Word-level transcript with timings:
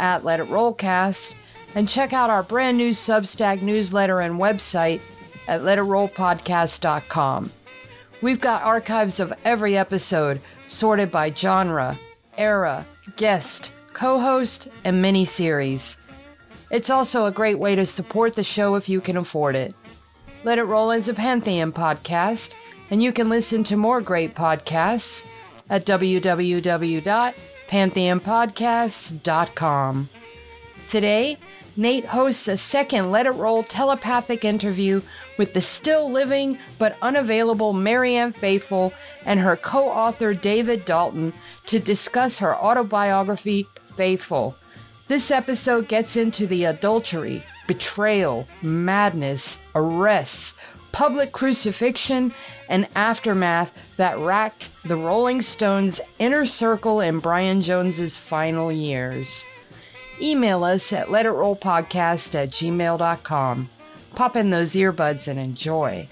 at 0.00 0.24
Let 0.24 0.40
It 0.40 0.48
Rollcast 0.48 1.34
and 1.74 1.88
check 1.88 2.12
out 2.12 2.30
our 2.30 2.42
brand 2.42 2.76
new 2.76 2.90
Substack 2.90 3.62
newsletter 3.62 4.20
and 4.20 4.40
website 4.40 5.00
at 5.46 5.60
letitrollpodcast.com. 5.60 7.50
We've 8.22 8.40
got 8.40 8.62
archives 8.62 9.20
of 9.20 9.32
every 9.44 9.76
episode 9.76 10.40
sorted 10.68 11.10
by 11.10 11.32
genre, 11.32 11.98
era, 12.36 12.84
guest, 13.16 13.72
co 13.92 14.18
host, 14.18 14.68
and 14.84 15.00
mini 15.00 15.24
series. 15.24 15.96
It's 16.70 16.90
also 16.90 17.26
a 17.26 17.32
great 17.32 17.58
way 17.58 17.74
to 17.74 17.86
support 17.86 18.36
the 18.36 18.44
show 18.44 18.74
if 18.76 18.88
you 18.88 19.00
can 19.00 19.16
afford 19.16 19.56
it. 19.56 19.74
Let 20.44 20.58
It 20.58 20.64
Roll 20.64 20.90
is 20.90 21.08
a 21.08 21.14
Pantheon 21.14 21.72
podcast, 21.72 22.54
and 22.90 23.02
you 23.02 23.12
can 23.12 23.28
listen 23.28 23.64
to 23.64 23.76
more 23.76 24.00
great 24.00 24.34
podcasts 24.34 25.26
at 25.68 25.84
www.pantheonpodcasts.com. 27.70 30.08
Today, 30.88 31.36
Nate 31.76 32.06
hosts 32.06 32.48
a 32.48 32.56
second 32.56 33.12
Let 33.12 33.26
It 33.26 33.30
Roll 33.30 33.62
telepathic 33.62 34.44
interview 34.44 35.02
with 35.38 35.54
the 35.54 35.60
still 35.60 36.10
living 36.10 36.58
but 36.78 36.96
unavailable 37.00 37.72
Marianne 37.72 38.32
Faithfull 38.32 38.92
and 39.24 39.38
her 39.40 39.56
co 39.56 39.88
author 39.88 40.34
David 40.34 40.84
Dalton 40.84 41.32
to 41.66 41.78
discuss 41.78 42.38
her 42.38 42.56
autobiography, 42.56 43.68
Faithfull. 43.96 44.56
This 45.08 45.30
episode 45.30 45.88
gets 45.88 46.16
into 46.16 46.46
the 46.46 46.64
adultery, 46.64 47.42
betrayal, 47.66 48.46
madness, 48.62 49.62
arrests, 49.74 50.56
public 50.92 51.32
crucifixion, 51.32 52.32
and 52.68 52.88
aftermath 52.94 53.72
that 53.96 54.18
racked 54.18 54.70
the 54.84 54.96
Rolling 54.96 55.42
Stones' 55.42 56.00
inner 56.18 56.46
circle 56.46 57.00
in 57.00 57.18
Brian 57.18 57.62
Jones's 57.62 58.16
final 58.16 58.70
years. 58.70 59.44
Email 60.20 60.64
us 60.64 60.92
at 60.92 61.08
letitrollpodcast 61.08 62.34
at 62.34 62.50
gmail.com. 62.50 63.70
Pop 64.14 64.36
in 64.36 64.50
those 64.50 64.72
earbuds 64.72 65.28
and 65.28 65.40
enjoy. 65.40 66.08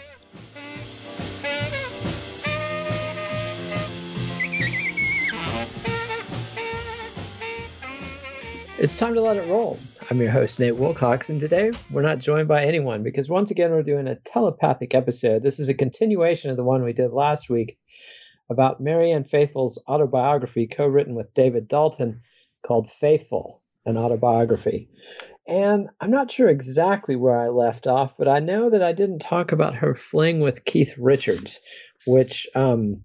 It's 8.78 8.94
time 8.94 9.14
to 9.14 9.20
let 9.20 9.36
it 9.36 9.48
roll. 9.48 9.78
I'm 10.10 10.22
your 10.22 10.30
host, 10.30 10.58
Nate 10.58 10.76
Wilcox, 10.76 11.28
and 11.28 11.38
today 11.38 11.70
we're 11.90 12.00
not 12.00 12.18
joined 12.18 12.48
by 12.48 12.64
anyone 12.64 13.02
because 13.02 13.28
once 13.28 13.50
again 13.50 13.72
we're 13.72 13.82
doing 13.82 14.08
a 14.08 14.14
telepathic 14.14 14.94
episode. 14.94 15.42
This 15.42 15.58
is 15.58 15.68
a 15.68 15.74
continuation 15.74 16.50
of 16.50 16.56
the 16.56 16.64
one 16.64 16.82
we 16.82 16.94
did 16.94 17.12
last 17.12 17.50
week 17.50 17.76
about 18.48 18.80
Marianne 18.80 19.24
Faithfull's 19.24 19.78
autobiography, 19.86 20.66
co 20.66 20.86
written 20.86 21.14
with 21.14 21.34
David 21.34 21.68
Dalton, 21.68 22.22
called 22.66 22.88
Faithfull, 22.88 23.60
an 23.84 23.98
autobiography. 23.98 24.88
And 25.46 25.90
I'm 26.00 26.10
not 26.10 26.30
sure 26.30 26.48
exactly 26.48 27.14
where 27.14 27.38
I 27.38 27.48
left 27.48 27.86
off, 27.86 28.16
but 28.16 28.28
I 28.28 28.38
know 28.38 28.70
that 28.70 28.82
I 28.82 28.94
didn't 28.94 29.18
talk 29.18 29.52
about 29.52 29.74
her 29.74 29.94
fling 29.94 30.40
with 30.40 30.64
Keith 30.64 30.94
Richards, 30.96 31.60
which 32.06 32.46
um, 32.54 33.02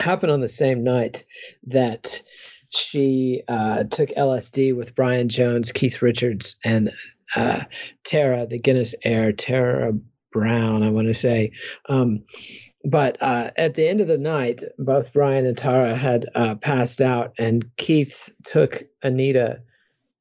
happened 0.00 0.32
on 0.32 0.40
the 0.40 0.48
same 0.48 0.84
night 0.84 1.24
that 1.66 2.22
she 2.70 3.42
uh, 3.48 3.84
took 3.84 4.10
LSD 4.10 4.76
with 4.76 4.94
Brian 4.94 5.28
Jones, 5.28 5.72
Keith 5.72 6.02
Richards, 6.02 6.56
and 6.64 6.92
uh, 7.34 7.64
Tara, 8.04 8.46
the 8.46 8.58
Guinness 8.58 8.94
heir, 9.02 9.32
Tara 9.32 9.92
Brown, 10.32 10.82
I 10.82 10.90
want 10.90 11.08
to 11.08 11.14
say. 11.14 11.52
Um, 11.88 12.24
but 12.84 13.20
uh, 13.20 13.50
at 13.56 13.74
the 13.74 13.88
end 13.88 14.00
of 14.00 14.08
the 14.08 14.18
night, 14.18 14.62
both 14.78 15.12
Brian 15.12 15.46
and 15.46 15.56
Tara 15.56 15.96
had 15.96 16.28
uh, 16.34 16.54
passed 16.56 17.00
out, 17.00 17.34
and 17.38 17.74
Keith 17.76 18.30
took 18.44 18.84
Anita, 19.02 19.62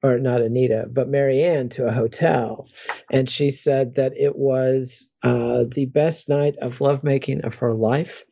or 0.02 0.18
not 0.20 0.42
Anita, 0.42 0.88
but 0.92 1.08
Marianne 1.10 1.70
to 1.70 1.88
a 1.88 1.94
hotel. 1.94 2.68
And 3.12 3.30
she 3.30 3.52
said 3.52 3.96
that 3.96 4.14
it 4.18 4.36
was 4.36 5.10
uh, 5.24 5.66
the 5.70 5.86
best 5.86 6.30
night 6.30 6.56
of 6.58 6.82
lovemaking 6.82 7.46
of 7.46 7.56
her 7.56 7.74
life, 7.74 8.24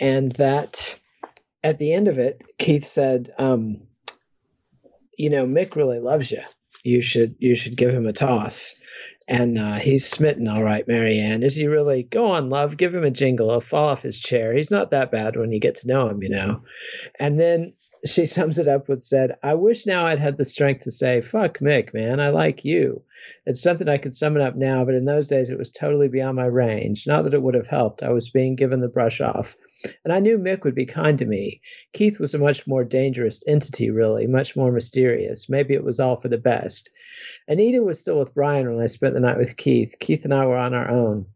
and 0.00 0.32
that 0.32 0.98
at 1.64 1.78
the 1.78 1.92
end 1.92 2.06
of 2.06 2.18
it, 2.20 2.42
Keith 2.58 2.86
said, 2.86 3.32
um, 3.38 3.82
"You 5.18 5.30
know, 5.30 5.46
Mick 5.46 5.74
really 5.74 5.98
loves 5.98 6.30
you. 6.30 6.42
You 6.84 7.00
should 7.02 7.36
you 7.40 7.56
should 7.56 7.76
give 7.76 7.90
him 7.90 8.06
a 8.06 8.12
toss." 8.12 8.80
And 9.26 9.58
uh, 9.58 9.76
he's 9.76 10.06
smitten, 10.06 10.48
all 10.48 10.62
right, 10.62 10.86
Marianne. 10.86 11.42
Is 11.42 11.56
he 11.56 11.66
really? 11.66 12.02
Go 12.02 12.32
on, 12.32 12.50
love. 12.50 12.76
Give 12.76 12.94
him 12.94 13.04
a 13.04 13.10
jingle. 13.10 13.48
He'll 13.50 13.62
fall 13.62 13.88
off 13.88 14.02
his 14.02 14.20
chair. 14.20 14.54
He's 14.54 14.70
not 14.70 14.90
that 14.90 15.10
bad 15.10 15.36
when 15.36 15.50
you 15.50 15.60
get 15.60 15.76
to 15.76 15.86
know 15.86 16.10
him, 16.10 16.22
you 16.22 16.28
know. 16.28 16.60
And 17.18 17.40
then 17.40 17.72
she 18.04 18.26
sums 18.36 18.58
it 18.58 18.68
up 18.68 18.88
with 18.88 19.02
said, 19.02 19.36
I 19.42 19.54
wish 19.54 19.86
now 19.86 20.06
I'd 20.06 20.18
had 20.18 20.36
the 20.36 20.44
strength 20.44 20.84
to 20.84 20.90
say, 20.90 21.20
fuck 21.20 21.58
Mick, 21.58 21.94
man, 21.94 22.20
I 22.20 22.28
like 22.28 22.64
you. 22.64 23.02
It's 23.46 23.62
something 23.62 23.88
I 23.88 23.96
could 23.96 24.14
summon 24.14 24.42
up 24.42 24.56
now, 24.56 24.84
but 24.84 24.94
in 24.94 25.06
those 25.06 25.28
days 25.28 25.48
it 25.48 25.58
was 25.58 25.70
totally 25.70 26.08
beyond 26.08 26.36
my 26.36 26.44
range. 26.44 27.06
Not 27.06 27.24
that 27.24 27.34
it 27.34 27.42
would 27.42 27.54
have 27.54 27.66
helped. 27.66 28.02
I 28.02 28.10
was 28.10 28.28
being 28.28 28.56
given 28.56 28.80
the 28.80 28.88
brush 28.88 29.22
off. 29.22 29.56
And 30.04 30.12
I 30.12 30.20
knew 30.20 30.38
Mick 30.38 30.64
would 30.64 30.74
be 30.74 30.86
kind 30.86 31.18
to 31.18 31.26
me. 31.26 31.60
Keith 31.92 32.18
was 32.18 32.34
a 32.34 32.38
much 32.38 32.66
more 32.66 32.84
dangerous 32.84 33.42
entity, 33.46 33.90
really, 33.90 34.26
much 34.26 34.56
more 34.56 34.72
mysterious. 34.72 35.48
Maybe 35.48 35.74
it 35.74 35.84
was 35.84 36.00
all 36.00 36.20
for 36.20 36.28
the 36.28 36.38
best. 36.38 36.90
Anita 37.48 37.82
was 37.82 38.00
still 38.00 38.18
with 38.18 38.34
Brian 38.34 38.72
when 38.72 38.82
I 38.82 38.86
spent 38.86 39.14
the 39.14 39.20
night 39.20 39.38
with 39.38 39.56
Keith. 39.56 39.96
Keith 39.98 40.24
and 40.24 40.34
I 40.34 40.46
were 40.46 40.56
on 40.56 40.74
our 40.74 40.90
own. 40.90 41.26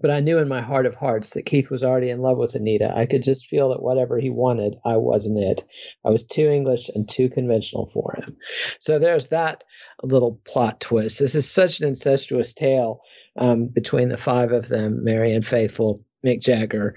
But 0.00 0.10
I 0.10 0.20
knew 0.20 0.38
in 0.38 0.48
my 0.48 0.62
heart 0.62 0.86
of 0.86 0.94
hearts 0.94 1.30
that 1.30 1.44
Keith 1.44 1.70
was 1.70 1.84
already 1.84 2.08
in 2.08 2.22
love 2.22 2.38
with 2.38 2.54
Anita. 2.54 2.90
I 2.96 3.04
could 3.04 3.22
just 3.22 3.46
feel 3.46 3.68
that 3.68 3.82
whatever 3.82 4.18
he 4.18 4.30
wanted, 4.30 4.76
I 4.84 4.96
wasn't 4.96 5.38
it. 5.38 5.62
I 6.04 6.08
was 6.08 6.24
too 6.24 6.48
English 6.48 6.88
and 6.88 7.06
too 7.06 7.28
conventional 7.28 7.90
for 7.92 8.14
him. 8.16 8.38
So 8.78 8.98
there's 8.98 9.28
that 9.28 9.62
little 10.02 10.40
plot 10.46 10.80
twist. 10.80 11.18
This 11.18 11.34
is 11.34 11.50
such 11.50 11.80
an 11.80 11.88
incestuous 11.88 12.54
tale 12.54 13.02
um, 13.36 13.66
between 13.66 14.08
the 14.08 14.16
five 14.16 14.52
of 14.52 14.68
them 14.68 15.04
Marianne 15.04 15.42
Faithfull, 15.42 16.02
Mick 16.24 16.40
Jagger, 16.40 16.96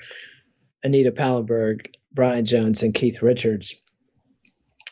Anita 0.84 1.12
Pallenberg, 1.12 1.88
Brian 2.12 2.46
Jones, 2.46 2.84
and 2.84 2.94
Keith 2.94 3.22
Richards. 3.22 3.76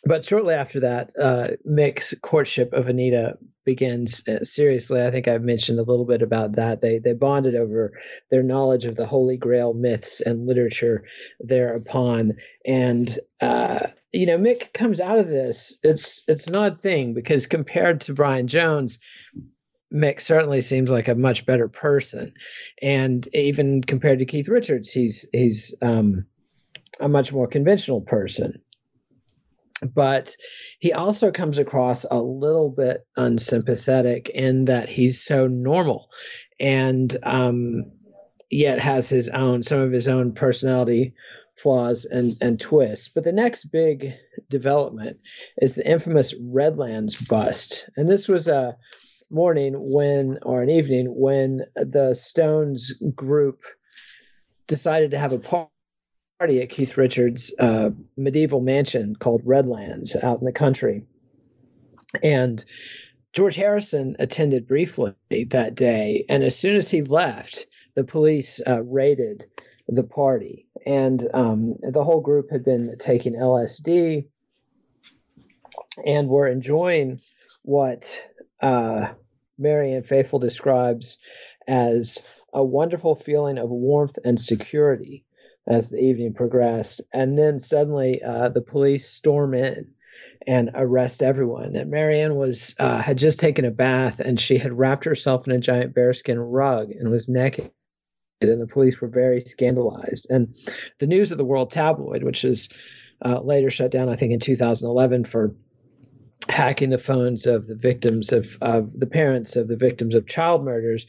But 0.05 0.25
shortly 0.25 0.55
after 0.55 0.79
that, 0.81 1.11
uh, 1.19 1.47
Mick's 1.67 2.13
courtship 2.21 2.73
of 2.73 2.87
Anita 2.87 3.37
begins 3.65 4.27
uh, 4.27 4.43
seriously. 4.43 5.03
I 5.03 5.11
think 5.11 5.27
I've 5.27 5.43
mentioned 5.43 5.79
a 5.79 5.83
little 5.83 6.05
bit 6.05 6.21
about 6.21 6.53
that. 6.53 6.81
They 6.81 6.99
they 6.99 7.13
bonded 7.13 7.55
over 7.55 7.93
their 8.31 8.41
knowledge 8.41 8.85
of 8.85 8.95
the 8.95 9.05
Holy 9.05 9.37
Grail 9.37 9.73
myths 9.73 10.21
and 10.21 10.47
literature 10.47 11.03
thereupon. 11.39 12.37
And 12.65 13.19
uh, 13.39 13.87
you 14.11 14.25
know, 14.25 14.37
Mick 14.37 14.73
comes 14.73 14.99
out 14.99 15.19
of 15.19 15.27
this. 15.27 15.77
It's 15.83 16.23
it's 16.27 16.47
an 16.47 16.55
odd 16.55 16.81
thing 16.81 17.13
because 17.13 17.45
compared 17.45 18.01
to 18.01 18.13
Brian 18.13 18.47
Jones, 18.47 18.97
Mick 19.93 20.21
certainly 20.21 20.61
seems 20.61 20.89
like 20.89 21.07
a 21.07 21.15
much 21.15 21.45
better 21.45 21.67
person, 21.67 22.33
and 22.81 23.27
even 23.33 23.81
compared 23.81 24.19
to 24.19 24.25
Keith 24.25 24.47
Richards, 24.47 24.89
he's 24.89 25.27
he's 25.31 25.75
um, 25.81 26.25
a 26.99 27.09
much 27.09 27.33
more 27.33 27.47
conventional 27.47 28.01
person 28.01 28.61
but 29.81 30.35
he 30.79 30.93
also 30.93 31.31
comes 31.31 31.57
across 31.57 32.05
a 32.09 32.21
little 32.21 32.69
bit 32.69 33.05
unsympathetic 33.17 34.29
in 34.29 34.65
that 34.65 34.89
he's 34.89 35.23
so 35.23 35.47
normal 35.47 36.09
and 36.59 37.17
um, 37.23 37.91
yet 38.49 38.79
has 38.79 39.09
his 39.09 39.27
own 39.29 39.63
some 39.63 39.79
of 39.79 39.91
his 39.91 40.07
own 40.07 40.33
personality 40.33 41.13
flaws 41.55 42.05
and, 42.05 42.37
and 42.41 42.59
twists. 42.59 43.09
But 43.09 43.23
the 43.23 43.31
next 43.31 43.65
big 43.65 44.13
development 44.49 45.19
is 45.59 45.75
the 45.75 45.89
infamous 45.89 46.33
Redlands 46.39 47.25
bust. 47.25 47.89
And 47.97 48.09
this 48.09 48.27
was 48.27 48.47
a 48.47 48.77
morning 49.31 49.73
when, 49.77 50.39
or 50.41 50.61
an 50.61 50.69
evening 50.69 51.07
when 51.07 51.65
the 51.75 52.13
Stones 52.13 52.93
group 53.15 53.63
decided 54.67 55.11
to 55.11 55.17
have 55.17 55.33
a 55.33 55.39
party 55.39 56.61
at 56.61 56.69
Keith 56.69 56.97
Richards' 56.97 57.53
uh, 57.59 57.91
medieval 58.17 58.61
mansion 58.61 59.15
called 59.15 59.41
Redlands 59.45 60.15
out 60.15 60.39
in 60.39 60.45
the 60.45 60.51
country. 60.51 61.05
And 62.21 62.63
George 63.33 63.55
Harrison 63.55 64.15
attended 64.19 64.67
briefly 64.67 65.13
that 65.49 65.75
day. 65.75 66.25
And 66.27 66.43
as 66.43 66.57
soon 66.57 66.75
as 66.75 66.89
he 66.89 67.01
left, 67.01 67.65
the 67.95 68.03
police 68.03 68.61
uh, 68.67 68.81
raided 68.81 69.45
the 69.87 70.03
party. 70.03 70.67
And 70.85 71.27
um, 71.33 71.73
the 71.81 72.03
whole 72.03 72.21
group 72.21 72.51
had 72.51 72.63
been 72.63 72.95
taking 72.99 73.33
LSD 73.33 74.25
and 76.05 76.27
were 76.27 76.47
enjoying 76.47 77.19
what 77.63 78.23
uh, 78.61 79.07
Marianne 79.61 80.03
Faithfull 80.03 80.39
describes 80.39 81.17
as 81.67 82.17
a 82.53 82.63
wonderful 82.63 83.15
feeling 83.15 83.57
of 83.57 83.69
warmth 83.69 84.17
and 84.25 84.39
security 84.39 85.23
as 85.67 85.89
the 85.89 85.99
evening 85.99 86.33
progressed. 86.33 87.01
And 87.13 87.37
then 87.37 87.59
suddenly 87.59 88.21
uh, 88.21 88.49
the 88.49 88.61
police 88.61 89.09
storm 89.09 89.53
in 89.53 89.91
and 90.47 90.71
arrest 90.73 91.21
everyone. 91.21 91.75
And 91.75 91.91
Marianne 91.91 92.35
was 92.35 92.75
uh, 92.79 93.01
had 93.01 93.17
just 93.17 93.39
taken 93.39 93.63
a 93.65 93.71
bath 93.71 94.19
and 94.19 94.39
she 94.39 94.57
had 94.57 94.77
wrapped 94.77 95.05
herself 95.05 95.47
in 95.47 95.53
a 95.53 95.59
giant 95.59 95.93
bearskin 95.93 96.39
rug 96.39 96.91
and 96.91 97.11
was 97.11 97.29
naked. 97.29 97.71
And 98.41 98.59
the 98.59 98.67
police 98.67 98.99
were 98.99 99.07
very 99.07 99.39
scandalized. 99.39 100.25
And 100.31 100.55
the 100.99 101.05
News 101.05 101.31
of 101.31 101.37
the 101.37 101.45
World 101.45 101.69
tabloid, 101.69 102.23
which 102.23 102.43
is 102.43 102.69
uh, 103.23 103.39
later 103.39 103.69
shut 103.69 103.91
down, 103.91 104.09
I 104.09 104.15
think, 104.15 104.33
in 104.33 104.39
2011 104.39 105.25
for 105.25 105.53
hacking 106.49 106.89
the 106.89 106.97
phones 106.97 107.45
of 107.45 107.67
the 107.67 107.75
victims 107.75 108.31
of, 108.31 108.57
of 108.61 108.97
the 108.97 109.05
parents 109.05 109.55
of 109.55 109.67
the 109.67 109.75
victims 109.75 110.15
of 110.15 110.27
child 110.27 110.63
murders, 110.63 111.07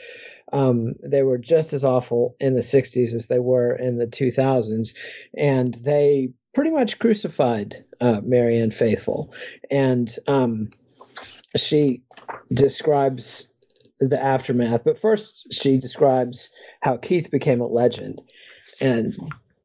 um, 0.53 0.95
they 1.03 1.23
were 1.23 1.39
just 1.39 1.73
as 1.73 1.85
awful 1.85 2.37
in 2.39 2.55
the 2.55 2.61
60s 2.61 3.15
as 3.15 3.27
they 3.27 3.39
were 3.39 3.75
in 3.75 3.97
the 3.97 4.07
2000s. 4.07 4.95
And 5.37 5.75
they 5.75 6.33
pretty 6.55 6.71
much 6.71 6.99
crucified 6.99 7.85
uh, 8.01 8.21
Marianne 8.23 8.71
Faithfull. 8.71 9.33
And 9.71 10.15
um, 10.27 10.71
she 11.57 12.03
describes 12.53 13.53
the 14.01 14.23
aftermath. 14.23 14.85
But 14.85 15.01
first, 15.01 15.53
she 15.53 15.79
describes 15.79 16.51
how 16.81 16.99
Keith 16.99 17.31
became 17.31 17.61
a 17.61 17.67
legend. 17.67 18.21
And 18.81 19.17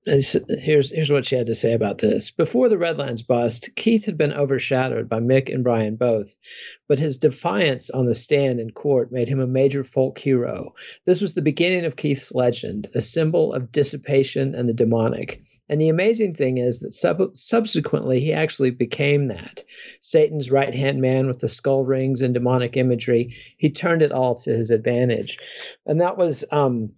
here's 0.07 0.91
here's 0.91 1.11
what 1.11 1.25
she 1.25 1.35
had 1.35 1.47
to 1.47 1.55
say 1.55 1.73
about 1.73 1.97
this. 1.97 2.31
Before 2.31 2.69
the 2.69 2.77
Redlands 2.77 3.21
bust, 3.21 3.69
Keith 3.75 4.05
had 4.05 4.17
been 4.17 4.31
overshadowed 4.31 5.09
by 5.09 5.19
Mick 5.19 5.53
and 5.53 5.63
Brian 5.63 5.97
both, 5.97 6.35
but 6.87 6.99
his 6.99 7.17
defiance 7.17 7.89
on 7.89 8.05
the 8.05 8.15
stand 8.15 8.59
in 8.59 8.71
court 8.71 9.11
made 9.11 9.27
him 9.27 9.39
a 9.41 9.47
major 9.47 9.83
folk 9.83 10.17
hero. 10.17 10.73
This 11.05 11.21
was 11.21 11.33
the 11.33 11.41
beginning 11.41 11.85
of 11.85 11.97
Keith's 11.97 12.33
legend, 12.33 12.89
a 12.95 13.01
symbol 13.01 13.53
of 13.53 13.71
dissipation 13.71 14.55
and 14.55 14.69
the 14.69 14.73
demonic. 14.73 15.43
And 15.69 15.81
the 15.81 15.89
amazing 15.89 16.35
thing 16.35 16.57
is 16.57 16.79
that 16.79 16.93
sub- 16.93 17.35
subsequently 17.35 18.21
he 18.21 18.31
actually 18.31 18.71
became 18.71 19.27
that. 19.27 19.65
Satan's 19.99 20.49
right 20.49 20.73
hand 20.73 21.01
man 21.01 21.27
with 21.27 21.39
the 21.39 21.49
skull 21.49 21.83
rings 21.83 22.21
and 22.21 22.33
demonic 22.33 22.77
imagery, 22.77 23.35
he 23.57 23.69
turned 23.69 24.01
it 24.01 24.13
all 24.13 24.35
to 24.35 24.51
his 24.51 24.71
advantage. 24.71 25.37
And 25.85 25.99
that 25.99 26.17
was 26.17 26.45
um, 26.51 26.93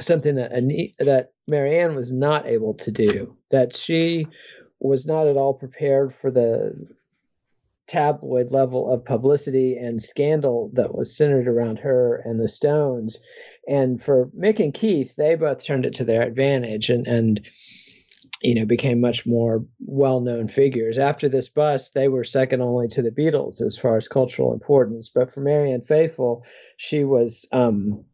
something 0.00 0.34
that 0.34 0.50
that 0.98 1.30
Marianne 1.48 1.96
was 1.96 2.12
not 2.12 2.46
able 2.46 2.74
to 2.74 2.92
do. 2.92 3.36
That 3.50 3.74
she 3.74 4.28
was 4.78 5.06
not 5.06 5.26
at 5.26 5.36
all 5.36 5.54
prepared 5.54 6.12
for 6.12 6.30
the 6.30 6.86
tabloid 7.88 8.52
level 8.52 8.92
of 8.92 9.04
publicity 9.04 9.76
and 9.76 10.00
scandal 10.00 10.70
that 10.74 10.94
was 10.94 11.16
centered 11.16 11.48
around 11.48 11.78
her 11.78 12.16
and 12.24 12.38
the 12.38 12.48
Stones. 12.48 13.18
And 13.66 14.00
for 14.00 14.26
Mick 14.38 14.60
and 14.60 14.74
Keith, 14.74 15.16
they 15.16 15.34
both 15.34 15.64
turned 15.64 15.86
it 15.86 15.94
to 15.94 16.04
their 16.04 16.22
advantage 16.22 16.90
and 16.90 17.06
and 17.06 17.40
you 18.42 18.54
know 18.54 18.66
became 18.66 19.00
much 19.00 19.26
more 19.26 19.64
well-known 19.80 20.48
figures. 20.48 20.98
After 20.98 21.30
this 21.30 21.48
bust, 21.48 21.94
they 21.94 22.08
were 22.08 22.24
second 22.24 22.60
only 22.60 22.88
to 22.88 23.02
the 23.02 23.10
Beatles 23.10 23.62
as 23.62 23.78
far 23.78 23.96
as 23.96 24.06
cultural 24.06 24.52
importance. 24.52 25.08
But 25.08 25.32
for 25.32 25.40
Marianne 25.40 25.80
Faithfull, 25.80 26.44
she 26.76 27.04
was 27.04 27.48
um, 27.52 28.04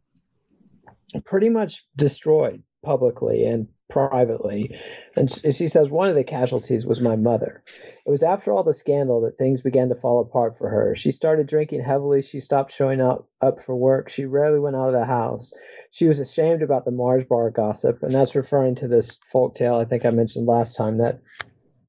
pretty 1.24 1.48
much 1.48 1.84
destroyed 1.96 2.62
publicly 2.84 3.44
and 3.44 3.68
privately. 3.90 4.78
And 5.16 5.30
she 5.30 5.68
says 5.68 5.88
one 5.88 6.08
of 6.08 6.14
the 6.14 6.24
casualties 6.24 6.86
was 6.86 7.00
my 7.00 7.16
mother. 7.16 7.62
It 8.06 8.10
was 8.10 8.22
after 8.22 8.52
all 8.52 8.64
the 8.64 8.74
scandal 8.74 9.22
that 9.22 9.38
things 9.38 9.62
began 9.62 9.88
to 9.88 9.94
fall 9.94 10.20
apart 10.20 10.58
for 10.58 10.68
her. 10.68 10.94
She 10.96 11.12
started 11.12 11.46
drinking 11.46 11.82
heavily. 11.82 12.22
She 12.22 12.40
stopped 12.40 12.72
showing 12.72 13.00
up 13.00 13.28
up 13.40 13.60
for 13.60 13.76
work. 13.76 14.10
She 14.10 14.24
rarely 14.24 14.58
went 14.58 14.76
out 14.76 14.88
of 14.88 14.94
the 14.94 15.04
house. 15.04 15.52
She 15.90 16.06
was 16.06 16.18
ashamed 16.18 16.62
about 16.62 16.84
the 16.84 16.90
Mars 16.90 17.24
bar 17.24 17.50
gossip, 17.50 18.02
and 18.02 18.12
that's 18.12 18.34
referring 18.34 18.74
to 18.76 18.88
this 18.88 19.18
folk 19.30 19.54
tale 19.54 19.76
I 19.76 19.84
think 19.84 20.04
I 20.04 20.10
mentioned 20.10 20.46
last 20.46 20.76
time 20.76 20.98
that 20.98 21.20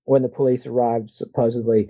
when 0.03 0.21
the 0.21 0.29
police 0.29 0.67
arrived, 0.67 1.09
supposedly 1.09 1.89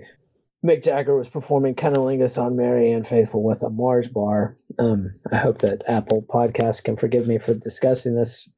Mick 0.64 0.82
Jagger 0.82 1.16
was 1.16 1.28
performing 1.28 1.74
Cunnilingus 1.74 2.42
on 2.42 2.56
Marianne 2.56 3.04
Faithfull 3.04 3.42
with 3.42 3.62
a 3.62 3.70
Mars 3.70 4.08
bar. 4.08 4.56
Um, 4.78 5.14
I 5.30 5.36
hope 5.36 5.58
that 5.58 5.84
Apple 5.86 6.22
Podcast 6.22 6.82
can 6.82 6.96
forgive 6.96 7.26
me 7.26 7.38
for 7.38 7.54
discussing 7.54 8.16
this 8.16 8.50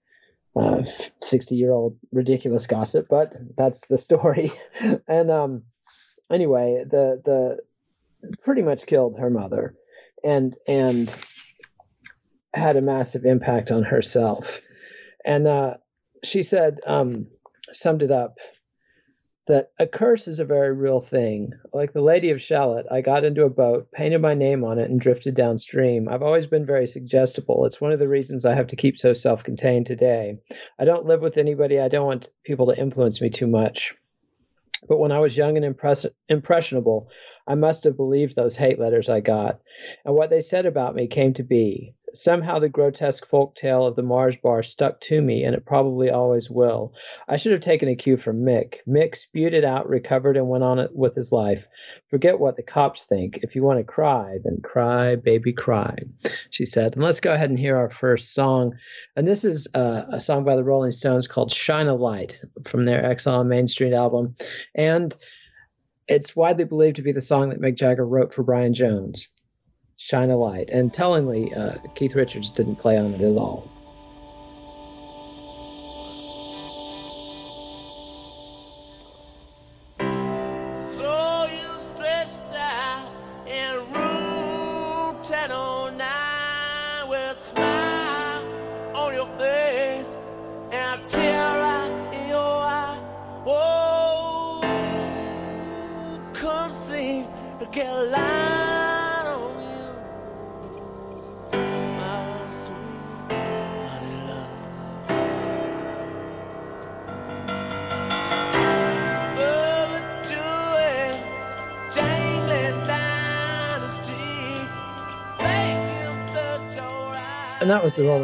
60 0.55 1.55
uh, 1.55 1.57
year 1.57 1.73
old 1.73 1.97
ridiculous 2.12 2.67
gossip, 2.67 3.07
but 3.09 3.35
that's 3.57 3.83
the 3.87 3.99
story. 3.99 4.52
and 5.09 5.31
um, 5.31 5.62
anyway, 6.31 6.85
the 6.88 7.21
the 7.25 8.33
pretty 8.43 8.62
much 8.62 8.87
killed 8.87 9.19
her 9.19 9.31
mother, 9.31 9.75
and 10.25 10.57
and 10.67 11.14
had 12.52 12.76
a 12.76 12.83
massive 12.83 13.25
impact 13.25 13.71
on 13.71 13.85
herself. 13.85 14.61
And 15.25 15.47
uh, 15.47 15.75
she 16.25 16.43
said, 16.43 16.81
um, 16.87 17.26
summed 17.73 18.02
it 18.02 18.11
up 18.11 18.38
that 19.49 19.73
a 19.78 19.87
curse 19.87 20.28
is 20.28 20.40
a 20.40 20.45
very 20.45 20.73
real 20.73 21.00
thing. 21.00 21.52
Like 21.73 21.93
the 21.93 22.02
Lady 22.02 22.31
of 22.31 22.40
Shalott, 22.40 22.85
I 22.93 23.00
got 23.00 23.25
into 23.25 23.45
a 23.45 23.50
boat, 23.50 23.90
painted 23.93 24.21
my 24.21 24.35
name 24.35 24.62
on 24.62 24.78
it, 24.78 24.90
and 24.90 25.00
drifted 25.00 25.35
downstream. 25.35 26.09
I've 26.09 26.23
always 26.23 26.47
been 26.47 26.67
very 26.67 26.87
suggestible. 26.87 27.64
It's 27.64 27.81
one 27.81 27.90
of 27.90 27.99
the 27.99 28.09
reasons 28.09 28.45
I 28.45 28.55
have 28.55 28.69
to 28.69 28.76
keep 28.76 28.99
so 28.99 29.14
self 29.14 29.43
contained 29.43 29.87
today. 29.87 30.38
I 30.78 30.85
don't 30.85 31.07
live 31.07 31.23
with 31.23 31.38
anybody, 31.38 31.81
I 31.81 31.88
don't 31.88 32.07
want 32.07 32.28
people 32.45 32.67
to 32.67 32.78
influence 32.78 33.21
me 33.21 33.31
too 33.31 33.47
much. 33.47 33.95
But 34.87 34.99
when 34.99 35.12
I 35.12 35.19
was 35.19 35.37
young 35.37 35.57
and 35.57 35.64
impress- 35.64 36.07
impressionable, 36.28 37.09
I 37.47 37.55
must 37.55 37.85
have 37.85 37.97
believed 37.97 38.37
those 38.37 38.55
hate 38.55 38.78
letters 38.78 39.09
I 39.09 39.21
got. 39.21 39.61
And 40.05 40.14
what 40.14 40.31
they 40.31 40.43
said 40.43 40.67
about 40.67 40.95
me 40.95 41.09
came 41.09 41.35
to 41.35 41.43
be. 41.43 41.95
Somehow 42.15 42.59
the 42.59 42.69
grotesque 42.69 43.27
folk 43.27 43.55
tale 43.55 43.87
of 43.87 43.97
the 43.97 44.03
Mars 44.03 44.37
bar 44.37 44.62
stuck 44.62 45.00
to 45.03 45.21
me, 45.21 45.45
and 45.45 45.55
it 45.55 45.67
probably 45.67 46.11
always 46.11 46.50
will. 46.50 46.95
I 47.29 47.37
should 47.37 47.53
have 47.53 47.61
taken 47.61 47.88
a 47.88 47.97
cue 47.97 48.17
from 48.17 48.43
Mick. 48.43 48.77
Mick 48.88 49.17
spewed 49.17 49.55
it 49.55 49.65
out, 49.65 49.88
recovered, 49.88 50.37
and 50.37 50.49
went 50.49 50.65
on 50.65 50.88
with 50.93 51.15
his 51.15 51.33
life. 51.33 51.67
Forget 52.11 52.41
what 52.41 52.57
the 52.57 52.62
cops 52.62 53.05
think. 53.05 53.41
If 53.43 53.55
you 53.55 53.62
want 53.62 53.79
to 53.79 53.85
cry, 53.85 54.38
then 54.43 54.61
cry, 54.62 55.17
baby, 55.17 55.53
cry, 55.53 55.97
she 56.50 56.65
said. 56.65 56.95
And 56.95 57.03
let's 57.03 57.21
go 57.21 57.33
ahead 57.33 57.50
and 57.50 57.59
hear 57.59 57.77
our 57.77 57.91
first 57.91 58.35
song. 58.35 58.75
And 59.17 59.27
this 59.27 59.45
is 59.45 59.69
uh, 59.75 60.05
a 60.11 60.21
song 60.21 60.45
by 60.45 60.57
the 60.57 60.65
Rolling 60.65 60.93
Stones 60.93 61.29
called 61.29 61.53
Shine 61.53 61.88
a 61.88 61.95
Light 61.95 62.43
from 62.65 62.85
their 62.85 63.05
Exile 63.05 63.41
on 63.41 63.49
Main 63.49 63.69
Street 63.69 63.93
album. 63.93 64.35
And 64.75 65.17
it's 66.09 66.35
widely 66.35 66.65
believed 66.65 66.97
to 66.97 67.03
be 67.03 67.12
the 67.12 67.21
song 67.21 67.50
that 67.50 67.61
Mick 67.61 67.77
Jagger 67.77 68.07
wrote 68.07 68.33
for 68.33 68.43
Brian 68.43 68.73
Jones. 68.73 69.29
Shine 69.99 70.31
a 70.31 70.37
Light. 70.37 70.71
And 70.71 70.95
tellingly, 70.95 71.52
uh, 71.52 71.75
Keith 71.95 72.14
Richards 72.14 72.50
didn't 72.50 72.76
play 72.76 72.97
on 72.97 73.12
it 73.12 73.21
at 73.21 73.37
all. 73.37 73.69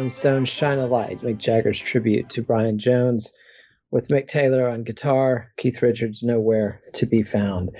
Rolling 0.05 0.13
Stones' 0.13 0.49
Shine 0.49 0.77
a 0.77 0.85
Light, 0.85 1.21
Mick 1.21 1.39
Jagger's 1.39 1.79
tribute 1.79 2.29
to 2.29 2.43
Brian 2.43 2.77
Jones, 2.77 3.33
with 3.89 4.09
Mick 4.09 4.27
Taylor 4.27 4.69
on 4.69 4.83
guitar, 4.83 5.51
Keith 5.57 5.81
Richards 5.81 6.21
nowhere 6.21 6.79
to 6.93 7.07
be 7.07 7.23
found. 7.23 7.71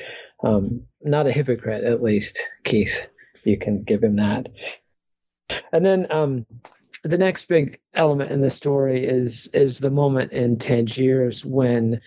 Um, 0.43 0.87
not 1.03 1.27
a 1.27 1.31
hypocrite, 1.31 1.83
at 1.83 2.01
least, 2.01 2.39
Keith. 2.63 3.09
You 3.43 3.59
can 3.59 3.83
give 3.83 4.03
him 4.03 4.15
that. 4.15 4.49
And 5.71 5.85
then 5.85 6.11
um, 6.11 6.47
the 7.03 7.19
next 7.19 7.47
big 7.47 7.79
element 7.93 8.31
in 8.31 8.41
the 8.41 8.49
story 8.49 9.05
is 9.05 9.47
is 9.53 9.77
the 9.77 9.91
moment 9.91 10.31
in 10.31 10.57
Tangiers 10.57 11.45
when 11.45 12.01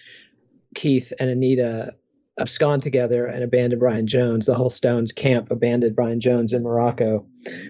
Keith 0.75 1.13
and 1.21 1.31
Anita 1.31 1.95
abscond 2.39 2.83
together 2.83 3.27
and 3.27 3.43
abandon 3.43 3.79
Brian 3.79 4.07
Jones. 4.07 4.47
The 4.47 4.55
whole 4.55 4.71
Stones 4.71 5.13
camp 5.13 5.51
abandoned 5.51 5.97
Brian 5.97 6.21
Jones 6.21 6.53
in 6.53 6.63
Morocco, 6.63 7.27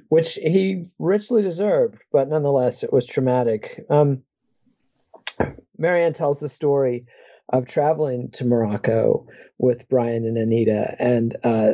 which 0.09 0.35
he 0.35 0.87
richly 0.99 1.43
deserved, 1.43 1.99
but 2.13 2.29
nonetheless, 2.29 2.83
it 2.83 2.93
was 2.93 3.07
traumatic. 3.07 3.85
Um, 3.89 4.23
Marianne 5.77 6.15
tells 6.15 6.41
the 6.41 6.49
story 6.49 7.07
of 7.49 7.67
traveling 7.67 8.31
to 8.31 8.45
Morocco 8.45 9.27
with 9.57 9.89
Brian 9.89 10.25
and 10.27 10.37
Anita. 10.37 10.95
And 10.99 11.37
uh, 11.43 11.73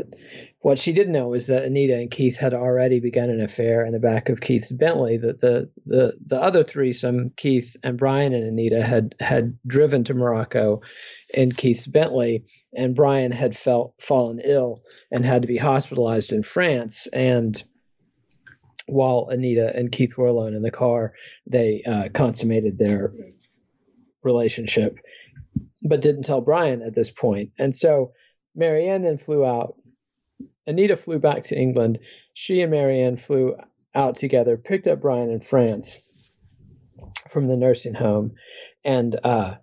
what 0.60 0.78
she 0.78 0.92
didn't 0.92 1.12
know 1.12 1.34
is 1.34 1.48
that 1.48 1.64
Anita 1.64 1.94
and 1.94 2.10
Keith 2.10 2.36
had 2.36 2.54
already 2.54 3.00
begun 3.00 3.28
an 3.28 3.42
affair 3.42 3.84
in 3.84 3.92
the 3.92 3.98
back 3.98 4.28
of 4.28 4.40
Keith's 4.40 4.70
Bentley. 4.70 5.18
That 5.18 5.40
the 5.40 5.70
the 5.84 6.14
the 6.24 6.40
other 6.40 6.64
threesome, 6.64 7.32
Keith 7.36 7.76
and 7.82 7.98
Brian 7.98 8.32
and 8.32 8.44
Anita, 8.44 8.82
had 8.82 9.14
had 9.20 9.58
driven 9.66 10.04
to 10.04 10.14
Morocco 10.14 10.80
in 11.32 11.52
Keith's 11.52 11.86
Bentley, 11.86 12.44
and 12.72 12.94
Brian 12.94 13.32
had 13.32 13.56
felt 13.56 13.94
fallen 14.00 14.40
ill 14.42 14.82
and 15.10 15.24
had 15.24 15.42
to 15.42 15.48
be 15.48 15.58
hospitalized 15.58 16.32
in 16.32 16.42
France. 16.42 17.06
And 17.12 17.62
while 18.86 19.28
Anita 19.30 19.72
and 19.74 19.90
Keith 19.90 20.16
were 20.16 20.28
alone 20.28 20.54
in 20.54 20.62
the 20.62 20.70
car, 20.70 21.10
they 21.46 21.82
uh, 21.86 22.08
consummated 22.12 22.78
their 22.78 23.12
relationship, 24.22 24.98
but 25.84 26.00
didn't 26.00 26.22
tell 26.24 26.40
Brian 26.40 26.82
at 26.82 26.94
this 26.94 27.10
point. 27.10 27.50
And 27.58 27.76
so 27.76 28.12
Marianne 28.56 29.02
then 29.02 29.18
flew 29.18 29.44
out. 29.44 29.76
Anita 30.66 30.96
flew 30.96 31.18
back 31.18 31.44
to 31.44 31.58
England. 31.58 31.98
She 32.32 32.62
and 32.62 32.70
Marianne 32.70 33.16
flew 33.16 33.56
out 33.94 34.16
together, 34.16 34.56
picked 34.56 34.86
up 34.86 35.02
Brian 35.02 35.30
in 35.30 35.40
France 35.40 36.00
from 37.30 37.48
the 37.48 37.56
nursing 37.56 37.94
home, 37.94 38.32
and 38.82 39.18
uh, 39.22 39.56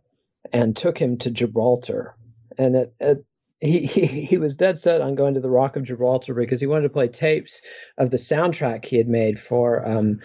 and 0.54 0.78
took 0.78 0.98
him 0.98 1.18
to 1.18 1.32
Gibraltar. 1.32 2.16
And 2.58 2.88
he, 3.60 3.80
he 3.86 4.06
he 4.06 4.38
was 4.38 4.56
dead 4.56 4.80
set 4.80 5.02
on 5.02 5.16
going 5.16 5.34
to 5.34 5.40
the 5.40 5.50
Rock 5.50 5.76
of 5.76 5.84
Gibraltar 5.84 6.36
because 6.36 6.62
he 6.62 6.68
wanted 6.68 6.84
to 6.84 6.90
play 6.90 7.08
tapes 7.08 7.62
of 7.98 8.12
the 8.12 8.18
soundtrack 8.18 8.86
he 8.86 8.98
had 8.98 9.08
made 9.08 9.40
for 9.40 9.88
um, 9.88 10.20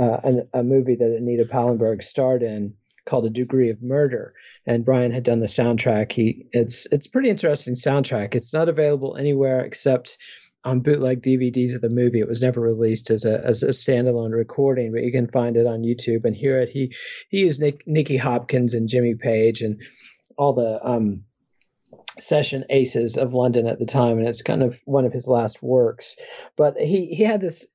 uh, 0.00 0.18
an, 0.24 0.48
a 0.54 0.62
movie 0.62 0.96
that 0.96 1.16
Anita 1.16 1.44
Pallenberg 1.44 2.02
starred 2.02 2.42
in 2.42 2.74
called 3.04 3.26
A 3.26 3.30
Degree 3.30 3.70
of 3.70 3.82
Murder. 3.82 4.34
And 4.66 4.84
Brian 4.84 5.10
had 5.10 5.24
done 5.24 5.40
the 5.40 5.46
soundtrack. 5.46 6.12
He 6.12 6.46
it's 6.52 6.86
it's 6.92 7.06
pretty 7.06 7.30
interesting 7.30 7.74
soundtrack. 7.74 8.34
It's 8.34 8.52
not 8.52 8.68
available 8.68 9.16
anywhere 9.16 9.60
except 9.60 10.18
on 10.64 10.80
bootleg 10.80 11.22
DVDs 11.22 11.74
of 11.74 11.80
the 11.80 11.88
movie. 11.88 12.20
It 12.20 12.28
was 12.28 12.42
never 12.42 12.60
released 12.60 13.10
as 13.10 13.24
a 13.24 13.44
as 13.44 13.62
a 13.62 13.68
standalone 13.68 14.32
recording, 14.32 14.92
but 14.92 15.02
you 15.02 15.10
can 15.10 15.28
find 15.28 15.56
it 15.56 15.66
on 15.66 15.82
YouTube 15.82 16.24
and 16.24 16.36
hear 16.36 16.60
it. 16.60 16.68
He 16.68 16.94
he 17.28 17.38
used 17.38 17.60
Nick, 17.60 17.82
Nicky 17.86 18.16
Hopkins 18.16 18.74
and 18.74 18.88
Jimmy 18.88 19.14
Page 19.14 19.62
and 19.62 19.80
all 20.38 20.52
the 20.52 20.80
um, 20.84 21.24
session 22.20 22.64
aces 22.70 23.16
of 23.16 23.34
London 23.34 23.66
at 23.66 23.78
the 23.78 23.86
time, 23.86 24.18
and 24.18 24.28
it's 24.28 24.42
kind 24.42 24.62
of 24.62 24.80
one 24.84 25.04
of 25.04 25.12
his 25.12 25.26
last 25.26 25.62
works. 25.62 26.16
But 26.56 26.76
he 26.76 27.06
he 27.06 27.24
had 27.24 27.40
this 27.40 27.66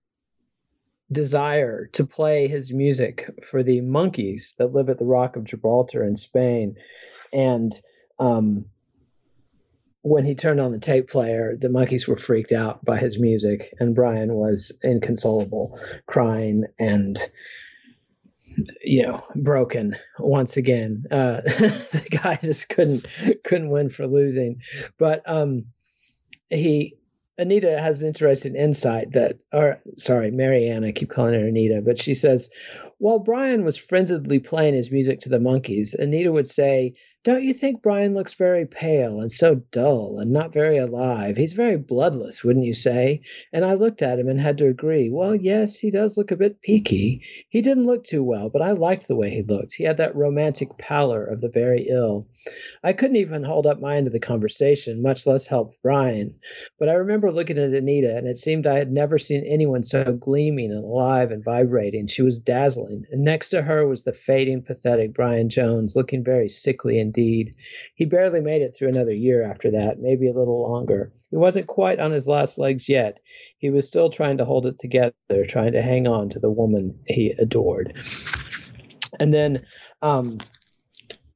desire 1.11 1.87
to 1.93 2.05
play 2.05 2.47
his 2.47 2.71
music 2.71 3.29
for 3.43 3.63
the 3.63 3.81
monkeys 3.81 4.55
that 4.57 4.73
live 4.73 4.89
at 4.89 4.99
the 4.99 5.05
Rock 5.05 5.35
of 5.35 5.45
Gibraltar 5.45 6.03
in 6.03 6.15
Spain, 6.15 6.75
and 7.31 7.73
um, 8.19 8.65
when 10.01 10.25
he 10.25 10.35
turned 10.35 10.59
on 10.59 10.71
the 10.71 10.79
tape 10.79 11.09
player, 11.09 11.55
the 11.59 11.69
monkeys 11.69 12.07
were 12.07 12.17
freaked 12.17 12.51
out 12.51 12.83
by 12.83 12.97
his 12.97 13.19
music, 13.19 13.73
and 13.79 13.95
Brian 13.95 14.33
was 14.33 14.71
inconsolable, 14.83 15.79
crying 16.05 16.63
and 16.79 17.19
you 18.83 19.03
know 19.03 19.23
broken 19.35 19.95
once 20.19 20.57
again. 20.57 21.05
Uh 21.11 21.41
the 21.45 22.19
guy 22.23 22.39
just 22.41 22.69
couldn't 22.69 23.05
couldn't 23.43 23.69
win 23.69 23.89
for 23.89 24.07
losing. 24.07 24.61
But 24.97 25.21
um 25.25 25.65
he 26.49 26.96
Anita 27.37 27.79
has 27.79 28.01
an 28.01 28.07
interesting 28.07 28.55
insight 28.55 29.11
that, 29.11 29.37
or 29.53 29.79
sorry, 29.97 30.31
Marianne, 30.31 30.83
I 30.83 30.91
keep 30.91 31.09
calling 31.09 31.39
her 31.39 31.47
Anita, 31.47 31.81
but 31.85 31.99
she 31.99 32.15
says, 32.15 32.49
while 32.97 33.19
Brian 33.19 33.63
was 33.63 33.77
frenziedly 33.77 34.39
playing 34.39 34.73
his 34.73 34.91
music 34.91 35.21
to 35.21 35.29
the 35.29 35.39
monkeys, 35.39 35.93
Anita 35.93 36.31
would 36.31 36.49
say, 36.49 36.95
don't 37.27 37.43
you 37.43 37.53
think 37.53 37.81
Brian 37.81 38.13
looks 38.13 38.35
very 38.35 38.65
pale 38.65 39.19
and 39.19 39.29
so 39.29 39.55
dull 39.73 40.17
and 40.17 40.31
not 40.31 40.53
very 40.53 40.77
alive? 40.77 41.35
He's 41.35 41.51
very 41.51 41.75
bloodless, 41.75 42.41
wouldn't 42.41 42.63
you 42.63 42.73
say? 42.73 43.19
And 43.51 43.65
I 43.65 43.73
looked 43.73 44.01
at 44.01 44.17
him 44.17 44.29
and 44.29 44.39
had 44.39 44.57
to 44.59 44.67
agree. 44.67 45.09
Well, 45.09 45.35
yes, 45.35 45.75
he 45.75 45.91
does 45.91 46.15
look 46.15 46.31
a 46.31 46.37
bit 46.37 46.61
peaky. 46.61 47.21
He 47.49 47.59
didn't 47.59 47.85
look 47.85 48.05
too 48.05 48.23
well, 48.23 48.47
but 48.47 48.61
I 48.61 48.71
liked 48.71 49.09
the 49.09 49.17
way 49.17 49.29
he 49.29 49.43
looked. 49.43 49.73
He 49.73 49.83
had 49.83 49.97
that 49.97 50.15
romantic 50.15 50.77
pallor 50.77 51.25
of 51.25 51.41
the 51.41 51.49
very 51.49 51.89
ill. 51.89 52.29
I 52.81 52.93
couldn't 52.93 53.17
even 53.17 53.43
hold 53.43 53.67
up 53.67 53.81
my 53.81 53.97
end 53.97 54.07
of 54.07 54.13
the 54.13 54.21
conversation, 54.21 55.01
much 55.01 55.27
less 55.27 55.47
help 55.47 55.73
Brian. 55.83 56.33
But 56.79 56.87
I 56.87 56.93
remember 56.93 57.29
looking 57.29 57.57
at 57.57 57.73
Anita, 57.73 58.15
and 58.15 58.25
it 58.25 58.37
seemed 58.37 58.65
I 58.65 58.77
had 58.77 58.89
never 58.89 59.19
seen 59.19 59.43
anyone 59.45 59.83
so 59.83 60.13
gleaming 60.13 60.71
and 60.71 60.81
alive 60.81 61.31
and 61.31 61.43
vibrating. 61.43 62.07
She 62.07 62.21
was 62.21 62.39
dazzling, 62.39 63.03
and 63.11 63.21
next 63.21 63.49
to 63.49 63.63
her 63.63 63.85
was 63.85 64.03
the 64.03 64.13
fading, 64.13 64.61
pathetic 64.61 65.13
Brian 65.13 65.49
Jones, 65.49 65.93
looking 65.93 66.23
very 66.23 66.47
sickly 66.47 66.99
indeed. 66.99 67.16
He 67.95 68.05
barely 68.05 68.41
made 68.41 68.61
it 68.61 68.75
through 68.75 68.89
another 68.89 69.13
year 69.13 69.43
after 69.43 69.71
that, 69.71 69.99
maybe 69.99 70.27
a 70.27 70.33
little 70.33 70.61
longer. 70.61 71.11
He 71.31 71.37
wasn't 71.37 71.67
quite 71.67 71.99
on 71.99 72.11
his 72.11 72.27
last 72.27 72.57
legs 72.57 72.87
yet. 72.87 73.19
He 73.57 73.69
was 73.69 73.87
still 73.87 74.09
trying 74.09 74.37
to 74.37 74.45
hold 74.45 74.65
it 74.65 74.79
together, 74.79 75.13
trying 75.47 75.73
to 75.73 75.81
hang 75.81 76.07
on 76.07 76.29
to 76.29 76.39
the 76.39 76.49
woman 76.49 76.99
he 77.05 77.31
adored. 77.31 77.93
And 79.19 79.33
then 79.33 79.65
um, 80.01 80.37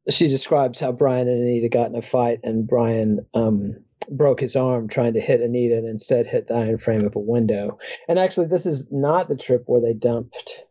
she 0.09 0.27
describes 0.27 0.79
how 0.79 0.91
Brian 0.91 1.27
and 1.27 1.41
Anita 1.41 1.69
got 1.69 1.89
in 1.89 1.95
a 1.95 2.01
fight, 2.01 2.39
and 2.43 2.67
Brian 2.67 3.25
um, 3.33 3.77
broke 4.09 4.39
his 4.39 4.55
arm 4.55 4.87
trying 4.87 5.13
to 5.13 5.21
hit 5.21 5.41
Anita 5.41 5.77
and 5.77 5.87
instead 5.87 6.27
hit 6.27 6.47
the 6.47 6.55
iron 6.55 6.77
frame 6.77 7.05
of 7.05 7.15
a 7.15 7.19
window. 7.19 7.79
And 8.07 8.19
actually, 8.19 8.47
this 8.47 8.65
is 8.65 8.87
not 8.91 9.29
the 9.29 9.35
trip 9.35 9.63
where 9.65 9.81
they 9.81 9.93
dumped 9.93 10.63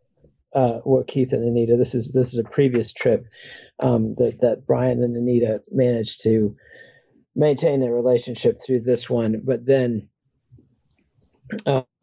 uh, 0.55 0.79
what 0.85 1.07
Keith 1.07 1.33
and 1.33 1.45
Anita. 1.45 1.76
This 1.76 1.95
is 1.95 2.11
this 2.12 2.33
is 2.33 2.38
a 2.38 2.45
previous 2.45 2.93
trip 2.93 3.26
um, 3.81 4.15
that 4.19 4.41
that 4.43 4.67
Brian 4.67 5.03
and 5.03 5.17
Anita 5.17 5.63
managed 5.71 6.23
to 6.25 6.57
maintain 7.37 7.81
their 7.81 7.95
relationship 7.95 8.61
through 8.65 8.81
this 8.81 9.11
one, 9.11 9.43
but 9.45 9.67
then. 9.67 10.09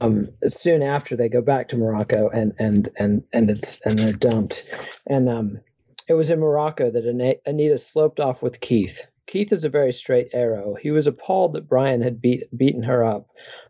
Um, 0.01 0.29
soon 0.47 0.83
after 0.83 1.15
they 1.15 1.29
go 1.29 1.41
back 1.41 1.69
to 1.69 1.77
Morocco 1.77 2.29
and 2.29 2.53
and 2.59 2.89
and 2.97 3.23
and 3.33 3.49
it's 3.49 3.81
and 3.85 3.97
they're 3.97 4.13
dumped, 4.13 4.65
and 5.07 5.29
um, 5.29 5.61
it 6.07 6.13
was 6.13 6.29
in 6.29 6.39
Morocco 6.39 6.91
that 6.91 7.05
Anita 7.45 7.77
sloped 7.79 8.19
off 8.19 8.41
with 8.43 8.59
Keith. 8.61 9.01
Keith 9.27 9.51
is 9.51 9.65
a 9.65 9.69
very 9.69 9.91
straight 9.91 10.29
arrow. 10.33 10.75
He 10.75 10.89
was 10.89 11.05
appalled 11.05 11.53
that 11.53 11.67
Brian 11.67 12.01
had 12.01 12.21
beat, 12.21 12.45
beaten 12.57 12.83
her 12.83 13.03
up. 13.03 13.27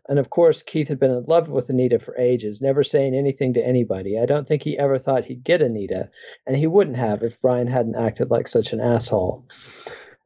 And 0.08 0.20
of 0.20 0.30
course, 0.30 0.62
Keith 0.62 0.86
had 0.86 1.00
been 1.00 1.10
in 1.10 1.24
love 1.26 1.48
with 1.48 1.68
Anita 1.68 1.98
for 1.98 2.16
ages, 2.16 2.62
never 2.62 2.84
saying 2.84 3.14
anything 3.14 3.54
to 3.54 3.66
anybody. 3.66 4.20
I 4.20 4.26
don't 4.26 4.46
think 4.46 4.62
he 4.62 4.78
ever 4.78 5.00
thought 5.00 5.24
he'd 5.24 5.42
get 5.42 5.60
Anita, 5.60 6.10
and 6.46 6.56
he 6.56 6.68
wouldn't 6.68 6.96
have 6.96 7.24
if 7.24 7.40
Brian 7.42 7.66
hadn't 7.66 7.96
acted 7.96 8.30
like 8.30 8.46
such 8.46 8.72
an 8.72 8.80
asshole. 8.80 9.44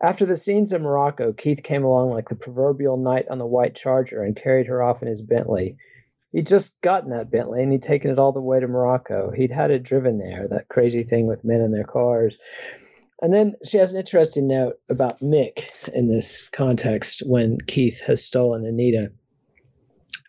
After 0.02 0.26
the 0.26 0.36
scenes 0.36 0.72
in 0.74 0.82
Morocco, 0.82 1.32
Keith 1.32 1.62
came 1.62 1.84
along 1.84 2.10
like 2.10 2.28
the 2.28 2.34
proverbial 2.34 2.98
knight 2.98 3.28
on 3.28 3.38
the 3.38 3.46
white 3.46 3.74
charger 3.74 4.22
and 4.22 4.36
carried 4.36 4.66
her 4.66 4.82
off 4.82 5.00
in 5.00 5.08
his 5.08 5.22
Bentley. 5.22 5.78
He'd 6.32 6.46
just 6.46 6.78
gotten 6.82 7.10
that 7.10 7.30
Bentley 7.30 7.62
and 7.62 7.72
he'd 7.72 7.82
taken 7.82 8.10
it 8.10 8.18
all 8.18 8.32
the 8.32 8.40
way 8.40 8.60
to 8.60 8.66
Morocco. 8.66 9.30
He'd 9.30 9.52
had 9.52 9.70
it 9.70 9.82
driven 9.82 10.18
there, 10.18 10.48
that 10.48 10.68
crazy 10.68 11.04
thing 11.04 11.26
with 11.26 11.44
men 11.44 11.60
in 11.60 11.72
their 11.72 11.84
cars. 11.84 12.36
And 13.22 13.32
then 13.32 13.54
she 13.64 13.76
has 13.78 13.92
an 13.92 14.00
interesting 14.00 14.48
note 14.48 14.80
about 14.90 15.20
Mick 15.20 15.88
in 15.90 16.08
this 16.08 16.48
context 16.50 17.22
when 17.24 17.58
Keith 17.68 18.00
has 18.00 18.24
stolen 18.24 18.66
Anita. 18.66 19.12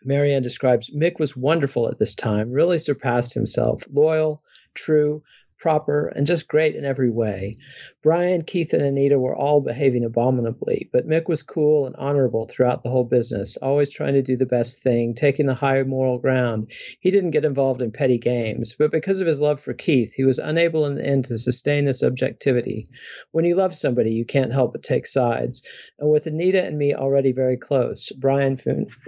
Marianne 0.04 0.44
describes 0.44 0.90
Mick 0.94 1.18
was 1.18 1.36
wonderful 1.36 1.88
at 1.88 1.98
this 1.98 2.14
time, 2.14 2.52
really 2.52 2.78
surpassed 2.78 3.34
himself, 3.34 3.82
loyal, 3.92 4.44
true, 4.74 5.24
proper, 5.64 6.08
and 6.08 6.26
just 6.26 6.46
great 6.46 6.76
in 6.76 6.84
every 6.84 7.08
way. 7.08 7.56
Brian, 8.02 8.42
Keith, 8.42 8.74
and 8.74 8.82
Anita 8.82 9.18
were 9.18 9.34
all 9.34 9.62
behaving 9.62 10.04
abominably, 10.04 10.90
but 10.92 11.08
Mick 11.08 11.26
was 11.26 11.42
cool 11.42 11.86
and 11.86 11.96
honorable 11.96 12.46
throughout 12.46 12.82
the 12.82 12.90
whole 12.90 13.06
business, 13.06 13.56
always 13.56 13.88
trying 13.88 14.12
to 14.12 14.20
do 14.20 14.36
the 14.36 14.44
best 14.44 14.82
thing, 14.82 15.14
taking 15.14 15.46
the 15.46 15.54
high 15.54 15.82
moral 15.84 16.18
ground. 16.18 16.70
He 17.00 17.10
didn't 17.10 17.30
get 17.30 17.46
involved 17.46 17.80
in 17.80 17.92
petty 17.92 18.18
games, 18.18 18.76
but 18.78 18.90
because 18.90 19.20
of 19.20 19.26
his 19.26 19.40
love 19.40 19.58
for 19.58 19.72
Keith, 19.72 20.12
he 20.12 20.24
was 20.24 20.38
unable 20.38 20.84
in 20.84 20.96
the 20.96 21.06
end 21.06 21.24
to 21.24 21.38
sustain 21.38 21.86
this 21.86 22.02
objectivity. 22.02 22.86
When 23.32 23.46
you 23.46 23.56
love 23.56 23.74
somebody, 23.74 24.10
you 24.10 24.26
can't 24.26 24.52
help 24.52 24.72
but 24.72 24.82
take 24.82 25.06
sides. 25.06 25.62
And 25.98 26.10
with 26.10 26.26
Anita 26.26 26.62
and 26.62 26.76
me 26.76 26.94
already 26.94 27.32
very 27.32 27.56
close, 27.56 28.10
Brian 28.10 28.58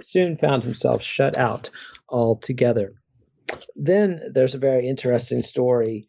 soon 0.01 0.37
found 0.37 0.63
himself 0.63 1.03
shut 1.03 1.37
out 1.37 1.69
altogether. 2.09 2.95
Then 3.75 4.31
there's 4.33 4.55
a 4.55 4.57
very 4.57 4.89
interesting 4.89 5.43
story 5.43 6.07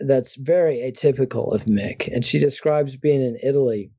that's 0.00 0.34
very 0.36 0.78
atypical 0.78 1.54
of 1.54 1.64
Mick. 1.64 2.12
And 2.12 2.24
she 2.24 2.38
describes 2.38 2.96
being 2.96 3.22
in 3.22 3.38
Italy 3.42 3.90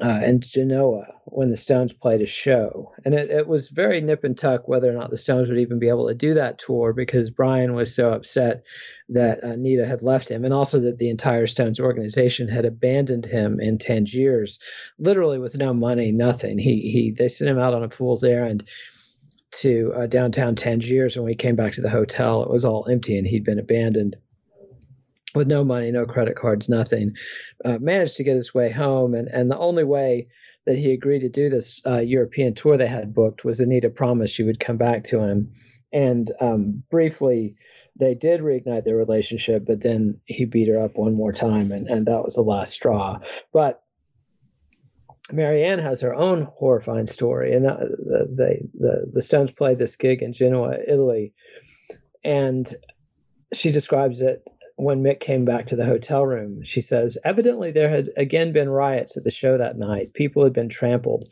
uh, 0.00 0.20
and 0.22 0.42
Genoa 0.42 1.06
when 1.26 1.50
the 1.50 1.56
Stones 1.56 1.92
played 1.92 2.22
a 2.22 2.26
show. 2.26 2.92
And 3.04 3.14
it, 3.14 3.30
it, 3.30 3.46
was 3.46 3.68
very 3.68 4.00
nip 4.00 4.24
and 4.24 4.36
tuck 4.36 4.66
whether 4.66 4.88
or 4.88 4.94
not 4.94 5.10
the 5.10 5.18
Stones 5.18 5.48
would 5.48 5.58
even 5.58 5.78
be 5.78 5.88
able 5.88 6.08
to 6.08 6.14
do 6.14 6.34
that 6.34 6.58
tour 6.58 6.92
because 6.92 7.30
Brian 7.30 7.74
was 7.74 7.94
so 7.94 8.10
upset 8.12 8.64
that 9.10 9.44
Nita 9.58 9.84
had 9.84 10.02
left 10.02 10.30
him 10.30 10.44
and 10.44 10.54
also 10.54 10.80
that 10.80 10.98
the 10.98 11.10
entire 11.10 11.46
Stones 11.46 11.78
organization 11.78 12.48
had 12.48 12.64
abandoned 12.64 13.26
him 13.26 13.60
in 13.60 13.78
Tangiers, 13.78 14.58
literally 14.98 15.38
with 15.38 15.56
no 15.56 15.74
money, 15.74 16.12
nothing. 16.12 16.58
He, 16.58 16.90
he, 16.90 17.14
they 17.16 17.28
sent 17.28 17.50
him 17.50 17.58
out 17.58 17.74
on 17.74 17.84
a 17.84 17.90
fool's 17.90 18.24
errand 18.24 18.64
to 19.52 19.92
uh, 19.94 20.06
downtown 20.06 20.54
Tangiers. 20.54 21.16
And 21.16 21.24
when 21.24 21.32
he 21.32 21.36
came 21.36 21.56
back 21.56 21.74
to 21.74 21.82
the 21.82 21.90
hotel, 21.90 22.42
it 22.42 22.50
was 22.50 22.64
all 22.64 22.86
empty 22.90 23.18
and 23.18 23.26
he'd 23.26 23.44
been 23.44 23.58
abandoned 23.58 24.16
with 25.34 25.46
no 25.46 25.64
money, 25.64 25.90
no 25.90 26.06
credit 26.06 26.36
cards, 26.36 26.68
nothing, 26.68 27.14
uh, 27.64 27.78
managed 27.78 28.16
to 28.16 28.24
get 28.24 28.36
his 28.36 28.54
way 28.54 28.70
home. 28.70 29.14
And, 29.14 29.28
and 29.28 29.50
the 29.50 29.58
only 29.58 29.84
way 29.84 30.28
that 30.66 30.76
he 30.76 30.92
agreed 30.92 31.20
to 31.20 31.28
do 31.28 31.48
this 31.48 31.80
uh, 31.86 31.98
European 31.98 32.54
tour 32.54 32.76
they 32.76 32.86
had 32.86 33.14
booked 33.14 33.44
was 33.44 33.60
Anita 33.60 33.90
promised 33.90 34.34
she 34.34 34.42
would 34.42 34.60
come 34.60 34.76
back 34.76 35.04
to 35.04 35.20
him. 35.20 35.52
And 35.92 36.30
um, 36.40 36.82
briefly, 36.90 37.56
they 37.98 38.14
did 38.14 38.40
reignite 38.40 38.84
their 38.84 38.96
relationship, 38.96 39.64
but 39.66 39.80
then 39.80 40.20
he 40.26 40.44
beat 40.44 40.68
her 40.68 40.80
up 40.80 40.96
one 40.96 41.14
more 41.14 41.32
time, 41.32 41.72
and, 41.72 41.88
and 41.88 42.06
that 42.06 42.24
was 42.24 42.34
the 42.34 42.42
last 42.42 42.72
straw. 42.72 43.18
But 43.52 43.82
Marianne 45.32 45.80
has 45.80 46.00
her 46.00 46.14
own 46.14 46.48
horrifying 46.54 47.06
story, 47.06 47.54
and 47.54 47.64
the, 47.64 48.28
the, 48.34 48.68
the, 48.74 49.10
the 49.12 49.22
Stones 49.22 49.52
played 49.52 49.78
this 49.78 49.96
gig 49.96 50.22
in 50.22 50.32
Genoa, 50.32 50.76
Italy, 50.86 51.32
and 52.24 52.72
she 53.52 53.72
describes 53.72 54.20
it 54.20 54.44
when 54.82 55.02
Mick 55.02 55.20
came 55.20 55.44
back 55.44 55.66
to 55.66 55.76
the 55.76 55.84
hotel 55.84 56.24
room, 56.24 56.62
she 56.64 56.80
says, 56.80 57.18
evidently 57.24 57.70
there 57.70 57.88
had 57.88 58.10
again 58.16 58.52
been 58.52 58.68
riots 58.68 59.16
at 59.16 59.24
the 59.24 59.30
show 59.30 59.58
that 59.58 59.78
night. 59.78 60.12
People 60.12 60.44
had 60.44 60.52
been 60.52 60.68
trampled. 60.68 61.28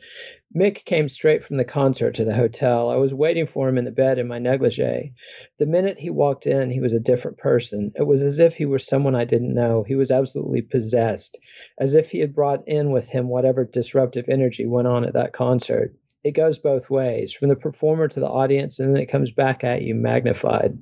Mick 0.55 0.85
came 0.85 1.09
straight 1.09 1.43
from 1.45 1.57
the 1.57 1.63
concert 1.63 2.15
to 2.15 2.25
the 2.25 2.33
hotel. 2.33 2.89
I 2.89 2.95
was 2.95 3.13
waiting 3.13 3.45
for 3.45 3.69
him 3.69 3.77
in 3.77 3.85
the 3.85 3.91
bed 3.91 4.17
in 4.17 4.27
my 4.27 4.39
negligee. 4.39 5.13
The 5.59 5.65
minute 5.65 5.99
he 5.99 6.09
walked 6.09 6.47
in, 6.47 6.71
he 6.71 6.79
was 6.79 6.93
a 6.93 6.99
different 6.99 7.37
person. 7.37 7.91
It 7.95 8.07
was 8.07 8.23
as 8.23 8.39
if 8.39 8.55
he 8.55 8.65
were 8.65 8.79
someone 8.79 9.15
I 9.15 9.25
didn't 9.25 9.53
know. 9.53 9.83
He 9.83 9.95
was 9.95 10.11
absolutely 10.11 10.61
possessed, 10.61 11.37
as 11.79 11.93
if 11.93 12.09
he 12.09 12.19
had 12.19 12.33
brought 12.33 12.67
in 12.67 12.91
with 12.91 13.09
him 13.09 13.29
whatever 13.29 13.63
disruptive 13.63 14.27
energy 14.27 14.65
went 14.65 14.87
on 14.87 15.05
at 15.05 15.13
that 15.13 15.33
concert. 15.33 15.93
It 16.23 16.31
goes 16.31 16.59
both 16.59 16.89
ways, 16.89 17.31
from 17.31 17.47
the 17.47 17.55
performer 17.55 18.07
to 18.09 18.19
the 18.19 18.27
audience, 18.27 18.79
and 18.79 18.93
then 18.93 19.01
it 19.01 19.11
comes 19.11 19.31
back 19.31 19.63
at 19.63 19.83
you 19.83 19.95
magnified. 19.95 20.77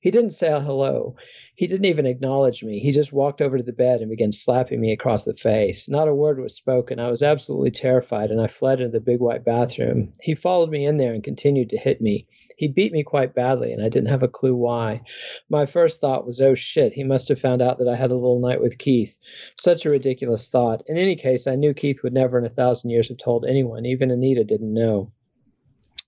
He 0.00 0.12
didn't 0.12 0.30
say 0.30 0.48
hello. 0.48 1.16
He 1.60 1.66
didn't 1.66 1.84
even 1.84 2.06
acknowledge 2.06 2.64
me. 2.64 2.78
He 2.78 2.90
just 2.90 3.12
walked 3.12 3.42
over 3.42 3.58
to 3.58 3.62
the 3.62 3.70
bed 3.70 4.00
and 4.00 4.08
began 4.08 4.32
slapping 4.32 4.80
me 4.80 4.92
across 4.92 5.24
the 5.24 5.34
face. 5.34 5.90
Not 5.90 6.08
a 6.08 6.14
word 6.14 6.40
was 6.40 6.54
spoken. 6.54 6.98
I 6.98 7.10
was 7.10 7.22
absolutely 7.22 7.70
terrified 7.70 8.30
and 8.30 8.40
I 8.40 8.46
fled 8.46 8.80
into 8.80 8.92
the 8.92 9.04
big 9.04 9.20
white 9.20 9.44
bathroom. 9.44 10.10
He 10.22 10.34
followed 10.34 10.70
me 10.70 10.86
in 10.86 10.96
there 10.96 11.12
and 11.12 11.22
continued 11.22 11.68
to 11.68 11.76
hit 11.76 12.00
me. 12.00 12.26
He 12.56 12.66
beat 12.66 12.92
me 12.92 13.02
quite 13.02 13.34
badly 13.34 13.74
and 13.74 13.84
I 13.84 13.90
didn't 13.90 14.08
have 14.08 14.22
a 14.22 14.26
clue 14.26 14.54
why. 14.54 15.02
My 15.50 15.66
first 15.66 16.00
thought 16.00 16.26
was, 16.26 16.40
oh 16.40 16.54
shit, 16.54 16.94
he 16.94 17.04
must 17.04 17.28
have 17.28 17.38
found 17.38 17.60
out 17.60 17.76
that 17.76 17.88
I 17.88 17.94
had 17.94 18.10
a 18.10 18.14
little 18.14 18.40
night 18.40 18.62
with 18.62 18.78
Keith. 18.78 19.18
Such 19.58 19.84
a 19.84 19.90
ridiculous 19.90 20.48
thought. 20.48 20.82
In 20.86 20.96
any 20.96 21.14
case, 21.14 21.46
I 21.46 21.56
knew 21.56 21.74
Keith 21.74 22.02
would 22.02 22.14
never 22.14 22.38
in 22.38 22.46
a 22.46 22.48
thousand 22.48 22.88
years 22.88 23.08
have 23.08 23.18
told 23.18 23.44
anyone. 23.44 23.84
Even 23.84 24.10
Anita 24.10 24.44
didn't 24.44 24.72
know. 24.72 25.12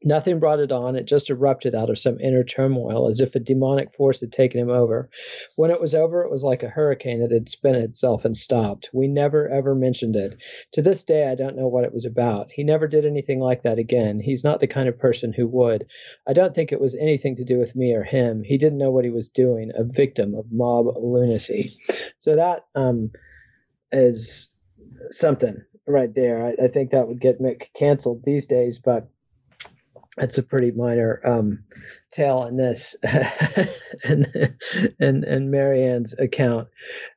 Nothing 0.05 0.39
brought 0.39 0.61
it 0.61 0.73
on. 0.73 0.97
It 0.97 1.05
just 1.05 1.31
erupted 1.31 1.75
out 1.75 1.91
of 1.91 1.99
some 1.99 2.19
inner 2.21 2.45
turmoil 2.45 3.09
as 3.09 3.21
if 3.21 3.35
a 3.35 3.41
demonic 3.41 3.95
force 3.95 4.21
had 4.21 4.33
taken 4.33 4.61
him 4.61 4.71
over. 4.71 5.11
When 5.57 5.71
it 5.71 5.81
was 5.81 5.95
over, 5.95 6.23
it 6.23 6.31
was 6.31 6.43
like 6.43 6.63
a 6.63 6.69
hurricane 6.69 7.21
that 7.21 7.31
had 7.31 7.49
spent 7.49 7.77
itself 7.77 8.25
and 8.25 8.37
stopped. 8.37 8.91
We 8.93 9.09
never, 9.09 9.49
ever 9.49 9.75
mentioned 9.75 10.17
it. 10.17 10.37
To 10.73 10.83
this 10.83 11.05
day, 11.05 11.29
I 11.29 11.35
don't 11.35 11.57
know 11.57 11.69
what 11.69 11.85
it 11.85 11.95
was 11.95 12.05
about. 12.05 12.51
He 12.51 12.65
never 12.65 12.89
did 12.89 13.07
anything 13.07 13.41
like 13.41 13.63
that 13.63 13.79
again. 13.79 14.21
He's 14.21 14.45
not 14.45 14.61
the 14.61 14.67
kind 14.67 14.89
of 14.89 14.99
person 14.99 15.33
who 15.33 15.47
would. 15.49 15.87
I 16.27 16.33
don't 16.33 16.55
think 16.55 16.73
it 16.73 16.81
was 16.81 16.95
anything 16.95 17.37
to 17.37 17.45
do 17.45 17.59
with 17.59 17.77
me 17.77 17.95
or 17.95 18.05
him. 18.05 18.43
He 18.43 18.59
didn't 18.59 18.79
know 18.79 18.91
what 18.91 19.05
he 19.05 19.11
was 19.11 19.29
doing, 19.29 19.71
a 19.75 19.85
victim 19.85 20.35
of 20.35 20.51
mob 20.51 20.87
lunacy. 20.97 21.79
So 22.21 22.37
that 22.37 22.67
um, 22.75 23.11
is 23.91 24.55
something 25.11 25.63
right 25.87 26.15
there. 26.15 26.47
I, 26.47 26.65
I 26.65 26.69
think 26.69 26.91
that 26.91 27.09
would 27.09 27.21
get 27.21 27.41
Mick 27.41 27.67
canceled 27.77 28.23
these 28.25 28.47
days, 28.47 28.79
but 28.79 29.09
it's 30.19 30.39
a 30.39 30.43
pretty 30.43 30.71
minor 30.71 31.21
um, 31.25 31.65
tale 32.11 32.45
in 32.45 32.57
this 32.57 32.97
and 34.05 34.55
and 35.01 35.25
and 35.25 35.51
Marianne's 35.51 36.15
account, 36.19 36.69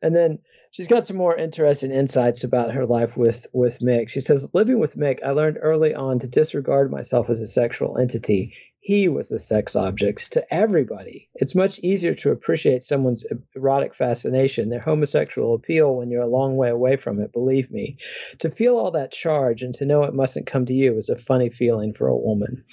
and 0.01 0.15
then 0.15 0.39
she's 0.71 0.88
got 0.88 1.05
some 1.05 1.17
more 1.17 1.36
interesting 1.36 1.91
insights 1.91 2.43
about 2.43 2.73
her 2.73 2.86
life 2.86 3.17
with 3.17 3.47
with 3.53 3.79
Mick. 3.79 4.10
She 4.10 4.21
says, 4.21 4.47
"Living 4.53 4.79
with 4.79 4.95
Mick, 4.95 5.23
I 5.23 5.31
learned 5.31 5.58
early 5.62 5.93
on 5.93 6.19
to 6.19 6.27
disregard 6.27 6.91
myself 6.91 7.29
as 7.29 7.41
a 7.41 7.47
sexual 7.47 7.97
entity 7.97 8.53
he 8.86 9.08
was 9.08 9.30
the 9.30 9.39
sex 9.39 9.76
object 9.76 10.34
to 10.34 10.54
everybody. 10.54 11.28
It's 11.34 11.56
much 11.56 11.80
easier 11.80 12.13
to 12.13 12.30
appreciate 12.30 12.84
someone's 12.84 13.26
erotic 13.56 13.95
fascination, 13.95 14.69
their 14.69 14.80
homosexual 14.80 15.56
appeal 15.56 15.95
when 15.95 16.12
you're 16.12 16.21
a 16.21 16.28
long 16.28 16.56
way 16.56 16.69
away 16.69 16.95
from 16.95 17.19
it, 17.19 17.34
believe 17.34 17.71
me. 17.71 17.98
To 18.39 18.52
feel 18.52 18.78
all 18.78 18.91
that 18.91 19.12
charge 19.12 19.63
and 19.63 19.74
to 19.74 19.88
know 19.88 20.04
it 20.04 20.13
mustn't 20.13 20.45
come 20.45 20.67
to 20.67 20.74
you 20.74 21.00
is 21.00 21.10
a 21.10 21.17
funny 21.17 21.50
feeling 21.50 21.95
for 21.95 22.06
a 22.06 22.15
woman. 22.15 22.63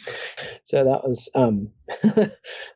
So 0.64 0.84
that 0.84 1.08
was 1.08 1.30
um 1.34 1.70
that 2.02 2.32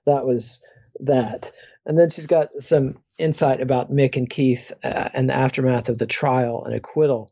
was 0.07 0.64
that. 1.01 1.53
And 1.85 1.99
then 1.99 2.09
she's 2.09 2.27
got 2.27 2.49
some 2.61 2.96
insight 3.18 3.61
about 3.61 3.90
Mick 3.90 4.16
and 4.16 4.31
Keith 4.31 4.72
uh, 4.83 5.11
and 5.12 5.29
the 5.29 5.35
aftermath 5.35 5.90
of 5.90 5.99
the 5.99 6.07
trial 6.07 6.64
and 6.64 6.75
acquittal 6.75 7.31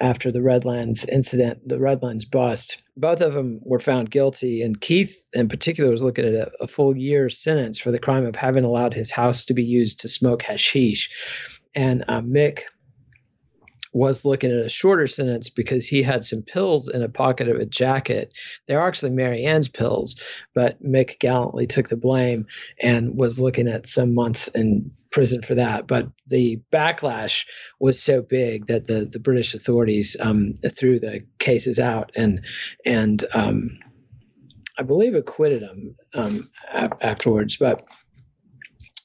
after 0.00 0.32
the 0.32 0.42
Redlands 0.42 1.04
incident, 1.04 1.66
the 1.68 1.78
Redlands 1.78 2.24
bust. 2.24 2.82
Both 2.96 3.20
of 3.20 3.34
them 3.34 3.60
were 3.62 3.78
found 3.78 4.10
guilty, 4.10 4.62
and 4.62 4.80
Keith, 4.80 5.24
in 5.32 5.48
particular, 5.48 5.90
was 5.90 6.02
looking 6.02 6.26
at 6.26 6.34
a, 6.34 6.52
a 6.60 6.68
full 6.68 6.96
year 6.96 7.28
sentence 7.28 7.78
for 7.78 7.90
the 7.90 7.98
crime 7.98 8.26
of 8.26 8.36
having 8.36 8.64
allowed 8.64 8.94
his 8.94 9.10
house 9.10 9.44
to 9.46 9.54
be 9.54 9.64
used 9.64 10.00
to 10.00 10.08
smoke 10.08 10.42
hashish. 10.42 11.60
And 11.74 12.04
uh, 12.08 12.20
Mick 12.20 12.60
was 13.94 14.24
looking 14.24 14.50
at 14.50 14.66
a 14.66 14.68
shorter 14.68 15.06
sentence 15.06 15.48
because 15.48 15.86
he 15.86 16.02
had 16.02 16.24
some 16.24 16.42
pills 16.42 16.88
in 16.88 17.02
a 17.02 17.08
pocket 17.08 17.48
of 17.48 17.56
a 17.56 17.64
jacket. 17.64 18.34
They 18.66 18.74
are 18.74 18.86
actually 18.86 19.12
Marianne's 19.12 19.68
pills, 19.68 20.16
but 20.52 20.82
Mick 20.82 21.20
gallantly 21.20 21.68
took 21.68 21.88
the 21.88 21.96
blame 21.96 22.46
and 22.82 23.16
was 23.16 23.38
looking 23.38 23.68
at 23.68 23.86
some 23.86 24.12
months 24.12 24.48
in 24.48 24.90
prison 25.12 25.42
for 25.42 25.54
that. 25.54 25.86
But 25.86 26.08
the 26.26 26.60
backlash 26.72 27.46
was 27.78 28.02
so 28.02 28.20
big 28.20 28.66
that 28.66 28.88
the 28.88 29.04
the 29.10 29.20
British 29.20 29.54
authorities 29.54 30.16
um, 30.18 30.54
threw 30.76 30.98
the 30.98 31.24
cases 31.38 31.78
out 31.78 32.10
and 32.16 32.44
and 32.84 33.24
um, 33.32 33.78
I 34.76 34.82
believe 34.82 35.14
acquitted 35.14 35.62
him 35.62 35.94
um, 36.14 36.50
afterwards. 36.72 37.58
But 37.58 37.84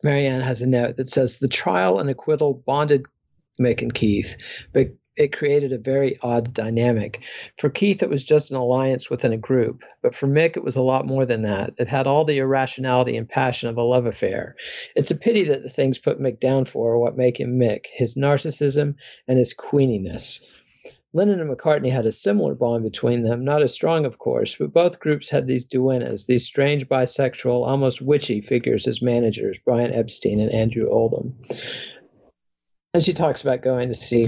Marianne 0.02 0.42
has 0.42 0.64
a 0.64 0.68
note 0.68 0.98
that 0.98 1.10
says 1.10 1.38
the 1.38 1.48
trial 1.48 2.00
and 2.00 2.10
acquittal 2.10 2.56
bonded 2.56 3.06
Mick 3.60 3.82
and 3.82 3.94
Keith, 3.94 4.36
but 4.74 4.88
it 5.20 5.36
created 5.36 5.74
a 5.74 5.78
very 5.78 6.18
odd 6.22 6.54
dynamic. 6.54 7.20
For 7.58 7.70
Keith, 7.70 8.02
it 8.02 8.10
was 8.10 8.24
just 8.24 8.52
an 8.52 8.58
alliance 8.58 9.10
within 9.10 9.34
a 9.34 9.38
group, 9.38 9.84
but 10.02 10.16
for 10.16 10.28
Mick, 10.28 10.56
it 10.56 10.64
was 10.64 10.78
a 10.78 10.82
lot 10.82 11.06
more 11.06 11.26
than 11.26 11.42
that. 11.42 11.74
It 11.78 11.90
had 11.90 12.08
all 12.08 12.24
the 12.24 12.38
irrationality 12.38 13.18
and 13.18 13.28
passion 13.28 13.68
of 13.68 13.76
a 13.76 13.84
love 13.84 14.06
affair. 14.06 14.56
It's 14.96 15.12
a 15.12 15.18
pity 15.18 15.44
that 15.44 15.62
the 15.62 15.70
things 15.70 15.98
put 15.98 16.22
Mick 16.22 16.40
down 16.40 16.64
for 16.64 16.94
are 16.94 17.00
what 17.00 17.18
make 17.18 17.38
him 17.38 17.60
Mick 17.60 17.88
his 17.94 18.16
narcissism 18.16 18.96
and 19.28 19.38
his 19.38 19.54
queeniness. 19.54 20.42
Lennon 21.12 21.42
and 21.42 21.50
McCartney 21.50 21.92
had 21.92 22.06
a 22.06 22.12
similar 22.12 22.54
bond 22.54 22.84
between 22.84 23.24
them, 23.24 23.44
not 23.44 23.64
as 23.64 23.74
strong, 23.74 24.06
of 24.06 24.20
course, 24.20 24.56
but 24.56 24.72
both 24.72 25.00
groups 25.00 25.28
had 25.28 25.48
these 25.48 25.66
duennas, 25.66 26.28
these 26.28 26.46
strange 26.46 26.88
bisexual, 26.88 27.68
almost 27.68 28.00
witchy 28.00 28.42
figures 28.42 28.88
as 28.88 29.02
managers, 29.02 29.58
Brian 29.66 29.92
Epstein 29.92 30.40
and 30.40 30.52
Andrew 30.52 30.88
Oldham. 30.88 31.36
And 32.94 33.04
she 33.04 33.14
talks 33.14 33.44
about 33.44 33.62
going 33.62 33.90
to 33.90 33.96
see 33.96 34.28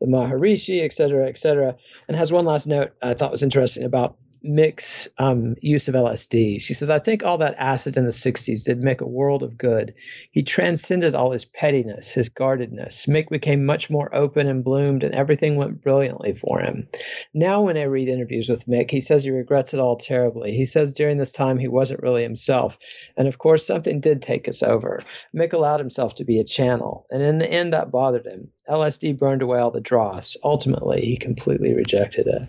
the 0.00 0.06
Maharishi, 0.06 0.82
et 0.82 0.92
cetera, 0.92 1.28
et 1.28 1.38
cetera, 1.38 1.76
and 2.08 2.16
has 2.16 2.32
one 2.32 2.46
last 2.46 2.66
note 2.66 2.92
I 3.02 3.14
thought 3.14 3.32
was 3.32 3.42
interesting 3.42 3.84
about 3.84 4.16
Mick's 4.44 5.08
um, 5.18 5.56
use 5.60 5.88
of 5.88 5.94
LSD. 5.94 6.60
She 6.60 6.74
says, 6.74 6.90
I 6.90 6.98
think 6.98 7.24
all 7.24 7.38
that 7.38 7.56
acid 7.58 7.96
in 7.96 8.04
the 8.04 8.10
60s 8.10 8.64
did 8.64 8.80
Mick 8.80 9.00
a 9.00 9.06
world 9.06 9.42
of 9.42 9.58
good. 9.58 9.94
He 10.30 10.42
transcended 10.42 11.14
all 11.14 11.32
his 11.32 11.44
pettiness, 11.44 12.08
his 12.08 12.28
guardedness. 12.28 13.06
Mick 13.06 13.28
became 13.30 13.64
much 13.64 13.90
more 13.90 14.14
open 14.14 14.46
and 14.46 14.62
bloomed, 14.62 15.02
and 15.02 15.14
everything 15.14 15.56
went 15.56 15.82
brilliantly 15.82 16.34
for 16.34 16.60
him. 16.60 16.88
Now, 17.34 17.62
when 17.62 17.76
I 17.76 17.84
read 17.84 18.08
interviews 18.08 18.48
with 18.48 18.66
Mick, 18.66 18.90
he 18.90 19.00
says 19.00 19.24
he 19.24 19.30
regrets 19.30 19.74
it 19.74 19.80
all 19.80 19.96
terribly. 19.96 20.56
He 20.56 20.66
says 20.66 20.92
during 20.92 21.18
this 21.18 21.32
time 21.32 21.58
he 21.58 21.68
wasn't 21.68 22.02
really 22.02 22.22
himself. 22.22 22.78
And 23.16 23.26
of 23.26 23.38
course, 23.38 23.66
something 23.66 24.00
did 24.00 24.22
take 24.22 24.48
us 24.48 24.62
over. 24.62 25.02
Mick 25.34 25.52
allowed 25.52 25.80
himself 25.80 26.14
to 26.16 26.24
be 26.24 26.38
a 26.38 26.44
channel, 26.44 27.06
and 27.10 27.22
in 27.22 27.38
the 27.38 27.50
end, 27.50 27.72
that 27.72 27.90
bothered 27.90 28.26
him. 28.26 28.52
LSD 28.68 29.18
burned 29.18 29.42
away 29.42 29.58
all 29.58 29.70
the 29.70 29.80
dross. 29.80 30.36
Ultimately, 30.44 31.00
he 31.00 31.16
completely 31.16 31.72
rejected 31.72 32.26
it 32.26 32.48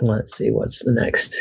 let's 0.00 0.36
see 0.36 0.50
what's 0.50 0.84
the 0.84 0.92
next 0.92 1.36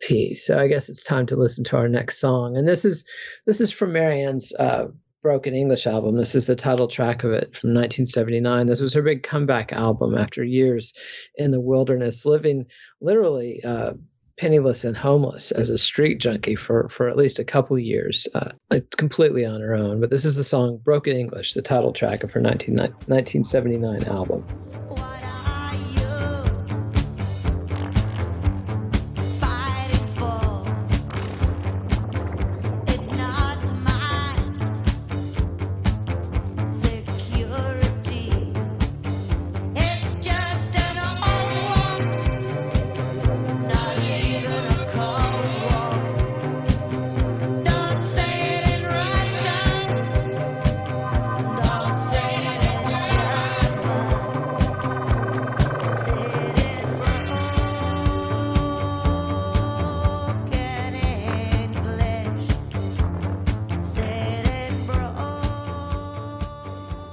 piece. 0.00 0.46
So 0.46 0.58
I 0.58 0.68
guess 0.68 0.88
it's 0.88 1.04
time 1.04 1.26
to 1.26 1.36
listen 1.36 1.64
to 1.64 1.76
our 1.76 1.88
next 1.88 2.18
song, 2.18 2.56
and 2.56 2.66
this 2.66 2.84
is 2.84 3.04
this 3.46 3.60
is 3.60 3.72
from 3.72 3.92
Marianne's 3.92 4.52
uh, 4.58 4.88
Broken 5.22 5.54
English 5.54 5.86
album. 5.86 6.16
This 6.16 6.34
is 6.34 6.46
the 6.46 6.56
title 6.56 6.88
track 6.88 7.24
of 7.24 7.32
it 7.32 7.56
from 7.56 7.74
1979. 7.74 8.66
This 8.66 8.80
was 8.80 8.94
her 8.94 9.02
big 9.02 9.22
comeback 9.22 9.72
album 9.72 10.16
after 10.16 10.44
years 10.44 10.92
in 11.34 11.50
the 11.50 11.60
wilderness, 11.60 12.24
living 12.24 12.66
literally. 13.00 13.62
Uh, 13.64 13.94
penniless 14.38 14.84
and 14.84 14.96
homeless 14.96 15.50
as 15.50 15.70
a 15.70 15.78
street 15.78 16.20
junkie 16.20 16.56
for, 16.56 16.90
for 16.90 17.08
at 17.08 17.16
least 17.16 17.38
a 17.38 17.44
couple 17.44 17.78
years, 17.78 18.28
uh, 18.34 18.50
completely 18.96 19.46
on 19.46 19.62
her 19.62 19.74
own. 19.74 19.98
But 19.98 20.10
this 20.10 20.26
is 20.26 20.36
the 20.36 20.44
song 20.44 20.76
Broken 20.76 21.16
English, 21.16 21.54
the 21.54 21.62
title 21.62 21.94
track 21.94 22.22
of 22.22 22.32
her 22.32 22.40
19, 22.40 22.76
1979 22.76 24.04
album. 24.04 24.46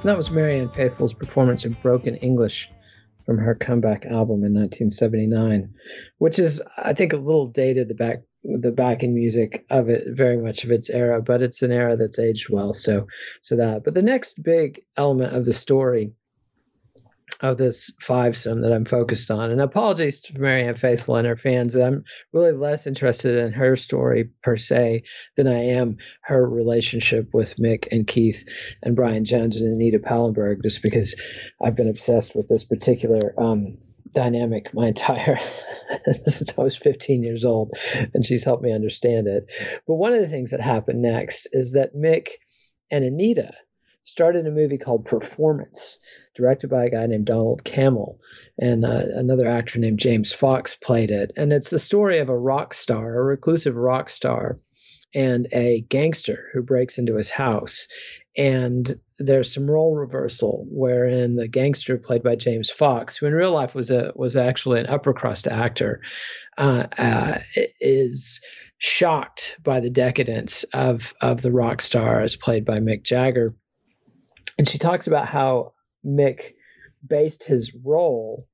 That 0.04 0.18
was 0.18 0.32
Marianne 0.32 0.70
Faithfull's 0.70 1.14
performance 1.14 1.64
of 1.64 1.82
Broken 1.82 2.16
English 2.18 2.70
from 3.26 3.38
her 3.38 3.56
comeback 3.56 4.06
album 4.06 4.44
in 4.44 4.54
1979, 4.54 5.74
which 6.18 6.40
is, 6.40 6.62
I 6.78 6.94
think, 6.94 7.14
a 7.14 7.18
little 7.18 7.48
dated. 7.48 7.88
The 7.88 7.94
back 7.94 8.24
the 8.44 8.72
backing 8.72 9.16
music 9.16 9.66
of 9.70 9.88
it 9.88 10.04
very 10.10 10.38
much 10.38 10.66
of 10.66 10.72
its 10.72 10.90
era, 10.90 11.22
but 11.22 11.42
it's 11.42 11.62
an 11.62 11.72
era 11.72 11.96
that's 11.96 12.20
aged 12.20 12.50
well. 12.50 12.74
So, 12.74 13.08
so 13.42 13.56
that. 13.56 13.86
But 13.86 13.94
the 13.94 14.02
next 14.02 14.44
big 14.44 14.82
element 14.98 15.34
of 15.34 15.46
the 15.46 15.54
story 15.54 16.12
of 17.42 17.58
this 17.58 17.92
five 18.00 18.38
some 18.38 18.62
that 18.62 18.72
I'm 18.72 18.86
focused 18.86 19.32
on. 19.32 19.52
And 19.52 19.62
apologies 19.62 20.20
to 20.22 20.40
Marianne 20.40 20.76
Faithfull 20.76 21.16
and 21.16 21.28
her 21.28 21.36
fans 21.36 21.76
I'm 21.76 22.04
really 22.32 22.52
less 22.52 22.88
interested 22.88 23.38
in 23.38 23.54
her 23.54 23.76
story 23.76 24.30
per 24.42 24.58
se 24.58 25.04
than 25.36 25.48
I 25.48 25.66
am 25.70 25.98
her 26.22 26.48
relationship 26.48 27.34
with 27.34 27.58
Mick 27.58 27.88
and 27.92 28.08
Keith 28.08 28.46
and 28.82 28.96
Brian 28.96 29.26
Jones 29.26 29.58
and 29.58 29.68
Anita 29.68 30.00
Pallenberg, 30.00 30.64
just 30.64 30.82
because 30.82 31.16
I've 31.62 31.76
been 31.76 31.90
obsessed 31.90 32.36
with 32.36 32.48
this 32.48 32.64
particular 32.64 33.34
um, 33.38 33.78
dynamic 34.14 34.74
my 34.74 34.88
entire 34.88 35.40
since 36.06 36.54
I 36.58 36.62
was 36.62 36.78
15 36.78 37.24
years 37.24 37.46
old, 37.46 37.72
and 38.14 38.26
she's 38.26 38.44
helped 38.44 38.64
me 38.64 38.72
understand 38.72 39.28
it. 39.28 39.48
But 39.88 39.96
one 39.96 40.14
of 40.14 40.22
the 40.22 40.28
things 40.28 40.52
that 40.52 40.62
happened 40.62 41.02
next 41.02 41.48
is 41.52 41.74
that 41.74 41.96
Mick 41.96 42.30
and 42.92 43.04
Anita 43.04 43.54
started 44.04 44.46
a 44.46 44.52
movie 44.52 44.78
called 44.78 45.06
Performance 45.06 46.00
directed 46.36 46.70
by 46.70 46.86
a 46.86 46.90
guy 46.90 47.06
named 47.06 47.26
Donald 47.26 47.64
Cammell, 47.64 48.18
and 48.60 48.84
uh, 48.86 49.04
another 49.16 49.48
actor 49.48 49.80
named 49.80 50.00
James 50.00 50.34
Fox 50.34 50.76
played 50.76 51.12
it. 51.12 51.32
And 51.38 51.54
it's 51.54 51.70
the 51.70 51.80
story 51.80 52.20
of 52.20 52.30
a 52.30 52.38
rock 52.38 52.74
star, 52.74 53.18
a 53.18 53.24
reclusive 53.24 53.76
rock 53.76 54.10
star, 54.10 54.58
and 55.14 55.48
a 55.52 55.82
gangster 55.90 56.50
who 56.54 56.64
breaks 56.64 56.98
into 56.98 57.16
his 57.16 57.30
house. 57.30 57.88
And 58.36 59.00
there's 59.20 59.54
some 59.54 59.70
role 59.70 59.96
reversal 59.96 60.66
wherein 60.70 61.36
the 61.36 61.48
gangster 61.48 61.98
played 61.98 62.24
by 62.24 62.36
James 62.36 62.72
Fox, 62.72 63.16
who 63.16 63.28
in 63.28 63.34
real 63.34 63.52
life 63.52 63.76
was 63.76 63.92
a 63.92 64.12
was 64.16 64.36
actually 64.36 64.80
an 64.80 64.88
upper 64.88 65.14
crust 65.14 65.48
actor, 65.48 66.02
uh, 66.58 66.88
uh, 66.98 67.40
is 67.80 68.42
shocked 68.80 69.58
by 69.64 69.80
the 69.80 69.92
decadence 69.92 70.64
of 70.74 71.14
of 71.22 71.44
the 71.44 71.52
rock 71.52 71.80
star 71.80 72.22
as 72.22 72.36
played 72.36 72.66
by 72.66 72.80
Mick 72.80 73.04
Jagger. 73.04 73.56
And 74.58 74.68
she 74.68 74.78
talks 74.78 75.08
about 75.08 75.28
how 75.28 75.74
Mick 76.06 76.54
based 77.06 77.44
his 77.44 77.74
role 77.76 78.48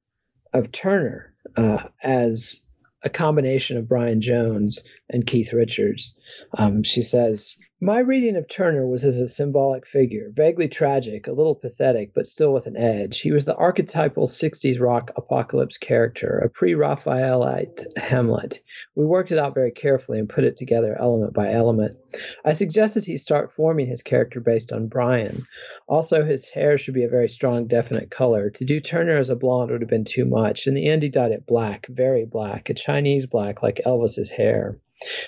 of 0.53 0.71
Turner 0.71 1.33
uh, 1.55 1.83
as 2.01 2.65
a 3.03 3.09
combination 3.09 3.77
of 3.77 3.87
Brian 3.87 4.21
Jones 4.21 4.81
and 5.09 5.25
Keith 5.25 5.53
Richards. 5.53 6.15
Um, 6.57 6.83
she 6.83 7.03
says, 7.03 7.57
my 7.81 7.99
reading 7.99 8.35
of 8.35 8.49
Turner 8.49 8.85
was 8.85 9.05
as 9.05 9.21
a 9.21 9.27
symbolic 9.29 9.87
figure, 9.87 10.33
vaguely 10.35 10.67
tragic, 10.67 11.27
a 11.27 11.31
little 11.31 11.55
pathetic, 11.55 12.13
but 12.13 12.27
still 12.27 12.51
with 12.51 12.67
an 12.67 12.75
edge. 12.75 13.21
He 13.21 13.31
was 13.31 13.45
the 13.45 13.55
archetypal 13.55 14.27
60s 14.27 14.81
rock 14.81 15.11
apocalypse 15.15 15.77
character, 15.77 16.39
a 16.39 16.49
pre 16.49 16.73
Raphaelite 16.73 17.85
Hamlet. 17.95 18.59
We 18.95 19.05
worked 19.05 19.31
it 19.31 19.37
out 19.37 19.53
very 19.53 19.71
carefully 19.71 20.19
and 20.19 20.27
put 20.27 20.43
it 20.43 20.57
together 20.57 20.93
element 20.99 21.33
by 21.33 21.53
element. 21.53 21.95
I 22.43 22.51
suggested 22.51 23.05
he 23.05 23.15
start 23.15 23.53
forming 23.53 23.87
his 23.87 24.03
character 24.03 24.41
based 24.41 24.73
on 24.73 24.89
Brian. 24.89 25.45
Also, 25.87 26.25
his 26.25 26.49
hair 26.49 26.77
should 26.77 26.95
be 26.95 27.05
a 27.05 27.09
very 27.09 27.29
strong, 27.29 27.67
definite 27.67 28.11
color. 28.11 28.49
To 28.49 28.65
do 28.65 28.81
Turner 28.81 29.15
as 29.15 29.29
a 29.29 29.37
blonde 29.37 29.71
would 29.71 29.79
have 29.79 29.89
been 29.89 30.03
too 30.03 30.25
much. 30.25 30.67
In 30.67 30.73
the 30.73 30.89
end, 30.89 31.01
he 31.01 31.07
dyed 31.07 31.31
it 31.31 31.45
black, 31.45 31.87
very 31.87 32.25
black, 32.25 32.69
a 32.69 32.73
Chinese 32.73 33.25
black 33.25 33.63
like 33.63 33.79
Elvis's 33.85 34.31
hair. 34.31 34.81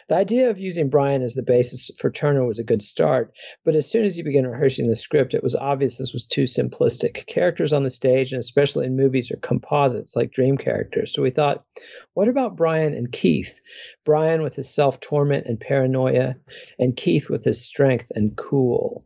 The 0.10 0.16
idea 0.16 0.50
of 0.50 0.58
using 0.58 0.90
Brian 0.90 1.22
as 1.22 1.34
the 1.34 1.44
basis 1.44 1.90
for 1.98 2.12
Turner 2.12 2.46
was 2.46 2.60
a 2.60 2.64
good 2.64 2.84
start, 2.84 3.34
but 3.64 3.76
as 3.76 3.90
soon 3.90 4.04
as 4.04 4.16
he 4.16 4.24
began 4.24 4.46
rehearsing 4.46 4.88
the 4.88 4.96
script, 4.96 5.34
it 5.34 5.44
was 5.44 5.56
obvious 5.56 5.98
this 5.98 6.12
was 6.12 6.26
too 6.26 6.44
simplistic. 6.44 7.26
Characters 7.28 7.72
on 7.72 7.84
the 7.84 7.90
stage, 7.90 8.34
and 8.34 8.40
especially 8.40 8.86
in 8.86 8.98
movies, 8.98 9.32
are 9.32 9.38
composites 9.38 10.16
like 10.16 10.32
dream 10.32 10.58
characters. 10.58 11.14
So 11.14 11.22
we 11.22 11.32
thought, 11.32 11.64
what 12.14 12.28
about 12.28 12.58
Brian 12.58 12.94
and 12.94 13.12
Keith? 13.12 13.62
Brian 14.04 14.42
with 14.42 14.56
his 14.56 14.70
self 14.70 15.00
torment 15.00 15.46
and 15.48 15.60
paranoia, 15.60 16.36
and 16.78 16.98
Keith 16.98 17.30
with 17.30 17.46
his 17.46 17.64
strength 17.64 18.12
and 18.14 18.36
cool. 18.36 19.04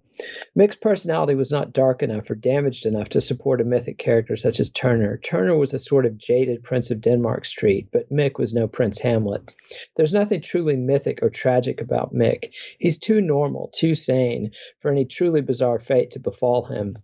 Mick's 0.58 0.76
personality 0.76 1.36
was 1.36 1.52
not 1.52 1.74
dark 1.74 2.02
enough 2.02 2.30
or 2.30 2.36
damaged 2.36 2.86
enough 2.86 3.10
to 3.10 3.22
support 3.22 3.60
a 3.60 3.66
mythic 3.66 3.98
character 3.98 4.38
such 4.38 4.60
as 4.60 4.70
Turner. 4.70 5.18
Turner 5.18 5.58
was 5.58 5.74
a 5.74 5.80
sort 5.80 6.06
of 6.06 6.18
jaded 6.18 6.64
Prince 6.64 6.90
of 6.92 7.02
Denmark 7.02 7.44
Street, 7.44 7.90
but 7.92 8.10
Mick 8.10 8.38
was 8.38 8.54
no 8.54 8.68
Prince 8.68 9.00
Hamlet. 9.00 9.54
There's 9.96 10.14
nothing 10.14 10.42
truly 10.42 10.78
mythic 10.78 11.22
or 11.22 11.30
tragic 11.30 11.82
about 11.82 12.14
Mick. 12.14 12.54
He's 12.80 12.98
too 12.98 13.20
normal, 13.20 13.70
too 13.74 13.96
sane 13.96 14.52
for 14.80 14.90
any 14.90 15.06
truly 15.06 15.42
bizarre 15.42 15.80
fate 15.80 16.12
to 16.12 16.20
befall 16.20 16.64
him. 16.66 16.98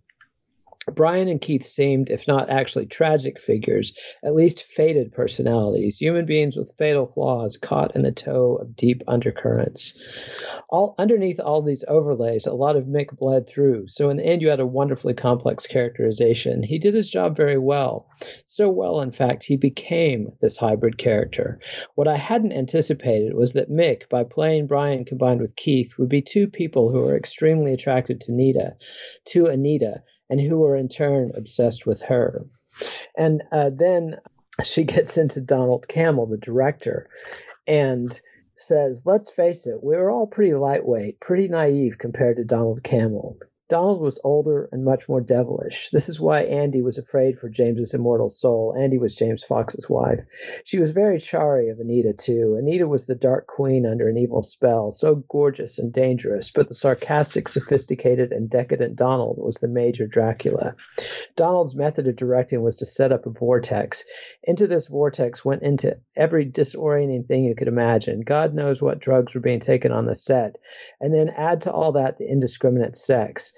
Brian 0.90 1.28
and 1.28 1.40
Keith 1.40 1.64
seemed, 1.64 2.10
if 2.10 2.26
not 2.26 2.50
actually 2.50 2.86
tragic 2.86 3.40
figures, 3.40 3.96
at 4.24 4.34
least 4.34 4.64
fated 4.64 5.12
personalities, 5.12 5.98
human 5.98 6.26
beings 6.26 6.56
with 6.56 6.74
fatal 6.76 7.06
flaws 7.06 7.56
caught 7.56 7.94
in 7.94 8.02
the 8.02 8.10
tow 8.10 8.56
of 8.56 8.74
deep 8.74 9.02
undercurrents. 9.06 9.96
All 10.68 10.96
underneath 10.98 11.38
all 11.38 11.62
these 11.62 11.84
overlays, 11.86 12.46
a 12.46 12.52
lot 12.52 12.74
of 12.74 12.86
Mick 12.86 13.16
bled 13.16 13.46
through. 13.46 13.86
So 13.86 14.10
in 14.10 14.16
the 14.16 14.26
end, 14.26 14.42
you 14.42 14.48
had 14.48 14.58
a 14.58 14.66
wonderfully 14.66 15.14
complex 15.14 15.68
characterization. 15.68 16.64
He 16.64 16.80
did 16.80 16.94
his 16.94 17.10
job 17.10 17.36
very 17.36 17.58
well. 17.58 18.08
So 18.46 18.68
well, 18.68 19.00
in 19.02 19.12
fact, 19.12 19.44
he 19.44 19.56
became 19.56 20.32
this 20.40 20.56
hybrid 20.56 20.98
character. 20.98 21.60
What 21.94 22.08
I 22.08 22.16
hadn't 22.16 22.54
anticipated 22.54 23.34
was 23.34 23.52
that 23.52 23.70
Mick, 23.70 24.08
by 24.08 24.24
playing 24.24 24.66
Brian 24.66 25.04
combined 25.04 25.40
with 25.40 25.54
Keith, 25.54 25.94
would 25.98 26.08
be 26.08 26.22
two 26.22 26.48
people 26.48 26.90
who 26.90 27.06
are 27.06 27.16
extremely 27.16 27.72
attracted 27.72 28.20
to 28.22 28.32
Nita, 28.32 28.74
to 29.26 29.46
Anita, 29.46 30.02
and 30.32 30.40
who 30.40 30.56
were 30.56 30.74
in 30.74 30.88
turn 30.88 31.30
obsessed 31.34 31.84
with 31.84 32.00
her. 32.00 32.46
And 33.18 33.42
uh, 33.52 33.68
then 33.70 34.16
she 34.64 34.82
gets 34.94 35.18
into 35.18 35.42
Donald 35.42 35.86
Cammell, 35.88 36.30
the 36.30 36.38
director, 36.38 37.10
and 37.66 38.18
says, 38.56 39.02
Let's 39.04 39.30
face 39.30 39.66
it, 39.66 39.84
we 39.84 39.94
were 39.94 40.10
all 40.10 40.26
pretty 40.26 40.54
lightweight, 40.54 41.20
pretty 41.20 41.48
naive 41.48 41.98
compared 41.98 42.38
to 42.38 42.44
Donald 42.44 42.82
Cammell. 42.82 43.36
Donald 43.72 44.02
was 44.02 44.20
older 44.22 44.68
and 44.70 44.84
much 44.84 45.08
more 45.08 45.22
devilish. 45.22 45.88
This 45.92 46.10
is 46.10 46.20
why 46.20 46.42
Andy 46.42 46.82
was 46.82 46.98
afraid 46.98 47.38
for 47.38 47.48
James's 47.48 47.94
immortal 47.94 48.28
soul. 48.28 48.76
Andy 48.78 48.98
was 48.98 49.16
James 49.16 49.42
Fox's 49.42 49.88
wife. 49.88 50.20
She 50.64 50.78
was 50.78 50.90
very 50.90 51.18
chary 51.18 51.70
of 51.70 51.80
Anita, 51.80 52.12
too. 52.12 52.58
Anita 52.60 52.86
was 52.86 53.06
the 53.06 53.14
dark 53.14 53.46
queen 53.46 53.86
under 53.86 54.10
an 54.10 54.18
evil 54.18 54.42
spell, 54.42 54.92
so 54.92 55.24
gorgeous 55.30 55.78
and 55.78 55.90
dangerous, 55.90 56.50
but 56.50 56.68
the 56.68 56.74
sarcastic, 56.74 57.48
sophisticated, 57.48 58.30
and 58.30 58.50
decadent 58.50 58.94
Donald 58.94 59.38
was 59.38 59.56
the 59.56 59.68
major 59.68 60.06
Dracula. 60.06 60.76
Donald's 61.34 61.74
method 61.74 62.06
of 62.06 62.16
directing 62.16 62.60
was 62.60 62.76
to 62.76 62.84
set 62.84 63.10
up 63.10 63.24
a 63.24 63.30
vortex. 63.30 64.04
Into 64.42 64.66
this 64.66 64.88
vortex 64.88 65.46
went 65.46 65.62
into 65.62 65.96
every 66.14 66.44
disorienting 66.44 67.26
thing 67.26 67.44
you 67.44 67.54
could 67.54 67.68
imagine. 67.68 68.20
God 68.20 68.52
knows 68.52 68.82
what 68.82 69.00
drugs 69.00 69.32
were 69.32 69.40
being 69.40 69.60
taken 69.60 69.92
on 69.92 70.04
the 70.04 70.14
set. 70.14 70.56
And 71.00 71.14
then 71.14 71.30
add 71.30 71.62
to 71.62 71.72
all 71.72 71.92
that 71.92 72.18
the 72.18 72.28
indiscriminate 72.28 72.98
sex. 72.98 73.54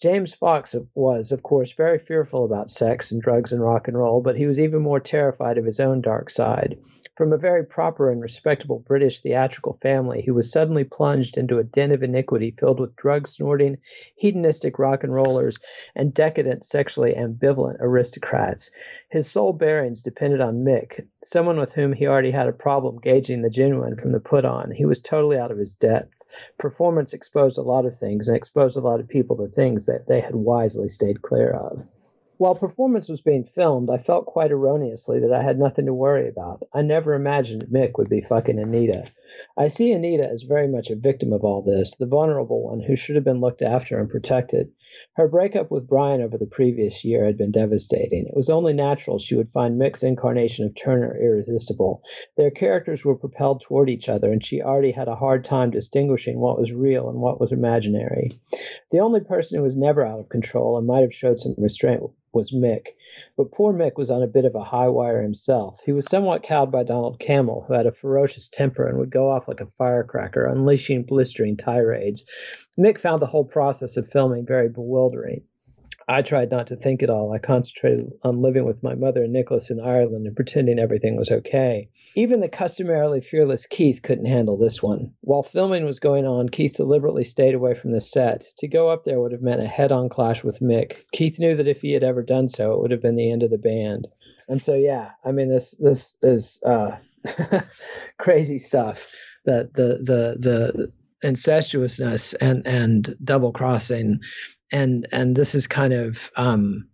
James 0.00 0.34
Fox 0.34 0.74
was, 0.94 1.32
of 1.32 1.42
course, 1.42 1.72
very 1.72 1.98
fearful 1.98 2.44
about 2.44 2.70
sex 2.70 3.10
and 3.10 3.22
drugs 3.22 3.52
and 3.52 3.62
rock 3.62 3.88
and 3.88 3.96
roll, 3.96 4.20
but 4.20 4.36
he 4.36 4.46
was 4.46 4.60
even 4.60 4.82
more 4.82 5.00
terrified 5.00 5.56
of 5.56 5.64
his 5.64 5.80
own 5.80 6.00
dark 6.00 6.30
side. 6.30 6.78
From 7.16 7.32
a 7.32 7.38
very 7.38 7.64
proper 7.64 8.10
and 8.10 8.20
respectable 8.20 8.80
British 8.80 9.20
theatrical 9.20 9.78
family, 9.80 10.20
he 10.20 10.32
was 10.32 10.50
suddenly 10.50 10.82
plunged 10.82 11.38
into 11.38 11.58
a 11.58 11.62
den 11.62 11.92
of 11.92 12.02
iniquity 12.02 12.50
filled 12.58 12.80
with 12.80 12.96
drug 12.96 13.28
snorting, 13.28 13.78
hedonistic 14.16 14.80
rock 14.80 15.04
and 15.04 15.14
rollers, 15.14 15.60
and 15.94 16.12
decadent, 16.12 16.66
sexually 16.66 17.14
ambivalent 17.14 17.76
aristocrats. 17.78 18.72
His 19.10 19.30
sole 19.30 19.52
bearings 19.52 20.02
depended 20.02 20.40
on 20.40 20.64
Mick, 20.64 21.06
someone 21.22 21.56
with 21.60 21.72
whom 21.72 21.92
he 21.92 22.08
already 22.08 22.32
had 22.32 22.48
a 22.48 22.52
problem 22.52 22.98
gauging 22.98 23.42
the 23.42 23.48
genuine 23.48 23.94
from 23.94 24.10
the 24.10 24.18
put 24.18 24.44
on. 24.44 24.72
He 24.72 24.84
was 24.84 25.00
totally 25.00 25.38
out 25.38 25.52
of 25.52 25.58
his 25.58 25.76
depth. 25.76 26.20
Performance 26.58 27.14
exposed 27.14 27.58
a 27.58 27.62
lot 27.62 27.86
of 27.86 27.96
things 27.96 28.26
and 28.26 28.36
exposed 28.36 28.76
a 28.76 28.80
lot 28.80 28.98
of 28.98 29.06
people 29.06 29.36
to 29.36 29.46
things 29.46 29.83
that 29.86 30.06
they 30.06 30.20
had 30.20 30.34
wisely 30.34 30.88
stayed 30.88 31.22
clear 31.22 31.50
of. 31.50 31.84
While 32.36 32.56
performance 32.56 33.08
was 33.08 33.20
being 33.20 33.44
filmed, 33.44 33.88
I 33.90 33.98
felt 33.98 34.26
quite 34.26 34.50
erroneously 34.50 35.20
that 35.20 35.32
I 35.32 35.42
had 35.42 35.56
nothing 35.58 35.86
to 35.86 35.94
worry 35.94 36.28
about. 36.28 36.64
I 36.72 36.82
never 36.82 37.14
imagined 37.14 37.66
Mick 37.66 37.96
would 37.96 38.08
be 38.08 38.22
fucking 38.22 38.58
Anita. 38.58 39.04
I 39.56 39.68
see 39.68 39.92
Anita 39.92 40.28
as 40.28 40.42
very 40.42 40.66
much 40.66 40.90
a 40.90 40.96
victim 40.96 41.32
of 41.32 41.44
all 41.44 41.62
this, 41.62 41.94
the 41.94 42.06
vulnerable 42.06 42.62
one 42.62 42.80
who 42.80 42.96
should 42.96 43.14
have 43.14 43.24
been 43.24 43.40
looked 43.40 43.62
after 43.62 44.00
and 44.00 44.10
protected. 44.10 44.72
Her 45.14 45.26
breakup 45.26 45.72
with 45.72 45.88
Brian 45.88 46.20
over 46.20 46.38
the 46.38 46.46
previous 46.46 47.04
year 47.04 47.24
had 47.24 47.36
been 47.36 47.50
devastating. 47.50 48.28
It 48.28 48.36
was 48.36 48.48
only 48.48 48.72
natural 48.72 49.18
she 49.18 49.34
would 49.34 49.48
find 49.48 49.76
Mick's 49.76 50.04
incarnation 50.04 50.64
of 50.64 50.76
Turner 50.76 51.18
irresistible. 51.20 52.00
Their 52.36 52.52
characters 52.52 53.04
were 53.04 53.16
propelled 53.16 53.60
toward 53.60 53.90
each 53.90 54.08
other, 54.08 54.30
and 54.30 54.44
she 54.44 54.62
already 54.62 54.92
had 54.92 55.08
a 55.08 55.16
hard 55.16 55.44
time 55.44 55.72
distinguishing 55.72 56.38
what 56.38 56.60
was 56.60 56.70
real 56.72 57.08
and 57.08 57.20
what 57.20 57.40
was 57.40 57.50
imaginary. 57.50 58.38
The 58.92 59.00
only 59.00 59.18
person 59.18 59.56
who 59.58 59.64
was 59.64 59.74
never 59.74 60.04
out 60.04 60.20
of 60.20 60.28
control 60.28 60.78
and 60.78 60.86
might 60.86 61.00
have 61.02 61.12
showed 61.12 61.40
some 61.40 61.56
restraint 61.58 62.00
was 62.34 62.50
Mick. 62.50 62.88
But 63.36 63.52
poor 63.52 63.72
Mick 63.72 63.96
was 63.96 64.10
on 64.10 64.22
a 64.22 64.26
bit 64.26 64.44
of 64.44 64.54
a 64.54 64.64
high 64.64 64.88
wire 64.88 65.22
himself. 65.22 65.80
He 65.84 65.92
was 65.92 66.06
somewhat 66.06 66.42
cowed 66.42 66.72
by 66.72 66.82
Donald 66.82 67.18
Cammell, 67.18 67.64
who 67.66 67.74
had 67.74 67.86
a 67.86 67.92
ferocious 67.92 68.48
temper 68.48 68.86
and 68.88 68.98
would 68.98 69.10
go 69.10 69.30
off 69.30 69.48
like 69.48 69.60
a 69.60 69.70
firecracker, 69.78 70.44
unleashing 70.46 71.04
blistering 71.04 71.56
tirades. 71.56 72.26
Mick 72.78 72.98
found 72.98 73.22
the 73.22 73.26
whole 73.26 73.44
process 73.44 73.96
of 73.96 74.08
filming 74.08 74.44
very 74.44 74.68
bewildering. 74.68 75.42
I 76.08 76.22
tried 76.22 76.50
not 76.50 76.66
to 76.66 76.76
think 76.76 77.02
at 77.02 77.10
all. 77.10 77.32
I 77.32 77.38
concentrated 77.38 78.12
on 78.22 78.42
living 78.42 78.64
with 78.64 78.82
my 78.82 78.94
mother 78.94 79.24
and 79.24 79.32
Nicholas 79.32 79.70
in 79.70 79.80
Ireland 79.80 80.26
and 80.26 80.36
pretending 80.36 80.78
everything 80.78 81.16
was 81.16 81.30
okay. 81.30 81.88
Even 82.14 82.40
the 82.40 82.48
customarily 82.48 83.20
fearless 83.20 83.66
Keith 83.66 84.02
couldn't 84.02 84.26
handle 84.26 84.56
this 84.56 84.82
one. 84.82 85.12
While 85.22 85.42
filming 85.42 85.84
was 85.84 85.98
going 85.98 86.26
on, 86.26 86.48
Keith 86.48 86.76
deliberately 86.76 87.24
stayed 87.24 87.54
away 87.54 87.74
from 87.74 87.92
the 87.92 88.00
set. 88.00 88.46
To 88.58 88.68
go 88.68 88.88
up 88.88 89.04
there 89.04 89.20
would 89.20 89.32
have 89.32 89.42
meant 89.42 89.62
a 89.62 89.66
head 89.66 89.90
on 89.90 90.08
clash 90.08 90.44
with 90.44 90.60
Mick. 90.60 90.98
Keith 91.12 91.38
knew 91.38 91.56
that 91.56 91.68
if 91.68 91.80
he 91.80 91.92
had 91.92 92.04
ever 92.04 92.22
done 92.22 92.48
so, 92.48 92.72
it 92.72 92.80
would 92.80 92.90
have 92.90 93.02
been 93.02 93.16
the 93.16 93.32
end 93.32 93.42
of 93.42 93.50
the 93.50 93.58
band. 93.58 94.06
And 94.48 94.62
so, 94.62 94.74
yeah, 94.74 95.10
I 95.24 95.32
mean, 95.32 95.48
this 95.48 95.72
this 95.78 96.16
is 96.22 96.60
uh, 96.64 96.96
crazy 98.18 98.58
stuff. 98.58 99.08
The 99.44 99.70
the 99.74 99.98
the 100.04 100.36
the 100.38 100.92
incestuousness 101.28 102.34
and 102.40 102.66
and 102.66 103.16
double 103.24 103.52
crossing 103.52 104.20
and 104.74 105.06
and 105.12 105.36
this 105.36 105.54
is 105.54 105.66
kind 105.66 105.92
of 105.92 106.30
um, 106.36 106.88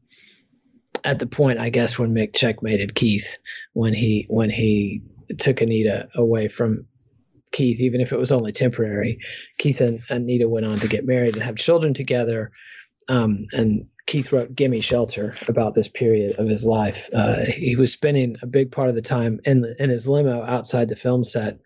at 1.04 1.18
the 1.18 1.26
point, 1.26 1.58
I 1.58 1.70
guess, 1.70 1.98
when 1.98 2.14
Mick 2.14 2.34
checkmated 2.34 2.94
Keith 2.94 3.36
when 3.72 3.94
he 3.94 4.26
when 4.28 4.50
he 4.50 5.02
took 5.38 5.60
Anita 5.60 6.08
away 6.14 6.48
from 6.48 6.86
Keith, 7.52 7.80
even 7.80 8.00
if 8.00 8.12
it 8.12 8.18
was 8.18 8.32
only 8.32 8.52
temporary. 8.52 9.18
Keith 9.58 9.80
and 9.80 10.00
Anita 10.08 10.48
went 10.48 10.66
on 10.66 10.78
to 10.80 10.88
get 10.88 11.06
married 11.06 11.34
and 11.34 11.42
have 11.42 11.56
children 11.56 11.94
together. 11.94 12.52
Um, 13.08 13.46
and 13.52 13.86
Keith 14.06 14.32
wrote 14.32 14.54
"Gimme 14.54 14.80
Shelter" 14.80 15.34
about 15.48 15.74
this 15.74 15.88
period 15.88 16.38
of 16.38 16.48
his 16.48 16.64
life. 16.64 17.08
Uh, 17.12 17.44
he 17.44 17.76
was 17.76 17.92
spending 17.92 18.36
a 18.42 18.46
big 18.46 18.70
part 18.70 18.88
of 18.88 18.94
the 18.94 19.02
time 19.02 19.40
in 19.44 19.74
in 19.78 19.90
his 19.90 20.06
limo 20.06 20.42
outside 20.42 20.88
the 20.88 20.96
film 20.96 21.24
set, 21.24 21.58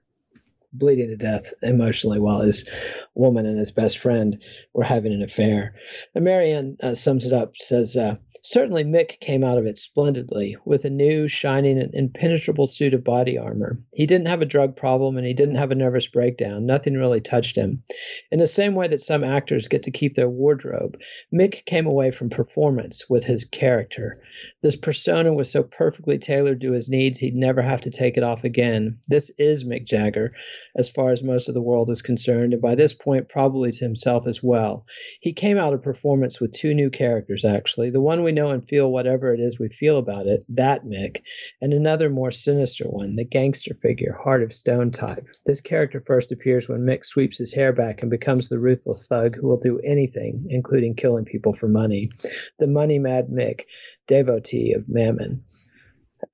bleeding 0.73 1.09
to 1.09 1.17
death 1.17 1.53
emotionally 1.63 2.19
while 2.19 2.41
his 2.41 2.69
woman 3.15 3.47
and 3.47 3.59
his 3.59 3.71
best 3.71 3.99
friend 3.99 4.43
were 4.73 4.85
having 4.85 5.13
an 5.13 5.23
affair. 5.23 5.75
And 6.15 6.25
Marianne 6.25 6.77
uh, 6.83 6.95
sums 6.95 7.27
it 7.27 7.33
up, 7.33 7.57
says, 7.57 7.97
uh, 7.97 8.17
Certainly, 8.47 8.85
Mick 8.85 9.21
came 9.21 9.43
out 9.43 9.57
of 9.57 9.65
it 9.65 9.79
splendidly 9.79 10.55
with 10.67 10.85
a 10.85 10.91
new, 10.91 11.29
shining, 11.29 11.79
and 11.79 11.95
impenetrable 11.95 12.67
suit 12.67 12.93
of 12.93 13.03
body 13.03 13.39
armor. 13.39 13.79
He 13.95 14.05
didn't 14.05 14.27
have 14.27 14.43
a 14.43 14.47
drug 14.47 14.77
problem 14.77 15.17
and 15.17 15.27
he 15.27 15.33
didn't 15.33 15.55
have 15.55 15.71
a 15.71 15.75
nervous 15.75 16.07
breakdown. 16.07 16.67
Nothing 16.67 16.93
really 16.93 17.23
touched 17.23 17.57
him. 17.57 17.83
In 18.31 18.39
the 18.39 18.47
same 18.47 18.75
way 18.75 18.87
that 18.89 19.01
some 19.01 19.25
actors 19.25 19.67
get 19.67 19.85
to 19.85 19.91
keep 19.91 20.15
their 20.15 20.29
wardrobe, 20.29 20.99
Mick 21.33 21.65
came 21.65 21.87
away 21.87 22.11
from 22.11 22.29
performance 22.29 23.09
with 23.09 23.25
his 23.25 23.47
character. 23.47 24.21
This 24.61 24.77
persona 24.77 25.33
was 25.33 25.51
so 25.51 25.63
perfectly 25.63 26.19
tailored 26.19 26.61
to 26.61 26.73
his 26.73 26.91
needs, 26.91 27.19
he'd 27.19 27.35
never 27.35 27.63
have 27.63 27.81
to 27.81 27.91
take 27.91 28.19
it 28.19 28.23
off 28.23 28.45
again. 28.45 28.99
This 29.09 29.31
is 29.39 29.65
Mick 29.65 29.87
Jagger, 29.87 30.33
as 30.77 30.91
far 30.91 31.13
as 31.13 31.23
most 31.23 31.49
of 31.49 31.55
the 31.55 31.63
world 31.63 31.89
is 31.89 32.03
concerned, 32.03 32.53
and 32.53 32.61
by 32.61 32.75
this 32.75 32.93
point, 32.93 33.31
probably 33.31 33.73
to 33.73 33.85
himself 33.85 34.27
as 34.27 34.43
well. 34.43 34.85
He 35.21 35.33
came 35.33 35.57
out 35.57 35.73
of 35.73 35.83
performance 35.83 36.43
with 36.43 36.53
two 36.53 36.75
new 36.75 36.91
characters, 36.91 37.47
actually. 37.47 37.89
The 37.89 38.03
one 38.03 38.23
we 38.23 38.34
know 38.35 38.51
and 38.51 38.67
feel 38.69 38.91
whatever 38.91 39.33
it 39.33 39.41
is 39.41 39.59
we 39.59 39.69
feel 39.69 39.99
about 39.99 40.27
it, 40.27 40.45
that 40.49 40.85
Mick, 40.85 41.23
and 41.61 41.73
another 41.73 42.11
more 42.11 42.31
sinister 42.31 42.85
one, 42.85 43.17
the 43.17 43.25
gangster 43.25 43.75
figure, 43.81 44.19
Heart 44.23 44.43
of 44.43 44.53
Stone 44.53 44.91
type. 44.91 45.27
This 45.47 45.61
character 45.61 46.03
first 46.07 46.33
appears 46.33 46.69
when 46.69 46.81
Mick 46.81 47.05
sweeps 47.05 47.39
his 47.39 47.53
hair 47.53 47.73
back 47.73 48.03
and 48.03 48.11
becomes 48.11 48.49
the 48.49 48.59
ruthless 48.59 49.07
thug 49.07 49.37
who 49.37 49.49
will 49.49 49.61
do 49.61 49.81
anything, 49.81 50.47
including 50.51 50.95
killing 50.95 51.25
people 51.25 51.55
for 51.55 51.69
money. 51.69 52.11
The 52.59 52.67
money 52.67 52.99
mad 52.99 53.29
Mick, 53.29 53.63
devotee 54.07 54.73
of 54.73 54.89
Mammon. 54.89 55.43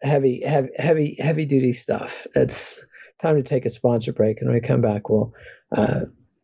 Heavy, 0.03 0.43
heavy, 0.45 0.71
heavy, 0.77 1.17
heavy 1.21 1.45
duty 1.45 1.73
stuff. 1.73 2.27
It's 2.35 2.85
time 3.21 3.37
to 3.37 3.43
take 3.43 3.67
a 3.67 3.71
sponsor 3.71 4.13
break, 4.13 4.41
and 4.41 4.49
when 4.49 4.55
we 4.55 4.67
come 4.67 4.81
back, 4.81 5.09
we'll 5.09 5.35
uh, 5.73 6.03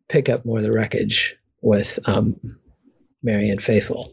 pick 0.09 0.29
up 0.29 0.45
more 0.45 0.59
of 0.59 0.65
the 0.65 0.73
wreckage 0.73 1.37
with 1.63 1.99
um, 2.07 2.37
Marianne 3.23 3.59
Faithfull 3.59 4.13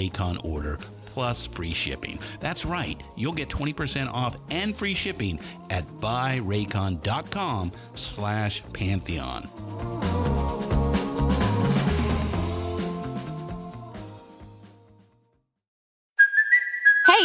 order 0.43 0.79
plus 1.05 1.45
free 1.45 1.73
shipping. 1.73 2.17
That's 2.39 2.65
right, 2.65 3.01
you'll 3.17 3.33
get 3.33 3.49
20% 3.49 4.11
off 4.11 4.37
and 4.49 4.75
free 4.75 4.93
shipping 4.93 5.39
at 5.69 5.85
buyraycon.com 5.99 7.71
slash 7.95 8.63
pantheon. 8.73 9.49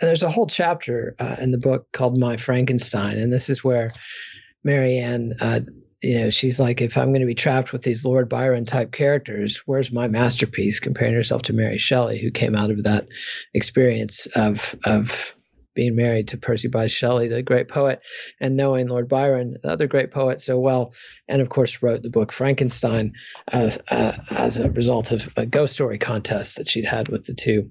There's 0.00 0.22
a 0.22 0.30
whole 0.30 0.46
chapter 0.46 1.14
uh, 1.18 1.36
in 1.38 1.50
the 1.50 1.58
book 1.58 1.90
called 1.92 2.18
My 2.18 2.36
Frankenstein, 2.36 3.18
and 3.18 3.32
this 3.32 3.48
is 3.48 3.64
where 3.64 3.92
Marianne, 4.64 5.34
uh, 5.40 5.60
you 6.02 6.20
know, 6.20 6.30
she's 6.30 6.60
like, 6.60 6.80
if 6.80 6.96
I'm 6.96 7.08
going 7.08 7.20
to 7.20 7.26
be 7.26 7.34
trapped 7.34 7.72
with 7.72 7.82
these 7.82 8.04
Lord 8.04 8.28
Byron 8.28 8.64
type 8.64 8.92
characters, 8.92 9.62
where's 9.66 9.90
my 9.90 10.06
masterpiece? 10.06 10.78
Comparing 10.78 11.14
herself 11.14 11.42
to 11.42 11.52
Mary 11.52 11.78
Shelley, 11.78 12.18
who 12.18 12.30
came 12.30 12.54
out 12.54 12.70
of 12.70 12.84
that 12.84 13.08
experience 13.54 14.26
of 14.36 14.76
of 14.84 15.34
being 15.74 15.94
married 15.94 16.26
to 16.26 16.36
Percy 16.36 16.68
Bysshe 16.68 16.90
Shelley, 16.90 17.28
the 17.28 17.40
great 17.40 17.68
poet, 17.68 18.00
and 18.40 18.56
knowing 18.56 18.88
Lord 18.88 19.08
Byron, 19.08 19.58
the 19.62 19.70
other 19.70 19.86
great 19.86 20.10
poet, 20.10 20.40
so 20.40 20.58
well, 20.58 20.92
and 21.28 21.40
of 21.40 21.48
course 21.48 21.82
wrote 21.82 22.02
the 22.02 22.10
book 22.10 22.32
Frankenstein 22.32 23.12
as 23.46 23.78
uh, 23.88 24.16
as 24.30 24.58
a 24.58 24.70
result 24.70 25.12
of 25.12 25.28
a 25.36 25.46
ghost 25.46 25.72
story 25.72 25.98
contest 25.98 26.56
that 26.56 26.68
she'd 26.68 26.84
had 26.84 27.08
with 27.08 27.26
the 27.26 27.34
two 27.34 27.70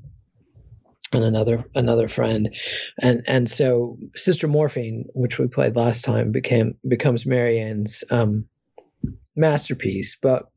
and 1.14 1.24
another 1.24 1.66
another 1.76 2.08
friend. 2.08 2.56
And 3.00 3.24
and 3.28 3.50
so 3.50 3.98
sister 4.16 4.48
morphine 4.48 5.06
which 5.14 5.40
we 5.40 5.48
played 5.48 5.76
last 5.76 6.04
time 6.04 6.32
became 6.32 6.76
becomes 6.88 7.26
marianne's 7.26 8.04
um, 8.10 8.46
masterpiece. 9.36 10.18
But 10.22 10.50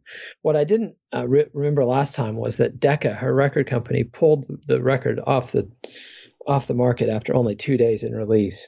what 0.43 0.57
i 0.57 0.65
didn't 0.65 0.97
uh, 1.15 1.27
re- 1.27 1.47
remember 1.53 1.85
last 1.85 2.17
time 2.17 2.37
was 2.37 2.57
that 2.57 2.81
decca 2.81 3.15
her 3.15 3.33
record 3.33 3.69
company 3.69 4.03
pulled 4.03 4.47
the 4.67 4.83
record 4.83 5.21
off 5.25 5.53
the 5.53 5.71
off 6.47 6.67
the 6.67 6.75
market 6.75 7.09
after 7.09 7.35
only 7.35 7.55
two 7.55 7.77
days 7.77 8.03
in 8.03 8.13
release. 8.13 8.67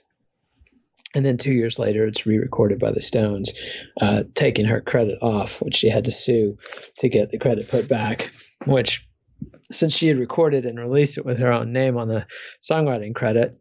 And 1.14 1.26
then 1.26 1.36
two 1.36 1.52
years 1.52 1.78
later 1.78 2.06
it's 2.06 2.26
re-recorded 2.26 2.78
by 2.78 2.92
the 2.92 3.02
stones 3.02 3.52
uh, 4.00 4.22
taking 4.34 4.66
her 4.66 4.80
credit 4.80 5.18
off 5.20 5.60
which 5.60 5.76
she 5.76 5.90
had 5.90 6.04
to 6.04 6.12
sue 6.12 6.58
to 6.98 7.08
get 7.08 7.30
the 7.30 7.38
credit 7.38 7.68
put 7.68 7.88
back 7.88 8.30
which 8.64 9.06
since 9.72 9.94
she 9.94 10.08
had 10.08 10.18
recorded 10.18 10.66
and 10.66 10.78
released 10.78 11.18
it 11.18 11.24
with 11.24 11.38
her 11.38 11.52
own 11.52 11.72
name 11.72 11.96
on 11.96 12.08
the 12.08 12.26
songwriting 12.62 13.14
credit, 13.14 13.58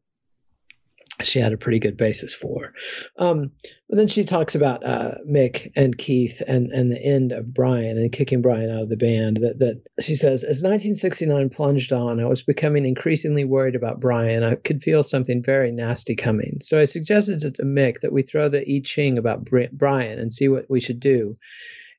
she 1.23 1.39
had 1.39 1.53
a 1.53 1.57
pretty 1.57 1.79
good 1.79 1.97
basis 1.97 2.33
for. 2.33 2.73
Um, 3.17 3.51
but 3.89 3.97
then 3.97 4.07
she 4.07 4.23
talks 4.23 4.55
about 4.55 4.85
uh, 4.85 5.15
Mick 5.29 5.71
and 5.75 5.97
Keith 5.97 6.41
and, 6.47 6.71
and 6.71 6.91
the 6.91 7.01
end 7.01 7.31
of 7.31 7.53
Brian 7.53 7.97
and 7.97 8.11
kicking 8.11 8.41
Brian 8.41 8.69
out 8.69 8.83
of 8.83 8.89
the 8.89 8.97
band. 8.97 9.37
That, 9.37 9.59
that 9.59 9.81
she 10.03 10.15
says, 10.15 10.43
as 10.43 10.63
1969 10.63 11.49
plunged 11.49 11.91
on, 11.91 12.19
I 12.19 12.25
was 12.25 12.41
becoming 12.41 12.85
increasingly 12.85 13.43
worried 13.43 13.75
about 13.75 13.99
Brian. 13.99 14.43
I 14.43 14.55
could 14.55 14.81
feel 14.81 15.03
something 15.03 15.43
very 15.43 15.71
nasty 15.71 16.15
coming. 16.15 16.59
So 16.61 16.79
I 16.79 16.85
suggested 16.85 17.41
to 17.41 17.63
Mick 17.63 18.01
that 18.01 18.13
we 18.13 18.23
throw 18.23 18.49
the 18.49 18.61
I 18.61 18.81
Ching 18.83 19.17
about 19.17 19.45
Brian 19.71 20.19
and 20.19 20.33
see 20.33 20.47
what 20.47 20.69
we 20.69 20.79
should 20.79 20.99
do. 20.99 21.35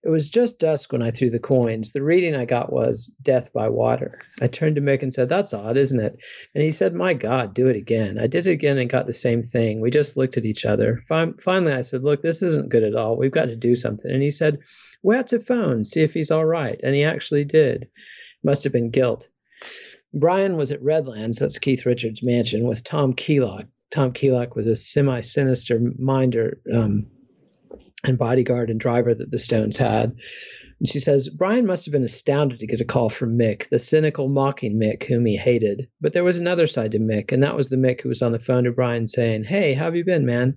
It 0.04 0.10
was 0.10 0.28
just 0.28 0.58
dusk 0.58 0.92
when 0.92 1.02
I 1.02 1.12
threw 1.12 1.30
the 1.30 1.38
coins. 1.38 1.92
The 1.92 2.02
reading 2.02 2.34
I 2.34 2.44
got 2.44 2.72
was 2.72 3.06
Death 3.22 3.52
by 3.52 3.68
Water. 3.68 4.20
I 4.40 4.48
turned 4.48 4.74
to 4.74 4.82
Mick 4.82 5.02
and 5.02 5.14
said, 5.14 5.28
That's 5.28 5.54
odd, 5.54 5.76
isn't 5.76 6.00
it? 6.00 6.18
And 6.54 6.64
he 6.64 6.72
said, 6.72 6.92
My 6.92 7.14
God, 7.14 7.54
do 7.54 7.68
it 7.68 7.76
again. 7.76 8.18
I 8.18 8.26
did 8.26 8.48
it 8.48 8.50
again 8.50 8.78
and 8.78 8.90
got 8.90 9.06
the 9.06 9.12
same 9.12 9.44
thing. 9.44 9.80
We 9.80 9.92
just 9.92 10.16
looked 10.16 10.36
at 10.36 10.44
each 10.44 10.64
other. 10.64 11.04
Finally, 11.08 11.72
I 11.72 11.82
said, 11.82 12.02
Look, 12.02 12.22
this 12.22 12.42
isn't 12.42 12.70
good 12.70 12.82
at 12.82 12.96
all. 12.96 13.16
We've 13.16 13.30
got 13.30 13.46
to 13.46 13.56
do 13.56 13.76
something. 13.76 14.10
And 14.10 14.22
he 14.22 14.32
said, 14.32 14.58
We 15.04 15.14
have 15.14 15.26
to 15.26 15.38
phone, 15.38 15.84
see 15.84 16.02
if 16.02 16.14
he's 16.14 16.32
all 16.32 16.46
right. 16.46 16.80
And 16.82 16.96
he 16.96 17.04
actually 17.04 17.44
did. 17.44 17.88
Must 18.42 18.64
have 18.64 18.72
been 18.72 18.90
guilt. 18.90 19.28
Brian 20.12 20.56
was 20.56 20.72
at 20.72 20.82
Redlands, 20.82 21.38
that's 21.38 21.58
Keith 21.58 21.86
Richards' 21.86 22.24
mansion, 22.24 22.64
with 22.64 22.82
Tom 22.84 23.14
Keylock. 23.14 23.66
Tom 23.90 24.12
Keylock 24.12 24.56
was 24.56 24.66
a 24.66 24.74
semi 24.74 25.20
sinister 25.20 25.80
minder. 25.96 26.58
Um, 26.74 27.06
and 28.04 28.18
bodyguard 28.18 28.70
and 28.70 28.80
driver 28.80 29.14
that 29.14 29.30
the 29.30 29.38
Stones 29.38 29.76
had. 29.76 30.16
And 30.80 30.88
she 30.88 30.98
says, 30.98 31.28
Brian 31.28 31.66
must 31.66 31.84
have 31.84 31.92
been 31.92 32.02
astounded 32.02 32.58
to 32.58 32.66
get 32.66 32.80
a 32.80 32.84
call 32.84 33.08
from 33.08 33.38
Mick, 33.38 33.68
the 33.68 33.78
cynical, 33.78 34.28
mocking 34.28 34.78
Mick 34.78 35.04
whom 35.04 35.24
he 35.24 35.36
hated. 35.36 35.88
But 36.00 36.12
there 36.12 36.24
was 36.24 36.36
another 36.36 36.66
side 36.66 36.90
to 36.92 36.98
Mick, 36.98 37.30
and 37.30 37.42
that 37.42 37.56
was 37.56 37.68
the 37.68 37.76
Mick 37.76 38.00
who 38.00 38.08
was 38.08 38.22
on 38.22 38.32
the 38.32 38.40
phone 38.40 38.64
to 38.64 38.72
Brian 38.72 39.06
saying, 39.06 39.44
Hey, 39.44 39.74
how 39.74 39.84
have 39.84 39.94
you 39.94 40.04
been, 40.04 40.26
man? 40.26 40.56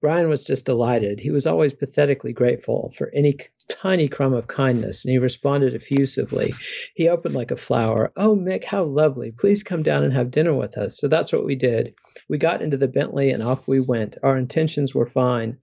Brian 0.00 0.30
was 0.30 0.44
just 0.44 0.64
delighted. 0.64 1.20
He 1.20 1.30
was 1.30 1.46
always 1.46 1.74
pathetically 1.74 2.32
grateful 2.32 2.90
for 2.96 3.12
any 3.14 3.36
tiny 3.68 4.08
crumb 4.08 4.32
of 4.34 4.46
kindness, 4.46 5.04
and 5.04 5.12
he 5.12 5.18
responded 5.18 5.74
effusively. 5.74 6.52
He 6.94 7.08
opened 7.08 7.34
like 7.34 7.50
a 7.50 7.56
flower. 7.56 8.12
Oh, 8.16 8.36
Mick, 8.36 8.64
how 8.64 8.84
lovely. 8.84 9.32
Please 9.32 9.62
come 9.62 9.82
down 9.82 10.04
and 10.04 10.12
have 10.12 10.30
dinner 10.30 10.54
with 10.54 10.76
us. 10.76 10.98
So 10.98 11.08
that's 11.08 11.32
what 11.32 11.44
we 11.44 11.54
did. 11.54 11.94
We 12.28 12.38
got 12.38 12.62
into 12.62 12.76
the 12.76 12.88
Bentley 12.88 13.30
and 13.30 13.42
off 13.42 13.68
we 13.68 13.80
went. 13.80 14.16
Our 14.22 14.36
intentions 14.36 14.94
were 14.94 15.06
fine. 15.06 15.58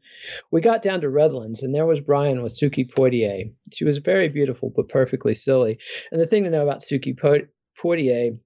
We 0.51 0.62
got 0.62 0.82
down 0.82 1.01
to 1.01 1.10
Redlands, 1.10 1.64
and 1.64 1.74
there 1.74 1.86
was 1.86 1.99
Brian 1.99 2.43
with 2.43 2.58
Suki 2.58 2.89
Poitier. 2.89 3.51
She 3.72 3.84
was 3.84 3.97
very 3.97 4.30
beautiful, 4.30 4.72
but 4.76 4.89
perfectly 4.89 5.36
silly. 5.36 5.78
And 6.12 6.22
the 6.22 6.28
thing 6.28 6.43
to 6.43 6.49
know 6.49 6.64
about 6.64 6.84
Suki 6.84 7.14
Poitier 7.78 8.38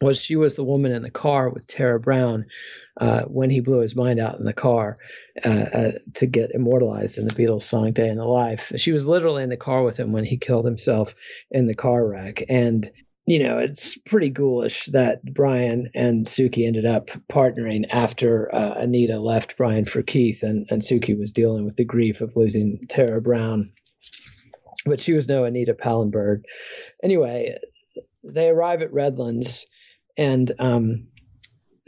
was 0.00 0.18
she 0.18 0.36
was 0.36 0.54
the 0.54 0.64
woman 0.64 0.92
in 0.92 1.02
the 1.02 1.10
car 1.10 1.50
with 1.50 1.66
Tara 1.66 2.00
Brown 2.00 2.46
uh, 3.00 3.22
when 3.22 3.50
he 3.50 3.60
blew 3.60 3.80
his 3.80 3.94
mind 3.94 4.18
out 4.18 4.38
in 4.38 4.44
the 4.44 4.52
car 4.52 4.96
uh, 5.44 5.48
uh, 5.48 5.92
to 6.14 6.26
get 6.26 6.52
immortalized 6.52 7.18
in 7.18 7.26
the 7.26 7.34
Beatles 7.34 7.62
song 7.62 7.92
"Day 7.92 8.08
in 8.08 8.16
the 8.16 8.24
Life." 8.24 8.72
She 8.76 8.92
was 8.92 9.06
literally 9.06 9.42
in 9.42 9.50
the 9.50 9.56
car 9.56 9.82
with 9.82 9.98
him 9.98 10.12
when 10.12 10.24
he 10.24 10.38
killed 10.38 10.64
himself 10.64 11.14
in 11.50 11.66
the 11.66 11.74
car 11.74 12.06
wreck, 12.06 12.42
and 12.48 12.90
you 13.26 13.42
know 13.42 13.58
it's 13.58 13.98
pretty 13.98 14.30
ghoulish 14.30 14.86
that 14.86 15.22
Brian 15.22 15.90
and 15.94 16.24
Suki 16.26 16.66
ended 16.66 16.86
up 16.86 17.10
partnering 17.30 17.84
after 17.90 18.54
uh, 18.54 18.74
Anita 18.78 19.18
left 19.18 19.58
Brian 19.58 19.84
for 19.84 20.02
Keith, 20.02 20.42
and 20.42 20.66
and 20.70 20.80
Suki 20.80 21.18
was 21.18 21.32
dealing 21.32 21.66
with 21.66 21.76
the 21.76 21.84
grief 21.84 22.22
of 22.22 22.36
losing 22.36 22.80
Tara 22.88 23.20
Brown. 23.20 23.72
But 24.86 25.02
she 25.02 25.12
was 25.12 25.28
no 25.28 25.44
Anita 25.44 25.74
Pallenberg. 25.74 26.44
Anyway, 27.02 27.58
they 28.24 28.48
arrive 28.48 28.80
at 28.80 28.94
Redlands 28.94 29.66
and 30.16 30.52
um, 30.58 31.06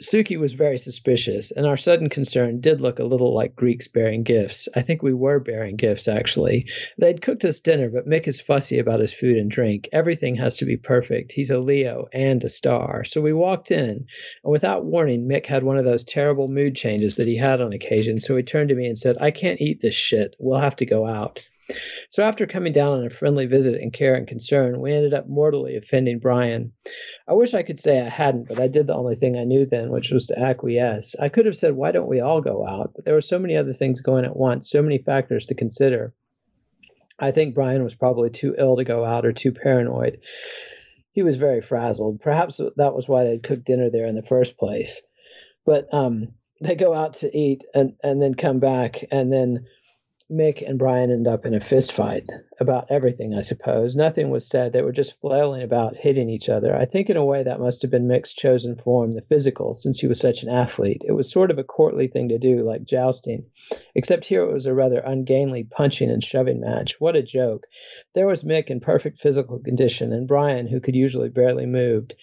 Suki 0.02 0.38
was 0.38 0.52
very 0.52 0.78
suspicious, 0.78 1.50
and 1.52 1.64
our 1.64 1.76
sudden 1.76 2.08
concern 2.08 2.60
did 2.60 2.80
look 2.80 2.98
a 2.98 3.04
little 3.04 3.34
like 3.34 3.54
Greeks 3.54 3.88
bearing 3.88 4.22
gifts. 4.24 4.68
I 4.74 4.82
think 4.82 5.02
we 5.02 5.12
were 5.12 5.38
bearing 5.38 5.76
gifts, 5.76 6.08
actually. 6.08 6.64
They'd 6.98 7.22
cooked 7.22 7.44
us 7.44 7.60
dinner, 7.60 7.88
but 7.88 8.08
Mick 8.08 8.26
is 8.26 8.40
fussy 8.40 8.78
about 8.78 9.00
his 9.00 9.12
food 9.12 9.36
and 9.36 9.50
drink. 9.50 9.88
Everything 9.92 10.34
has 10.36 10.56
to 10.56 10.64
be 10.64 10.76
perfect. 10.76 11.32
He's 11.32 11.50
a 11.50 11.58
Leo 11.58 12.08
and 12.12 12.42
a 12.42 12.48
star. 12.48 13.04
So 13.04 13.20
we 13.20 13.32
walked 13.32 13.70
in, 13.70 14.06
and 14.44 14.52
without 14.52 14.84
warning, 14.84 15.28
Mick 15.28 15.46
had 15.46 15.62
one 15.62 15.78
of 15.78 15.84
those 15.84 16.04
terrible 16.04 16.48
mood 16.48 16.74
changes 16.74 17.16
that 17.16 17.28
he 17.28 17.36
had 17.36 17.60
on 17.60 17.72
occasion. 17.72 18.18
So 18.18 18.36
he 18.36 18.42
turned 18.42 18.70
to 18.70 18.74
me 18.74 18.86
and 18.86 18.98
said, 18.98 19.18
I 19.20 19.30
can't 19.30 19.60
eat 19.60 19.80
this 19.80 19.94
shit. 19.94 20.34
We'll 20.38 20.60
have 20.60 20.76
to 20.76 20.86
go 20.86 21.06
out. 21.06 21.40
So 22.12 22.22
after 22.22 22.46
coming 22.46 22.74
down 22.74 22.98
on 22.98 23.06
a 23.06 23.10
friendly 23.10 23.46
visit 23.46 23.80
and 23.80 23.90
care 23.90 24.14
and 24.14 24.28
concern, 24.28 24.82
we 24.82 24.92
ended 24.92 25.14
up 25.14 25.30
mortally 25.30 25.76
offending 25.76 26.18
Brian. 26.18 26.72
I 27.26 27.32
wish 27.32 27.54
I 27.54 27.62
could 27.62 27.80
say 27.80 28.02
I 28.02 28.08
hadn't, 28.10 28.48
but 28.48 28.60
I 28.60 28.68
did 28.68 28.86
the 28.86 28.94
only 28.94 29.16
thing 29.16 29.38
I 29.38 29.44
knew 29.44 29.64
then, 29.64 29.90
which 29.90 30.10
was 30.10 30.26
to 30.26 30.38
acquiesce. 30.38 31.14
I 31.18 31.30
could 31.30 31.46
have 31.46 31.56
said, 31.56 31.74
why 31.74 31.90
don't 31.90 32.10
we 32.10 32.20
all 32.20 32.42
go 32.42 32.66
out? 32.68 32.92
But 32.94 33.06
there 33.06 33.14
were 33.14 33.22
so 33.22 33.38
many 33.38 33.56
other 33.56 33.72
things 33.72 34.02
going 34.02 34.26
at 34.26 34.36
once, 34.36 34.68
so 34.68 34.82
many 34.82 34.98
factors 34.98 35.46
to 35.46 35.54
consider. 35.54 36.12
I 37.18 37.30
think 37.30 37.54
Brian 37.54 37.82
was 37.82 37.94
probably 37.94 38.28
too 38.28 38.54
ill 38.58 38.76
to 38.76 38.84
go 38.84 39.06
out 39.06 39.24
or 39.24 39.32
too 39.32 39.52
paranoid. 39.52 40.20
He 41.12 41.22
was 41.22 41.38
very 41.38 41.62
frazzled. 41.62 42.20
Perhaps 42.20 42.60
that 42.76 42.94
was 42.94 43.08
why 43.08 43.24
they'd 43.24 43.42
cooked 43.42 43.64
dinner 43.64 43.88
there 43.88 44.06
in 44.06 44.16
the 44.16 44.22
first 44.22 44.58
place. 44.58 45.00
But 45.64 45.88
um, 45.94 46.28
they 46.60 46.74
go 46.74 46.92
out 46.92 47.14
to 47.14 47.34
eat 47.34 47.64
and, 47.74 47.94
and 48.02 48.20
then 48.20 48.34
come 48.34 48.58
back 48.58 49.02
and 49.10 49.32
then 49.32 49.64
Mick 50.32 50.66
and 50.66 50.78
Brian 50.78 51.10
end 51.10 51.28
up 51.28 51.44
in 51.44 51.54
a 51.54 51.60
fist 51.60 51.92
fight 51.92 52.26
about 52.58 52.90
everything, 52.90 53.34
I 53.34 53.42
suppose. 53.42 53.94
Nothing 53.94 54.30
was 54.30 54.48
said. 54.48 54.72
They 54.72 54.80
were 54.80 54.90
just 54.90 55.20
flailing 55.20 55.62
about, 55.62 55.94
hitting 55.94 56.30
each 56.30 56.48
other. 56.48 56.74
I 56.74 56.86
think, 56.86 57.10
in 57.10 57.18
a 57.18 57.24
way, 57.24 57.42
that 57.42 57.60
must 57.60 57.82
have 57.82 57.90
been 57.90 58.08
Mick's 58.08 58.32
chosen 58.32 58.74
form, 58.76 59.12
the 59.12 59.20
physical, 59.20 59.74
since 59.74 60.00
he 60.00 60.06
was 60.06 60.18
such 60.18 60.42
an 60.42 60.48
athlete. 60.48 61.02
It 61.06 61.12
was 61.12 61.30
sort 61.30 61.50
of 61.50 61.58
a 61.58 61.64
courtly 61.64 62.08
thing 62.08 62.30
to 62.30 62.38
do, 62.38 62.62
like 62.62 62.84
jousting, 62.84 63.44
except 63.94 64.24
here 64.24 64.42
it 64.42 64.52
was 64.52 64.66
a 64.66 64.74
rather 64.74 65.00
ungainly 65.00 65.64
punching 65.64 66.10
and 66.10 66.24
shoving 66.24 66.60
match. 66.60 66.98
What 66.98 67.14
a 67.14 67.22
joke. 67.22 67.66
There 68.14 68.26
was 68.26 68.42
Mick 68.42 68.68
in 68.68 68.80
perfect 68.80 69.20
physical 69.20 69.58
condition, 69.58 70.12
and 70.12 70.26
Brian, 70.26 70.66
who 70.66 70.80
could 70.80 70.96
usually 70.96 71.28
barely 71.28 71.66
move, 71.66 71.82
moved, 71.82 72.14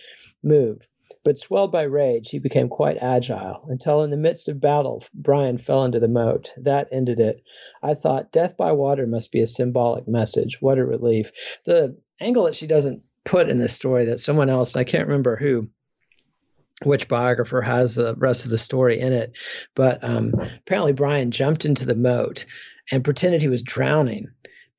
move. 0.44 0.88
But 1.24 1.38
swelled 1.38 1.72
by 1.72 1.84
rage, 1.84 2.30
he 2.30 2.40
became 2.40 2.70
quite 2.70 2.98
agile, 3.02 3.66
until 3.68 4.04
in 4.04 4.10
the 4.10 4.18
midst 4.18 4.48
of 4.48 4.62
battle, 4.62 5.04
Brian 5.14 5.58
fell 5.58 5.84
into 5.84 6.00
the 6.00 6.08
moat. 6.08 6.54
That 6.58 6.88
ended 6.92 7.20
it. 7.20 7.44
I 7.84 7.94
thought, 7.94 8.32
death 8.32 8.56
by 8.56 8.72
water 8.72 9.06
must 9.06 9.32
be 9.32 9.42
a 9.42 9.48
symbolic 9.48 10.08
message. 10.08 10.62
What 10.62 10.78
a 10.78 10.86
relief. 10.86 11.32
The 11.66 11.98
angle 12.22 12.46
that 12.46 12.56
she 12.56 12.68
doesn't 12.68 13.04
put 13.26 13.50
in 13.50 13.60
this 13.60 13.74
story 13.74 14.06
that 14.06 14.22
someone 14.22 14.50
else, 14.50 14.74
and 14.74 14.80
I 14.80 14.86
can't 14.86 15.08
remember 15.08 15.36
who, 15.36 15.70
which 16.84 17.10
biographer 17.10 17.62
has 17.62 17.96
the 17.96 18.16
rest 18.16 18.46
of 18.46 18.52
the 18.52 18.58
story 18.58 19.02
in 19.02 19.12
it, 19.12 19.34
but 19.76 20.02
um, 20.02 20.34
apparently 20.60 20.94
Brian 20.94 21.32
jumped 21.32 21.66
into 21.66 21.86
the 21.86 21.96
moat 21.96 22.46
and 22.92 23.04
pretended 23.04 23.42
he 23.42 23.50
was 23.50 23.62
drowning, 23.62 24.30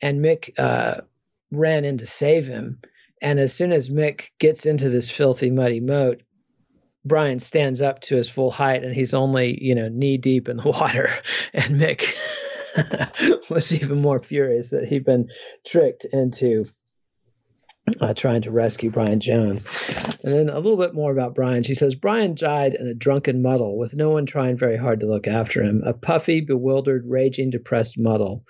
and 0.00 0.24
Mick 0.24 0.58
uh, 0.58 1.02
ran 1.50 1.84
in 1.84 1.98
to 1.98 2.06
save 2.06 2.46
him. 2.46 2.80
And 3.22 3.38
as 3.38 3.52
soon 3.52 3.72
as 3.72 3.90
Mick 3.90 4.30
gets 4.38 4.64
into 4.64 4.88
this 4.88 5.10
filthy, 5.10 5.50
muddy 5.50 5.80
moat, 5.80 6.22
Brian 7.04 7.40
stands 7.40 7.80
up 7.80 8.00
to 8.02 8.16
his 8.16 8.28
full 8.28 8.50
height 8.50 8.84
and 8.84 8.94
he's 8.94 9.14
only, 9.14 9.62
you 9.62 9.74
know, 9.74 9.88
knee 9.88 10.18
deep 10.18 10.48
in 10.48 10.56
the 10.56 10.62
water. 10.80 11.10
And 11.52 11.80
Mick 11.80 12.14
was 13.50 13.72
even 13.72 14.00
more 14.00 14.20
furious 14.20 14.70
that 14.70 14.86
he'd 14.86 15.04
been 15.04 15.28
tricked 15.64 16.04
into 16.06 16.66
uh, 18.00 18.14
trying 18.14 18.42
to 18.42 18.50
rescue 18.50 18.90
Brian 18.90 19.20
Jones. 19.20 19.64
And 20.22 20.34
then 20.34 20.48
a 20.48 20.58
little 20.58 20.76
bit 20.76 20.94
more 20.94 21.12
about 21.12 21.34
Brian. 21.34 21.62
She 21.62 21.74
says 21.74 21.94
Brian 21.94 22.34
died 22.34 22.74
in 22.74 22.86
a 22.86 22.94
drunken 22.94 23.42
muddle 23.42 23.78
with 23.78 23.94
no 23.94 24.10
one 24.10 24.26
trying 24.26 24.56
very 24.56 24.76
hard 24.76 25.00
to 25.00 25.06
look 25.06 25.26
after 25.26 25.62
him. 25.62 25.82
A 25.84 25.94
puffy, 25.94 26.40
bewildered, 26.40 27.04
raging, 27.06 27.50
depressed 27.50 27.98
muddle. 27.98 28.44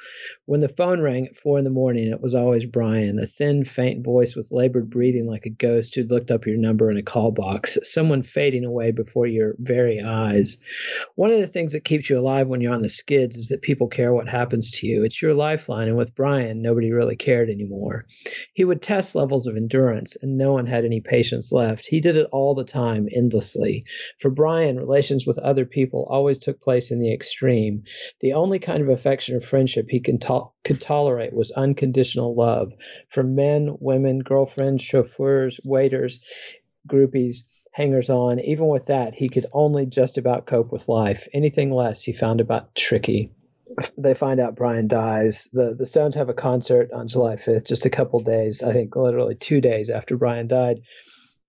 When 0.46 0.60
the 0.60 0.68
phone 0.68 1.00
rang 1.00 1.28
at 1.28 1.36
four 1.36 1.58
in 1.58 1.64
the 1.64 1.70
morning, 1.70 2.08
it 2.08 2.20
was 2.20 2.34
always 2.34 2.66
Brian, 2.66 3.18
a 3.18 3.26
thin, 3.26 3.64
faint 3.64 4.04
voice 4.04 4.34
with 4.34 4.50
labored 4.50 4.90
breathing 4.90 5.26
like 5.26 5.46
a 5.46 5.50
ghost 5.50 5.94
who'd 5.94 6.10
looked 6.10 6.30
up 6.30 6.46
your 6.46 6.56
number 6.56 6.90
in 6.90 6.96
a 6.96 7.02
call 7.02 7.30
box, 7.30 7.78
someone 7.84 8.22
fading 8.22 8.64
away 8.64 8.90
before 8.90 9.26
your 9.26 9.54
very 9.58 10.00
eyes. 10.00 10.58
One 11.14 11.30
of 11.30 11.40
the 11.40 11.46
things 11.46 11.72
that 11.72 11.84
keeps 11.84 12.10
you 12.10 12.18
alive 12.18 12.48
when 12.48 12.60
you're 12.60 12.74
on 12.74 12.82
the 12.82 12.88
skids 12.88 13.36
is 13.36 13.48
that 13.48 13.62
people 13.62 13.88
care 13.88 14.12
what 14.12 14.28
happens 14.28 14.72
to 14.72 14.86
you. 14.86 15.04
It's 15.04 15.22
your 15.22 15.34
lifeline, 15.34 15.88
and 15.88 15.96
with 15.96 16.14
Brian, 16.14 16.62
nobody 16.62 16.92
really 16.92 17.16
cared 17.16 17.48
anymore. 17.48 18.04
He 18.52 18.64
would 18.64 18.82
test 18.82 19.14
levels 19.14 19.29
of 19.32 19.56
endurance, 19.56 20.16
and 20.22 20.36
no 20.36 20.52
one 20.52 20.66
had 20.66 20.84
any 20.84 21.00
patience 21.00 21.52
left. 21.52 21.86
He 21.86 22.00
did 22.00 22.16
it 22.16 22.28
all 22.32 22.54
the 22.54 22.64
time, 22.64 23.08
endlessly. 23.14 23.84
For 24.18 24.30
Brian, 24.30 24.78
relations 24.78 25.26
with 25.26 25.38
other 25.38 25.64
people 25.64 26.06
always 26.10 26.38
took 26.38 26.60
place 26.60 26.90
in 26.90 27.00
the 27.00 27.12
extreme. 27.12 27.84
The 28.20 28.32
only 28.32 28.58
kind 28.58 28.82
of 28.82 28.88
affection 28.88 29.36
or 29.36 29.40
friendship 29.40 29.86
he 29.88 30.00
could, 30.00 30.20
to- 30.22 30.50
could 30.64 30.80
tolerate 30.80 31.32
was 31.32 31.50
unconditional 31.52 32.34
love 32.34 32.72
for 33.08 33.22
men, 33.22 33.76
women, 33.80 34.18
girlfriends, 34.18 34.82
chauffeurs, 34.82 35.60
waiters, 35.64 36.20
groupies 36.88 37.44
hangers 37.72 38.10
on. 38.10 38.40
Even 38.40 38.66
with 38.68 38.86
that, 38.86 39.14
he 39.14 39.28
could 39.28 39.46
only 39.52 39.86
just 39.86 40.18
about 40.18 40.46
cope 40.46 40.72
with 40.72 40.88
life. 40.88 41.28
Anything 41.32 41.70
less 41.70 42.02
he 42.02 42.12
found 42.12 42.40
about 42.40 42.74
tricky 42.74 43.30
they 43.96 44.14
find 44.14 44.40
out 44.40 44.56
Brian 44.56 44.88
dies. 44.88 45.48
The 45.52 45.74
the 45.78 45.86
Stones 45.86 46.14
have 46.14 46.28
a 46.28 46.34
concert 46.34 46.92
on 46.92 47.08
July 47.08 47.36
5th, 47.36 47.66
just 47.66 47.86
a 47.86 47.90
couple 47.90 48.20
days, 48.20 48.62
I 48.62 48.72
think 48.72 48.96
literally 48.96 49.34
two 49.34 49.60
days 49.60 49.90
after 49.90 50.16
Brian 50.16 50.48
died. 50.48 50.82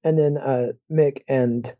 And 0.03 0.17
then 0.17 0.37
uh, 0.37 0.71
Mick 0.91 1.23
and 1.27 1.73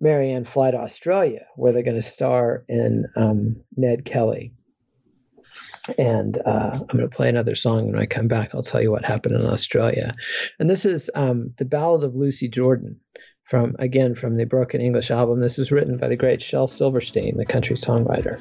Marianne 0.00 0.44
fly 0.44 0.70
to 0.70 0.78
Australia, 0.78 1.46
where 1.56 1.72
they're 1.72 1.82
going 1.82 1.96
to 1.96 2.02
star 2.02 2.62
in 2.68 3.06
um, 3.16 3.56
Ned 3.76 4.04
Kelly. 4.04 4.52
And 5.98 6.36
uh, 6.44 6.70
I'm 6.72 6.86
going 6.86 7.08
to 7.08 7.08
play 7.08 7.28
another 7.28 7.54
song 7.54 7.86
when 7.86 8.00
I 8.00 8.06
come 8.06 8.28
back. 8.28 8.54
I'll 8.54 8.62
tell 8.62 8.82
you 8.82 8.90
what 8.90 9.04
happened 9.04 9.36
in 9.36 9.46
Australia. 9.46 10.14
And 10.58 10.68
this 10.68 10.84
is 10.84 11.10
um, 11.14 11.54
the 11.56 11.64
Ballad 11.64 12.02
of 12.02 12.14
Lucy 12.14 12.48
Jordan 12.48 13.00
from 13.44 13.76
again 13.78 14.14
from 14.14 14.36
the 14.36 14.44
Broken 14.44 14.80
English 14.80 15.10
album. 15.10 15.40
This 15.40 15.56
was 15.56 15.70
written 15.70 15.96
by 15.96 16.08
the 16.08 16.16
great 16.16 16.42
Shel 16.42 16.68
Silverstein, 16.68 17.36
the 17.36 17.46
country 17.46 17.76
songwriter. 17.76 18.40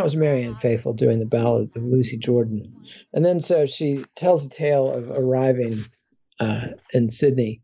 That 0.00 0.04
was 0.04 0.16
Marianne 0.16 0.56
Faithfull 0.56 0.94
doing 0.94 1.18
the 1.18 1.26
ballad 1.26 1.76
of 1.76 1.82
Lucy 1.82 2.16
Jordan. 2.16 2.74
And 3.12 3.22
then 3.22 3.38
so 3.38 3.66
she 3.66 4.02
tells 4.16 4.46
a 4.46 4.48
tale 4.48 4.90
of 4.90 5.10
arriving 5.10 5.84
uh, 6.38 6.68
in 6.94 7.10
Sydney 7.10 7.60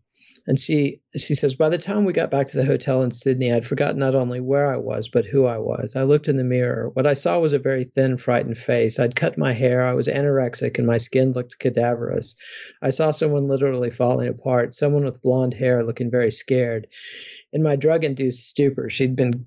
and 0.46 0.60
she 0.60 1.00
she 1.16 1.34
says, 1.34 1.54
by 1.54 1.68
the 1.68 1.78
time 1.78 2.04
we 2.04 2.12
got 2.12 2.30
back 2.30 2.48
to 2.48 2.56
the 2.56 2.64
hotel 2.64 3.02
in 3.02 3.10
Sydney, 3.10 3.52
I'd 3.52 3.66
forgotten 3.66 3.98
not 3.98 4.14
only 4.14 4.40
where 4.40 4.70
I 4.70 4.76
was, 4.76 5.08
but 5.08 5.24
who 5.24 5.46
I 5.46 5.58
was. 5.58 5.96
I 5.96 6.04
looked 6.04 6.28
in 6.28 6.36
the 6.36 6.44
mirror. 6.44 6.90
What 6.90 7.06
I 7.06 7.14
saw 7.14 7.38
was 7.40 7.52
a 7.52 7.58
very 7.58 7.84
thin, 7.84 8.16
frightened 8.16 8.58
face. 8.58 8.98
I'd 8.98 9.16
cut 9.16 9.38
my 9.38 9.52
hair. 9.52 9.82
I 9.82 9.94
was 9.94 10.06
anorexic, 10.06 10.78
and 10.78 10.86
my 10.86 10.98
skin 10.98 11.32
looked 11.32 11.58
cadaverous. 11.58 12.36
I 12.80 12.90
saw 12.90 13.10
someone 13.10 13.48
literally 13.48 13.90
falling 13.90 14.28
apart, 14.28 14.74
someone 14.74 15.04
with 15.04 15.22
blonde 15.22 15.54
hair 15.54 15.82
looking 15.82 16.10
very 16.10 16.30
scared. 16.30 16.86
In 17.52 17.62
my 17.62 17.74
drug 17.74 18.04
induced 18.04 18.46
stupor, 18.46 18.88
she'd 18.88 19.16
been 19.16 19.46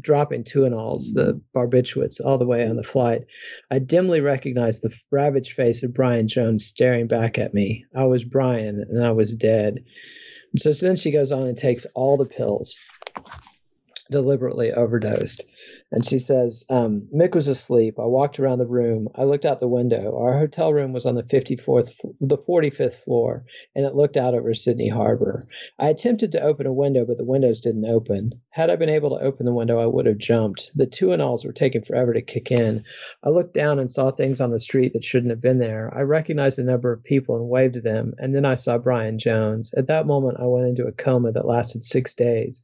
dropping 0.00 0.44
Tuinals, 0.44 1.14
the 1.14 1.40
barbiturates, 1.54 2.20
all 2.24 2.38
the 2.38 2.46
way 2.46 2.68
on 2.68 2.76
the 2.76 2.82
flight. 2.82 3.22
I 3.70 3.78
dimly 3.78 4.20
recognized 4.20 4.82
the 4.82 4.94
ravaged 5.10 5.52
face 5.52 5.82
of 5.82 5.94
Brian 5.94 6.28
Jones 6.28 6.66
staring 6.66 7.06
back 7.06 7.38
at 7.38 7.54
me. 7.54 7.86
I 7.94 8.04
was 8.04 8.24
Brian, 8.24 8.84
and 8.88 9.04
I 9.04 9.12
was 9.12 9.32
dead. 9.32 9.84
So 10.56 10.72
then 10.72 10.96
she 10.96 11.10
goes 11.10 11.32
on 11.32 11.46
and 11.46 11.56
takes 11.56 11.86
all 11.94 12.16
the 12.16 12.24
pills, 12.24 12.76
deliberately 14.10 14.72
overdosed. 14.72 15.44
And 15.92 16.04
she 16.04 16.18
says, 16.18 16.64
um, 16.68 17.08
Mick 17.14 17.34
was 17.34 17.48
asleep. 17.48 17.98
I 17.98 18.04
walked 18.04 18.40
around 18.40 18.58
the 18.58 18.66
room. 18.66 19.08
I 19.14 19.24
looked 19.24 19.44
out 19.44 19.60
the 19.60 19.68
window. 19.68 20.16
Our 20.18 20.38
hotel 20.38 20.72
room 20.72 20.92
was 20.92 21.06
on 21.06 21.14
the 21.14 21.22
54th, 21.22 21.92
the 22.20 22.38
45th 22.38 23.04
floor, 23.04 23.42
and 23.74 23.86
it 23.86 23.94
looked 23.94 24.16
out 24.16 24.34
over 24.34 24.52
Sydney 24.54 24.88
Harbor. 24.88 25.42
I 25.78 25.88
attempted 25.88 26.32
to 26.32 26.42
open 26.42 26.66
a 26.66 26.72
window, 26.72 27.04
but 27.04 27.18
the 27.18 27.24
windows 27.24 27.60
didn't 27.60 27.84
open. 27.84 28.32
Had 28.50 28.70
I 28.70 28.76
been 28.76 28.88
able 28.88 29.10
to 29.10 29.24
open 29.24 29.46
the 29.46 29.54
window, 29.54 29.78
I 29.78 29.86
would 29.86 30.06
have 30.06 30.18
jumped. 30.18 30.70
The 30.74 30.86
Tuinals 30.86 31.44
were 31.44 31.52
taking 31.52 31.82
forever 31.82 32.12
to 32.12 32.22
kick 32.22 32.50
in. 32.50 32.84
I 33.22 33.28
looked 33.28 33.54
down 33.54 33.78
and 33.78 33.90
saw 33.90 34.10
things 34.10 34.40
on 34.40 34.50
the 34.50 34.60
street 34.60 34.92
that 34.94 35.04
shouldn't 35.04 35.30
have 35.30 35.40
been 35.40 35.58
there. 35.58 35.92
I 35.96 36.00
recognized 36.02 36.58
a 36.58 36.64
number 36.64 36.92
of 36.92 37.04
people 37.04 37.36
and 37.36 37.48
waved 37.48 37.74
to 37.74 37.80
them, 37.80 38.14
and 38.18 38.34
then 38.34 38.44
I 38.44 38.56
saw 38.56 38.78
Brian 38.78 39.18
Jones. 39.18 39.72
At 39.76 39.86
that 39.88 40.06
moment, 40.06 40.38
I 40.40 40.46
went 40.46 40.66
into 40.66 40.86
a 40.86 40.92
coma 40.92 41.32
that 41.32 41.46
lasted 41.46 41.84
six 41.84 42.14
days. 42.14 42.62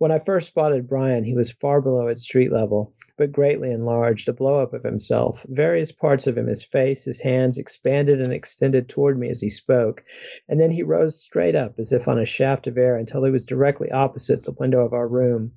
When 0.00 0.12
I 0.12 0.18
first 0.18 0.46
spotted 0.46 0.88
Brian, 0.88 1.24
he 1.24 1.34
was 1.34 1.50
far 1.50 1.82
below 1.82 2.08
at 2.08 2.18
street 2.18 2.50
level, 2.50 2.94
but 3.18 3.32
greatly 3.32 3.70
enlarged, 3.70 4.30
a 4.30 4.32
blow 4.32 4.58
up 4.58 4.72
of 4.72 4.82
himself. 4.82 5.44
Various 5.46 5.92
parts 5.92 6.26
of 6.26 6.38
him, 6.38 6.46
his 6.46 6.64
face, 6.64 7.04
his 7.04 7.20
hands, 7.20 7.58
expanded 7.58 8.18
and 8.18 8.32
extended 8.32 8.88
toward 8.88 9.18
me 9.18 9.28
as 9.28 9.42
he 9.42 9.50
spoke, 9.50 10.02
and 10.48 10.58
then 10.58 10.70
he 10.70 10.82
rose 10.82 11.20
straight 11.20 11.54
up 11.54 11.78
as 11.78 11.92
if 11.92 12.08
on 12.08 12.18
a 12.18 12.24
shaft 12.24 12.66
of 12.66 12.78
air 12.78 12.96
until 12.96 13.24
he 13.24 13.30
was 13.30 13.44
directly 13.44 13.90
opposite 13.90 14.42
the 14.44 14.52
window 14.52 14.82
of 14.86 14.94
our 14.94 15.06
room. 15.06 15.52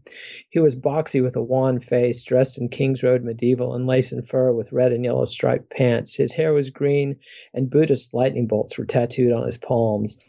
He 0.50 0.60
was 0.60 0.76
boxy 0.76 1.24
with 1.24 1.38
a 1.38 1.42
wan 1.42 1.80
face, 1.80 2.22
dressed 2.22 2.58
in 2.58 2.68
King's 2.68 3.02
Road 3.02 3.24
medieval 3.24 3.74
and 3.74 3.88
lace 3.88 4.12
and 4.12 4.28
fur 4.28 4.52
with 4.52 4.74
red 4.74 4.92
and 4.92 5.06
yellow 5.06 5.24
striped 5.24 5.70
pants. 5.70 6.16
His 6.18 6.34
hair 6.34 6.52
was 6.52 6.70
green, 6.70 7.16
and 7.54 7.70
Buddhist 7.70 8.14
lightning 8.14 8.48
bolts 8.48 8.78
were 8.78 8.84
tattooed 8.84 9.32
on 9.32 9.46
his 9.48 9.58
palms. 9.58 10.20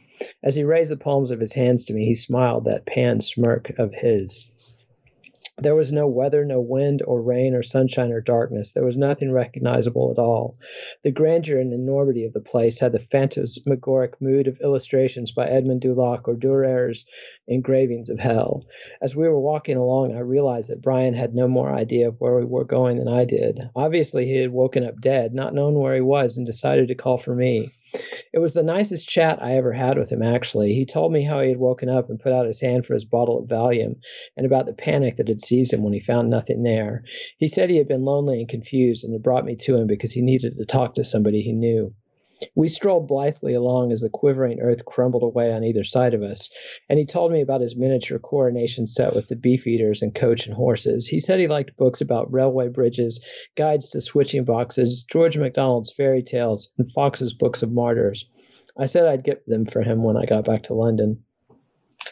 As 0.44 0.54
he 0.54 0.62
raised 0.62 0.92
the 0.92 0.96
palms 0.96 1.32
of 1.32 1.40
his 1.40 1.54
hands 1.54 1.84
to 1.86 1.92
me, 1.92 2.04
he 2.04 2.14
smiled 2.14 2.66
that 2.66 2.86
pan 2.86 3.20
smirk 3.20 3.76
of 3.78 3.92
his. 3.92 4.48
There 5.56 5.76
was 5.76 5.92
no 5.92 6.08
weather, 6.08 6.44
no 6.44 6.60
wind 6.60 7.00
or 7.06 7.22
rain 7.22 7.54
or 7.54 7.62
sunshine 7.62 8.10
or 8.10 8.20
darkness. 8.20 8.72
There 8.72 8.84
was 8.84 8.96
nothing 8.96 9.30
recognizable 9.30 10.10
at 10.10 10.18
all. 10.18 10.56
The 11.04 11.12
grandeur 11.12 11.58
and 11.58 11.72
enormity 11.72 12.24
of 12.24 12.32
the 12.32 12.40
place 12.40 12.80
had 12.80 12.90
the 12.90 12.98
phantasmagoric 12.98 14.20
mood 14.20 14.48
of 14.48 14.60
illustrations 14.60 15.30
by 15.30 15.46
Edmond 15.48 15.80
Dulac 15.80 16.26
or 16.26 16.34
Durer's 16.34 17.06
engravings 17.46 18.10
of 18.10 18.18
hell. 18.18 18.64
As 19.00 19.14
we 19.14 19.28
were 19.28 19.40
walking 19.40 19.76
along, 19.76 20.12
I 20.14 20.20
realized 20.20 20.70
that 20.70 20.82
Brian 20.82 21.14
had 21.14 21.36
no 21.36 21.46
more 21.48 21.72
idea 21.72 22.08
of 22.08 22.20
where 22.20 22.36
we 22.36 22.44
were 22.44 22.64
going 22.64 22.98
than 22.98 23.08
I 23.08 23.24
did. 23.24 23.60
Obviously, 23.76 24.26
he 24.26 24.36
had 24.36 24.52
woken 24.52 24.84
up 24.84 25.00
dead, 25.00 25.34
not 25.34 25.54
known 25.54 25.74
where 25.74 25.94
he 25.94 26.00
was, 26.00 26.36
and 26.36 26.44
decided 26.44 26.88
to 26.88 26.94
call 26.94 27.16
for 27.18 27.34
me. 27.34 27.70
It 28.32 28.40
was 28.40 28.54
the 28.54 28.64
nicest 28.64 29.08
chat 29.08 29.40
I 29.40 29.56
ever 29.56 29.72
had 29.72 29.96
with 29.96 30.10
him, 30.10 30.20
actually. 30.20 30.74
He 30.74 30.84
told 30.84 31.12
me 31.12 31.22
how 31.22 31.40
he 31.40 31.50
had 31.50 31.60
woken 31.60 31.88
up 31.88 32.10
and 32.10 32.18
put 32.18 32.32
out 32.32 32.44
his 32.48 32.60
hand 32.60 32.84
for 32.84 32.94
his 32.94 33.04
bottle 33.04 33.38
of 33.38 33.46
Valium 33.48 34.00
and 34.36 34.44
about 34.44 34.66
the 34.66 34.72
panic 34.72 35.16
that 35.18 35.28
had 35.28 35.40
seized 35.40 35.72
him 35.72 35.84
when 35.84 35.92
he 35.92 36.00
found 36.00 36.28
nothing 36.28 36.64
there. 36.64 37.04
He 37.38 37.46
said 37.46 37.70
he 37.70 37.76
had 37.76 37.86
been 37.86 38.04
lonely 38.04 38.40
and 38.40 38.48
confused 38.48 39.04
and 39.04 39.12
had 39.12 39.22
brought 39.22 39.44
me 39.44 39.54
to 39.54 39.76
him 39.76 39.86
because 39.86 40.10
he 40.10 40.22
needed 40.22 40.56
to 40.58 40.64
talk 40.64 40.94
to 40.94 41.04
somebody 41.04 41.42
he 41.42 41.52
knew. 41.52 41.94
We 42.56 42.66
strolled 42.66 43.06
blithely 43.06 43.54
along 43.54 43.92
as 43.92 44.00
the 44.00 44.08
quivering 44.08 44.58
earth 44.58 44.84
crumbled 44.84 45.22
away 45.22 45.52
on 45.52 45.62
either 45.62 45.84
side 45.84 46.14
of 46.14 46.22
us, 46.24 46.52
and 46.88 46.98
he 46.98 47.06
told 47.06 47.30
me 47.30 47.40
about 47.40 47.60
his 47.60 47.76
miniature 47.76 48.18
coronation 48.18 48.88
set 48.88 49.14
with 49.14 49.28
the 49.28 49.36
beef 49.36 49.68
eaters 49.68 50.02
and 50.02 50.12
coach 50.12 50.44
and 50.44 50.54
horses. 50.56 51.06
He 51.06 51.20
said 51.20 51.38
he 51.38 51.46
liked 51.46 51.76
books 51.76 52.00
about 52.00 52.32
railway 52.32 52.66
bridges, 52.68 53.24
guides 53.54 53.88
to 53.90 54.00
switching 54.00 54.42
boxes, 54.42 55.04
George 55.04 55.38
MacDonald's 55.38 55.92
fairy 55.92 56.24
tales, 56.24 56.70
and 56.76 56.90
Foxe's 56.90 57.32
books 57.32 57.62
of 57.62 57.70
martyrs. 57.70 58.28
I 58.76 58.86
said 58.86 59.04
I'd 59.06 59.22
get 59.22 59.46
them 59.46 59.64
for 59.64 59.82
him 59.82 60.02
when 60.02 60.16
I 60.16 60.26
got 60.26 60.44
back 60.44 60.64
to 60.64 60.74
London. 60.74 61.22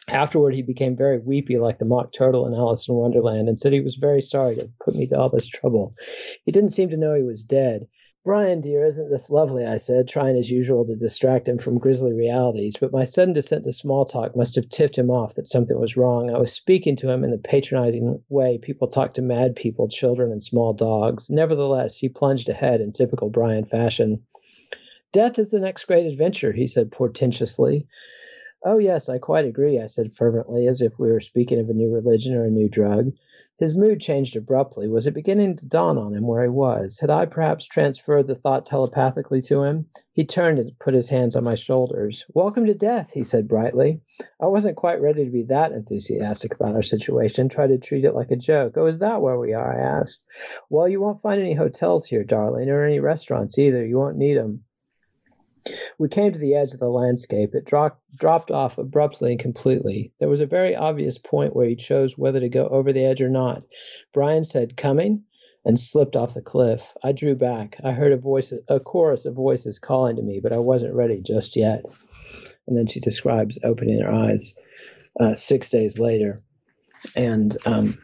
Afterward, 0.06 0.54
he 0.54 0.62
became 0.62 0.96
very 0.96 1.18
weepy 1.18 1.58
like 1.58 1.80
the 1.80 1.84
mock 1.84 2.12
turtle 2.12 2.46
in 2.46 2.54
Alice 2.54 2.88
in 2.88 2.94
Wonderland 2.94 3.48
and 3.48 3.58
said 3.58 3.72
he 3.72 3.80
was 3.80 3.96
very 3.96 4.22
sorry 4.22 4.54
to 4.54 4.70
put 4.84 4.94
me 4.94 5.08
to 5.08 5.18
all 5.18 5.30
this 5.30 5.48
trouble. 5.48 5.94
He 6.44 6.52
didn't 6.52 6.70
seem 6.70 6.90
to 6.90 6.96
know 6.96 7.14
he 7.14 7.22
was 7.22 7.42
dead. 7.42 7.88
Brian, 8.24 8.60
dear, 8.60 8.86
isn't 8.86 9.10
this 9.10 9.30
lovely? 9.30 9.66
I 9.66 9.78
said, 9.78 10.06
trying 10.06 10.36
as 10.36 10.48
usual 10.48 10.84
to 10.84 10.94
distract 10.94 11.48
him 11.48 11.58
from 11.58 11.78
grisly 11.78 12.12
realities, 12.12 12.76
but 12.80 12.92
my 12.92 13.02
sudden 13.02 13.34
descent 13.34 13.64
to 13.64 13.72
small 13.72 14.04
talk 14.04 14.36
must 14.36 14.54
have 14.54 14.68
tipped 14.68 14.96
him 14.96 15.10
off 15.10 15.34
that 15.34 15.48
something 15.48 15.76
was 15.76 15.96
wrong. 15.96 16.30
I 16.30 16.38
was 16.38 16.52
speaking 16.52 16.94
to 16.96 17.10
him 17.10 17.24
in 17.24 17.32
the 17.32 17.38
patronizing 17.38 18.22
way 18.28 18.58
people 18.58 18.86
talk 18.86 19.14
to 19.14 19.22
mad 19.22 19.56
people, 19.56 19.88
children, 19.88 20.30
and 20.30 20.40
small 20.40 20.72
dogs. 20.72 21.30
Nevertheless, 21.30 21.96
he 21.96 22.08
plunged 22.08 22.48
ahead 22.48 22.80
in 22.80 22.92
typical 22.92 23.28
Brian 23.28 23.64
fashion. 23.64 24.22
Death 25.10 25.40
is 25.40 25.50
the 25.50 25.58
next 25.58 25.86
great 25.86 26.06
adventure, 26.06 26.52
he 26.52 26.68
said 26.68 26.92
portentously. 26.92 27.88
Oh, 28.64 28.78
yes, 28.78 29.08
I 29.08 29.18
quite 29.18 29.44
agree, 29.44 29.80
I 29.80 29.86
said 29.88 30.14
fervently, 30.14 30.68
as 30.68 30.80
if 30.80 30.96
we 30.96 31.10
were 31.10 31.20
speaking 31.20 31.58
of 31.58 31.68
a 31.68 31.74
new 31.74 31.92
religion 31.92 32.36
or 32.36 32.44
a 32.44 32.50
new 32.50 32.68
drug. 32.68 33.10
His 33.58 33.76
mood 33.76 34.00
changed 34.00 34.36
abruptly. 34.36 34.86
Was 34.88 35.08
it 35.08 35.14
beginning 35.14 35.56
to 35.56 35.66
dawn 35.66 35.98
on 35.98 36.14
him 36.14 36.28
where 36.28 36.44
he 36.44 36.48
was? 36.48 37.00
Had 37.00 37.10
I 37.10 37.26
perhaps 37.26 37.66
transferred 37.66 38.28
the 38.28 38.36
thought 38.36 38.64
telepathically 38.64 39.42
to 39.42 39.64
him? 39.64 39.86
He 40.12 40.24
turned 40.24 40.60
and 40.60 40.78
put 40.78 40.94
his 40.94 41.08
hands 41.08 41.34
on 41.34 41.42
my 41.42 41.56
shoulders. 41.56 42.24
Welcome 42.34 42.66
to 42.66 42.74
death, 42.74 43.10
he 43.12 43.24
said 43.24 43.48
brightly. 43.48 44.00
I 44.40 44.46
wasn't 44.46 44.76
quite 44.76 45.00
ready 45.00 45.24
to 45.24 45.30
be 45.30 45.42
that 45.44 45.72
enthusiastic 45.72 46.54
about 46.54 46.76
our 46.76 46.82
situation, 46.82 47.48
tried 47.48 47.68
to 47.68 47.78
treat 47.78 48.04
it 48.04 48.14
like 48.14 48.30
a 48.30 48.36
joke. 48.36 48.76
Oh, 48.76 48.86
is 48.86 49.00
that 49.00 49.22
where 49.22 49.38
we 49.38 49.54
are? 49.54 49.76
I 49.76 50.00
asked. 50.00 50.24
Well, 50.70 50.88
you 50.88 51.00
won't 51.00 51.22
find 51.22 51.40
any 51.40 51.54
hotels 51.54 52.06
here, 52.06 52.22
darling, 52.22 52.70
or 52.70 52.84
any 52.84 53.00
restaurants 53.00 53.58
either. 53.58 53.84
You 53.84 53.98
won't 53.98 54.18
need 54.18 54.38
'em. 54.38 54.62
We 55.98 56.08
came 56.08 56.32
to 56.32 56.38
the 56.38 56.54
edge 56.54 56.72
of 56.72 56.80
the 56.80 56.88
landscape. 56.88 57.54
It 57.54 57.66
dro- 57.66 57.96
dropped 58.16 58.50
off 58.50 58.78
abruptly 58.78 59.32
and 59.32 59.40
completely. 59.40 60.12
There 60.18 60.28
was 60.28 60.40
a 60.40 60.46
very 60.46 60.74
obvious 60.74 61.18
point 61.18 61.54
where 61.54 61.68
he 61.68 61.76
chose 61.76 62.18
whether 62.18 62.40
to 62.40 62.48
go 62.48 62.66
over 62.68 62.92
the 62.92 63.04
edge 63.04 63.22
or 63.22 63.30
not. 63.30 63.62
Brian 64.12 64.44
said, 64.44 64.76
Coming? 64.76 65.24
and 65.64 65.78
slipped 65.78 66.16
off 66.16 66.34
the 66.34 66.42
cliff. 66.42 66.92
I 67.04 67.12
drew 67.12 67.34
back. 67.34 67.76
I 67.84 67.92
heard 67.92 68.12
a 68.12 68.16
voice, 68.16 68.52
a 68.68 68.80
chorus 68.80 69.24
of 69.24 69.34
voices 69.34 69.78
calling 69.78 70.16
to 70.16 70.22
me, 70.22 70.40
but 70.42 70.52
I 70.52 70.58
wasn't 70.58 70.94
ready 70.94 71.20
just 71.20 71.56
yet. 71.56 71.84
And 72.66 72.76
then 72.76 72.86
she 72.86 73.00
describes 73.00 73.58
opening 73.62 74.00
her 74.00 74.12
eyes 74.12 74.54
uh, 75.20 75.34
six 75.34 75.70
days 75.70 75.98
later, 75.98 76.42
and 77.14 77.56
um, 77.66 77.98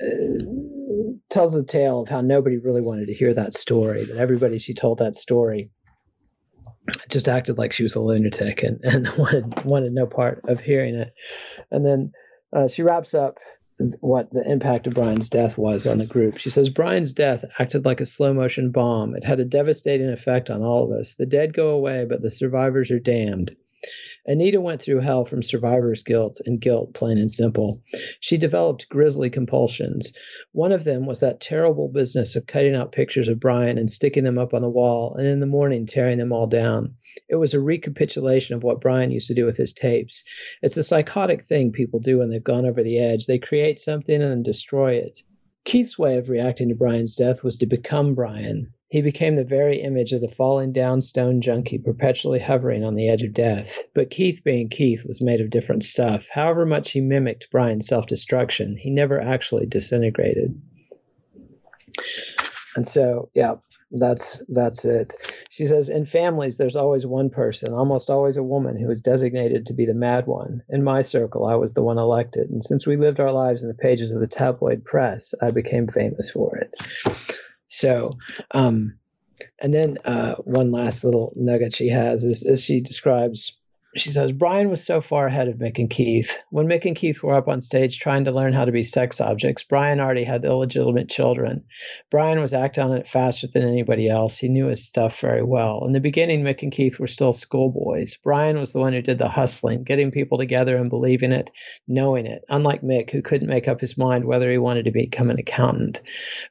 uh, 0.00 0.44
tells 1.30 1.52
the 1.52 1.64
tale 1.64 2.00
of 2.00 2.08
how 2.08 2.20
nobody 2.20 2.58
really 2.58 2.80
wanted 2.80 3.06
to 3.06 3.14
hear 3.14 3.34
that 3.34 3.54
story. 3.54 4.06
That 4.06 4.16
everybody 4.16 4.58
she 4.58 4.74
told 4.74 4.98
that 4.98 5.14
story 5.14 5.70
just 7.08 7.28
acted 7.28 7.58
like 7.58 7.72
she 7.72 7.82
was 7.82 7.94
a 7.94 8.00
lunatic 8.00 8.62
and, 8.62 8.80
and 8.84 9.08
wanted 9.18 9.64
wanted 9.64 9.92
no 9.92 10.06
part 10.06 10.42
of 10.48 10.60
hearing 10.60 10.94
it. 10.94 11.12
And 11.70 11.84
then 11.84 12.12
uh, 12.54 12.68
she 12.68 12.82
wraps 12.82 13.14
up 13.14 13.38
what 14.00 14.32
the 14.32 14.50
impact 14.50 14.86
of 14.86 14.94
Brian's 14.94 15.28
death 15.28 15.58
was 15.58 15.86
on 15.86 15.98
the 15.98 16.06
group. 16.06 16.38
She 16.38 16.50
says 16.50 16.70
Brian's 16.70 17.12
death 17.12 17.44
acted 17.58 17.84
like 17.84 18.00
a 18.00 18.06
slow 18.06 18.32
motion 18.32 18.70
bomb. 18.70 19.14
It 19.14 19.24
had 19.24 19.40
a 19.40 19.44
devastating 19.44 20.08
effect 20.08 20.48
on 20.48 20.62
all 20.62 20.84
of 20.84 20.98
us. 20.98 21.14
The 21.14 21.26
dead 21.26 21.52
go 21.52 21.70
away, 21.70 22.06
but 22.08 22.22
the 22.22 22.30
survivors 22.30 22.90
are 22.90 22.98
damned. 22.98 23.54
Anita 24.28 24.60
went 24.60 24.82
through 24.82 25.00
hell 25.00 25.24
from 25.24 25.42
survivor's 25.42 26.02
guilt 26.02 26.40
and 26.44 26.60
guilt, 26.60 26.94
plain 26.94 27.16
and 27.16 27.30
simple. 27.30 27.80
She 28.18 28.36
developed 28.36 28.88
grisly 28.88 29.30
compulsions. 29.30 30.12
One 30.50 30.72
of 30.72 30.82
them 30.82 31.06
was 31.06 31.20
that 31.20 31.40
terrible 31.40 31.88
business 31.88 32.34
of 32.34 32.46
cutting 32.46 32.74
out 32.74 32.90
pictures 32.90 33.28
of 33.28 33.38
Brian 33.38 33.78
and 33.78 33.88
sticking 33.90 34.24
them 34.24 34.36
up 34.36 34.52
on 34.52 34.62
the 34.62 34.68
wall, 34.68 35.14
and 35.14 35.28
in 35.28 35.38
the 35.38 35.46
morning 35.46 35.86
tearing 35.86 36.18
them 36.18 36.32
all 36.32 36.48
down. 36.48 36.96
It 37.28 37.36
was 37.36 37.54
a 37.54 37.60
recapitulation 37.60 38.56
of 38.56 38.64
what 38.64 38.80
Brian 38.80 39.12
used 39.12 39.28
to 39.28 39.34
do 39.34 39.44
with 39.44 39.56
his 39.56 39.72
tapes. 39.72 40.24
It's 40.60 40.76
a 40.76 40.82
psychotic 40.82 41.44
thing 41.44 41.70
people 41.70 42.00
do 42.00 42.18
when 42.18 42.28
they've 42.28 42.42
gone 42.42 42.66
over 42.66 42.82
the 42.82 42.98
edge. 42.98 43.26
They 43.26 43.38
create 43.38 43.78
something 43.78 44.20
and 44.20 44.44
destroy 44.44 44.94
it. 44.94 45.22
Keith's 45.64 45.98
way 45.98 46.16
of 46.16 46.28
reacting 46.28 46.68
to 46.68 46.74
Brian's 46.74 47.14
death 47.14 47.44
was 47.44 47.58
to 47.58 47.66
become 47.66 48.14
Brian. 48.14 48.72
He 48.88 49.02
became 49.02 49.34
the 49.34 49.44
very 49.44 49.82
image 49.82 50.12
of 50.12 50.20
the 50.20 50.28
falling 50.28 50.72
down 50.72 51.00
stone 51.00 51.40
junkie 51.40 51.78
perpetually 51.78 52.38
hovering 52.38 52.84
on 52.84 52.94
the 52.94 53.08
edge 53.08 53.22
of 53.22 53.34
death. 53.34 53.82
But 53.94 54.10
Keith, 54.10 54.42
being 54.44 54.68
Keith, 54.68 55.04
was 55.04 55.20
made 55.20 55.40
of 55.40 55.50
different 55.50 55.82
stuff. 55.82 56.28
However 56.32 56.64
much 56.64 56.92
he 56.92 57.00
mimicked 57.00 57.50
Brian's 57.50 57.88
self 57.88 58.06
destruction, 58.06 58.76
he 58.76 58.90
never 58.90 59.20
actually 59.20 59.66
disintegrated. 59.66 60.60
And 62.76 62.86
so, 62.86 63.30
yeah, 63.34 63.54
that's 63.90 64.44
that's 64.48 64.84
it. 64.84 65.14
She 65.50 65.66
says 65.66 65.88
in 65.88 66.04
families 66.04 66.56
there's 66.56 66.76
always 66.76 67.06
one 67.06 67.30
person, 67.30 67.72
almost 67.72 68.10
always 68.10 68.36
a 68.36 68.42
woman 68.42 68.78
who 68.78 68.90
is 68.90 69.00
designated 69.00 69.66
to 69.66 69.74
be 69.74 69.86
the 69.86 69.94
mad 69.94 70.26
one. 70.26 70.62
In 70.68 70.84
my 70.84 71.02
circle, 71.02 71.46
I 71.46 71.54
was 71.54 71.74
the 71.74 71.82
one 71.82 71.98
elected, 71.98 72.50
and 72.50 72.64
since 72.64 72.86
we 72.86 72.96
lived 72.96 73.18
our 73.18 73.32
lives 73.32 73.62
in 73.62 73.68
the 73.68 73.74
pages 73.74 74.12
of 74.12 74.20
the 74.20 74.26
tabloid 74.26 74.84
press, 74.84 75.34
I 75.42 75.50
became 75.50 75.88
famous 75.88 76.30
for 76.30 76.56
it. 76.56 76.74
So, 77.68 78.12
um, 78.52 78.98
and 79.58 79.72
then 79.72 79.98
uh, 80.04 80.36
one 80.36 80.70
last 80.70 81.04
little 81.04 81.32
nugget 81.36 81.74
she 81.74 81.88
has 81.88 82.24
is, 82.24 82.42
is 82.42 82.62
she 82.62 82.80
describes 82.80 83.58
she 83.96 84.10
says 84.10 84.32
Brian 84.32 84.70
was 84.70 84.84
so 84.84 85.00
far 85.00 85.26
ahead 85.26 85.48
of 85.48 85.56
Mick 85.56 85.78
and 85.78 85.88
Keith. 85.88 86.44
When 86.50 86.66
Mick 86.66 86.84
and 86.84 86.94
Keith 86.96 87.22
were 87.22 87.34
up 87.34 87.48
on 87.48 87.60
stage 87.60 87.98
trying 87.98 88.24
to 88.24 88.32
learn 88.32 88.52
how 88.52 88.64
to 88.64 88.72
be 88.72 88.82
sex 88.82 89.20
objects, 89.20 89.64
Brian 89.64 90.00
already 90.00 90.24
had 90.24 90.44
illegitimate 90.44 91.08
children. 91.08 91.64
Brian 92.10 92.40
was 92.40 92.52
acting 92.52 92.84
on 92.84 92.96
it 92.96 93.08
faster 93.08 93.46
than 93.46 93.62
anybody 93.62 94.08
else. 94.08 94.36
He 94.36 94.48
knew 94.48 94.66
his 94.66 94.84
stuff 94.84 95.18
very 95.20 95.42
well. 95.42 95.84
In 95.86 95.92
the 95.92 96.00
beginning, 96.00 96.42
Mick 96.42 96.62
and 96.62 96.72
Keith 96.72 96.98
were 96.98 97.06
still 97.06 97.32
schoolboys. 97.32 98.16
Brian 98.22 98.58
was 98.58 98.72
the 98.72 98.80
one 98.80 98.92
who 98.92 99.02
did 99.02 99.18
the 99.18 99.28
hustling, 99.28 99.84
getting 99.84 100.10
people 100.10 100.38
together 100.38 100.76
and 100.76 100.90
believing 100.90 101.32
it, 101.32 101.50
knowing 101.88 102.26
it, 102.26 102.44
unlike 102.48 102.82
Mick, 102.82 103.10
who 103.10 103.22
couldn't 103.22 103.48
make 103.48 103.68
up 103.68 103.80
his 103.80 103.96
mind 103.96 104.24
whether 104.24 104.50
he 104.50 104.58
wanted 104.58 104.84
to 104.84 104.90
become 104.90 105.30
an 105.30 105.38
accountant. 105.38 106.02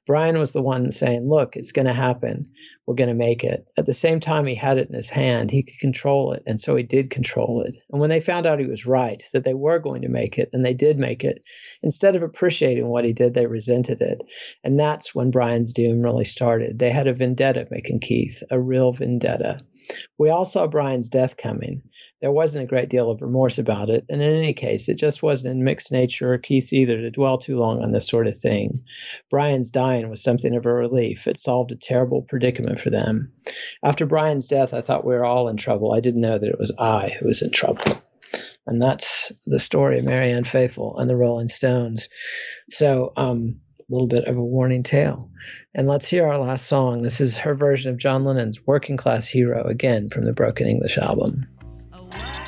Brian 0.07 0.39
was 0.39 0.51
the 0.51 0.61
one 0.61 0.91
saying, 0.91 1.27
Look, 1.27 1.55
it's 1.55 1.71
going 1.71 1.87
to 1.87 1.93
happen 1.93 2.47
we're 2.85 2.95
going 2.95 3.09
to 3.09 3.15
make 3.15 3.43
it. 3.43 3.65
At 3.77 3.85
the 3.85 3.93
same 3.93 4.19
time, 4.19 4.45
he 4.45 4.55
had 4.55 4.77
it 4.77 4.89
in 4.89 4.95
his 4.95 5.09
hand. 5.09 5.49
He 5.49 5.63
could 5.63 5.79
control 5.79 6.33
it. 6.33 6.43
And 6.45 6.61
so 6.61 6.75
he 6.75 6.83
did 6.83 7.09
control 7.09 7.63
it. 7.65 7.75
And 7.91 7.99
when 7.99 8.09
they 8.09 8.19
found 8.19 8.45
out 8.45 8.59
he 8.59 8.67
was 8.67 8.85
right, 8.85 9.23
that 9.33 9.43
they 9.43 9.55
were 9.55 9.79
going 9.79 10.03
to 10.03 10.09
make 10.09 10.37
it, 10.37 10.49
and 10.53 10.63
they 10.63 10.73
did 10.73 10.99
make 10.99 11.23
it, 11.23 11.43
instead 11.81 12.15
of 12.15 12.21
appreciating 12.21 12.87
what 12.87 13.05
he 13.05 13.13
did, 13.13 13.33
they 13.33 13.47
resented 13.47 14.01
it. 14.01 14.21
And 14.63 14.79
that's 14.79 15.15
when 15.15 15.31
Brian's 15.31 15.73
doom 15.73 16.01
really 16.01 16.25
started. 16.25 16.77
They 16.77 16.91
had 16.91 17.07
a 17.07 17.13
vendetta, 17.13 17.67
and 17.71 18.01
Keith, 18.01 18.43
a 18.51 18.59
real 18.59 18.91
vendetta. 18.91 19.59
We 20.17 20.29
all 20.29 20.45
saw 20.45 20.67
Brian's 20.67 21.09
death 21.09 21.37
coming. 21.37 21.81
There 22.21 22.31
wasn't 22.31 22.63
a 22.63 22.67
great 22.67 22.89
deal 22.89 23.11
of 23.11 23.21
remorse 23.21 23.57
about 23.57 23.89
it, 23.89 24.05
and 24.09 24.21
in 24.21 24.33
any 24.35 24.53
case, 24.53 24.89
it 24.89 24.95
just 24.95 25.21
wasn't 25.21 25.51
in 25.51 25.63
Mick's 25.63 25.91
nature 25.91 26.33
or 26.33 26.37
Keith's 26.37 26.73
either 26.73 26.97
to 26.97 27.11
dwell 27.11 27.37
too 27.37 27.57
long 27.57 27.81
on 27.81 27.91
this 27.91 28.07
sort 28.07 28.27
of 28.27 28.37
thing. 28.37 28.73
Brian's 29.29 29.69
dying 29.69 30.09
was 30.09 30.23
something 30.23 30.55
of 30.55 30.65
a 30.65 30.73
relief. 30.73 31.27
It 31.27 31.37
solved 31.37 31.71
a 31.71 31.75
terrible 31.75 32.21
predicament 32.21 32.79
for 32.79 32.89
them. 32.89 33.33
After 33.83 34.05
Brian's 34.05 34.47
death, 34.47 34.73
I 34.73 34.81
thought 34.81 35.05
we 35.05 35.13
were 35.13 35.25
all 35.25 35.49
in 35.49 35.57
trouble. 35.57 35.93
I 35.93 35.99
didn't 35.99 36.21
know 36.21 36.37
that 36.39 36.49
it 36.49 36.59
was 36.59 36.71
I 36.79 37.09
who 37.19 37.27
was 37.27 37.41
in 37.41 37.51
trouble. 37.51 37.83
And 38.65 38.81
that's 38.81 39.31
the 39.45 39.59
story 39.59 39.99
of 39.99 40.05
Marianne 40.05 40.43
Faithfull 40.43 40.97
and 40.97 41.09
the 41.09 41.15
Rolling 41.15 41.49
Stones. 41.49 42.09
So, 42.69 43.11
um, 43.15 43.59
a 43.79 43.93
little 43.93 44.07
bit 44.07 44.25
of 44.25 44.35
a 44.35 44.43
warning 44.43 44.81
tale. 44.81 45.29
And 45.75 45.87
let's 45.87 46.07
hear 46.07 46.25
our 46.25 46.39
last 46.39 46.65
song. 46.65 47.03
This 47.03 47.21
is 47.21 47.37
her 47.39 47.53
version 47.53 47.91
of 47.91 47.99
John 47.99 48.23
Lennon's 48.23 48.65
Working 48.65 48.97
Class 48.97 49.27
Hero, 49.27 49.63
again 49.67 50.09
from 50.09 50.25
the 50.25 50.33
Broken 50.33 50.65
English 50.65 50.97
album. 50.97 51.45
Wow. 52.17 52.44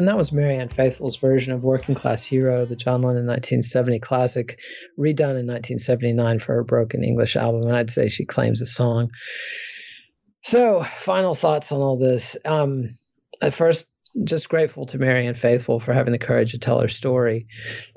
And 0.00 0.08
that 0.08 0.16
was 0.16 0.32
Marianne 0.32 0.70
Faithfull's 0.70 1.16
version 1.16 1.52
of 1.52 1.62
Working 1.62 1.94
Class 1.94 2.24
Hero, 2.24 2.64
the 2.64 2.74
John 2.74 3.02
Lennon 3.02 3.26
1970 3.26 3.98
classic, 4.00 4.58
redone 4.98 5.36
in 5.36 5.46
1979 5.46 6.38
for 6.38 6.54
her 6.54 6.64
Broken 6.64 7.04
English 7.04 7.36
album. 7.36 7.64
And 7.64 7.76
I'd 7.76 7.90
say 7.90 8.08
she 8.08 8.24
claims 8.24 8.60
the 8.60 8.66
song. 8.66 9.10
So, 10.42 10.82
final 10.82 11.34
thoughts 11.34 11.70
on 11.70 11.82
all 11.82 11.98
this. 11.98 12.38
Um, 12.46 12.96
at 13.42 13.52
first, 13.52 13.88
just 14.24 14.48
grateful 14.48 14.86
to 14.86 14.98
Marianne 14.98 15.34
Faithfull 15.34 15.80
for 15.80 15.92
having 15.92 16.12
the 16.12 16.18
courage 16.18 16.52
to 16.52 16.58
tell 16.58 16.80
her 16.80 16.88
story 16.88 17.44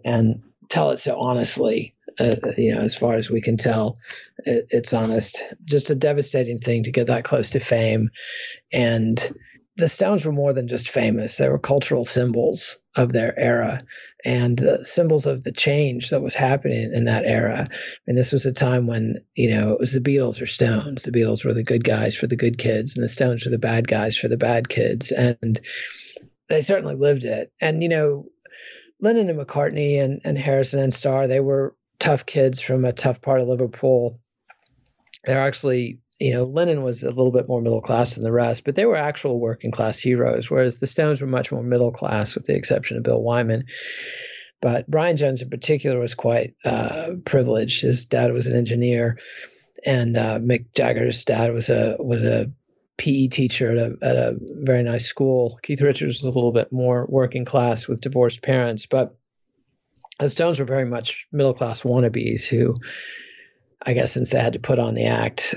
and 0.04 0.44
tell 0.68 0.92
it 0.92 0.98
so 0.98 1.18
honestly. 1.18 1.93
Uh, 2.20 2.36
you 2.58 2.76
know, 2.76 2.82
as 2.82 2.96
far 2.96 3.16
as 3.16 3.30
we 3.30 3.42
can 3.42 3.58
tell, 3.58 3.98
it, 4.40 4.68
it's 4.70 4.94
honest. 4.94 5.42
Just 5.66 5.90
a 5.90 5.96
devastating 5.96 6.60
thing 6.60 6.84
to 6.84 6.92
get 6.92 7.08
that 7.08 7.24
close 7.24 7.52
to 7.52 7.60
fame 7.60 8.10
and 8.72 9.20
the 9.76 9.88
Stones 9.88 10.24
were 10.24 10.32
more 10.32 10.54
than 10.54 10.68
just 10.68 10.90
famous. 10.90 11.38
They 11.38 11.50
were 11.50 11.58
cultural 11.58 12.06
symbols 12.06 12.78
of 12.96 13.12
their 13.12 13.38
era 13.38 13.82
and 14.24 14.62
uh, 14.62 14.84
symbols 14.84 15.26
of 15.26 15.44
the 15.44 15.52
change 15.52 16.12
that 16.12 16.22
was 16.22 16.36
happening 16.36 16.92
in 16.94 17.06
that 17.06 17.26
era. 17.26 17.66
And 18.06 18.16
this 18.16 18.32
was 18.32 18.46
a 18.46 18.54
time 18.54 18.86
when, 18.86 19.24
you 19.36 19.56
know, 19.56 19.72
it 19.72 19.80
was 19.80 19.94
the 19.94 20.00
Beatles 20.00 20.42
or 20.42 20.46
Stones. 20.46 21.04
The 21.04 21.12
Beatles 21.12 21.44
were 21.44 21.56
the 21.56 21.64
good 21.64 21.84
guys 21.84 22.16
for 22.16 22.28
the 22.28 22.36
good 22.36 22.60
kids, 22.60 22.96
and 22.96 23.04
the 23.04 23.10
Stones 23.10 23.46
were 23.46 23.52
the 23.52 23.58
bad 23.58 23.88
guys 23.88 24.16
for 24.16 24.28
the 24.28 24.38
bad 24.38 24.70
kids. 24.70 25.12
And 25.12 25.60
they 26.50 26.62
certainly 26.62 26.96
lived 26.96 27.24
it. 27.24 27.52
And, 27.60 27.82
you 27.82 27.90
know, 27.90 28.26
Lennon 29.00 29.30
and 29.30 29.40
McCartney 29.40 30.00
and, 30.00 30.22
and 30.24 30.38
Harrison 30.38 30.80
and 30.80 30.94
Starr, 30.94 31.28
they 31.28 31.40
were 31.40 31.76
tough 32.04 32.26
kids 32.26 32.60
from 32.60 32.86
a 32.86 32.94
tough 32.94 33.22
part 33.22 33.40
of 33.40 33.48
Liverpool. 33.48 34.20
They're 35.26 35.42
actually 35.42 36.00
you 36.20 36.34
know, 36.34 36.44
Lennon 36.44 36.84
was 36.84 37.04
a 37.04 37.08
little 37.08 37.32
bit 37.32 37.50
more 37.50 37.62
middle 37.62 37.82
class 37.82 38.14
than 38.14 38.24
the 38.24 38.32
rest, 38.32 38.64
but 38.64 38.76
they 38.76 38.86
were 38.86 38.96
actual 38.96 39.40
working 39.40 39.72
class 39.72 40.00
heroes, 40.00 40.50
whereas 40.50 40.78
the 40.78 40.88
Stones 40.88 41.20
were 41.20 41.28
much 41.28 41.52
more 41.52 41.64
middle 41.64 41.92
class, 41.92 42.36
with 42.36 42.46
the 42.46 42.56
exception 42.56 42.96
of 42.98 43.04
Bill 43.04 43.22
Wyman. 43.22 43.66
But 44.62 44.90
Brian 44.90 45.18
Jones, 45.18 45.42
in 45.42 45.50
particular, 45.50 46.00
was 46.00 46.16
quite 46.16 46.56
uh, 46.64 47.16
privileged. 47.26 47.82
His 47.82 48.06
dad 48.06 48.32
was 48.32 48.48
an 48.48 48.56
engineer, 48.56 49.18
and 49.86 50.16
uh, 50.16 50.40
Mick 50.40 50.74
Jagger's 50.74 51.26
dad 51.26 51.52
was 51.52 51.70
a 51.70 51.98
was 52.00 52.24
a 52.24 52.52
PE 52.98 53.28
teacher 53.28 53.72
at 53.72 53.78
a 53.78 53.98
at 54.02 54.16
a 54.16 54.38
very 54.40 54.84
nice 54.84 55.06
school. 55.06 55.60
Keith 55.62 55.82
Richards 55.82 56.20
was 56.20 56.24
a 56.24 56.32
little 56.32 56.54
bit 56.54 56.72
more 56.72 57.06
working 57.10 57.44
class 57.44 57.88
with 57.88 58.00
divorced 58.00 58.42
parents, 58.42 58.86
but 58.86 59.18
the 60.24 60.30
Stones 60.30 60.60
were 60.60 60.66
very 60.66 60.86
much 60.86 61.28
middle 61.32 61.54
class 61.54 61.84
wannabes 61.84 62.46
who, 62.46 62.78
I 63.82 63.94
guess, 63.94 64.12
since 64.12 64.32
they 64.32 64.40
had 64.40 64.54
to 64.54 64.60
put 64.60 64.80
on 64.80 64.96
the 64.96 65.06
act, 65.06 65.56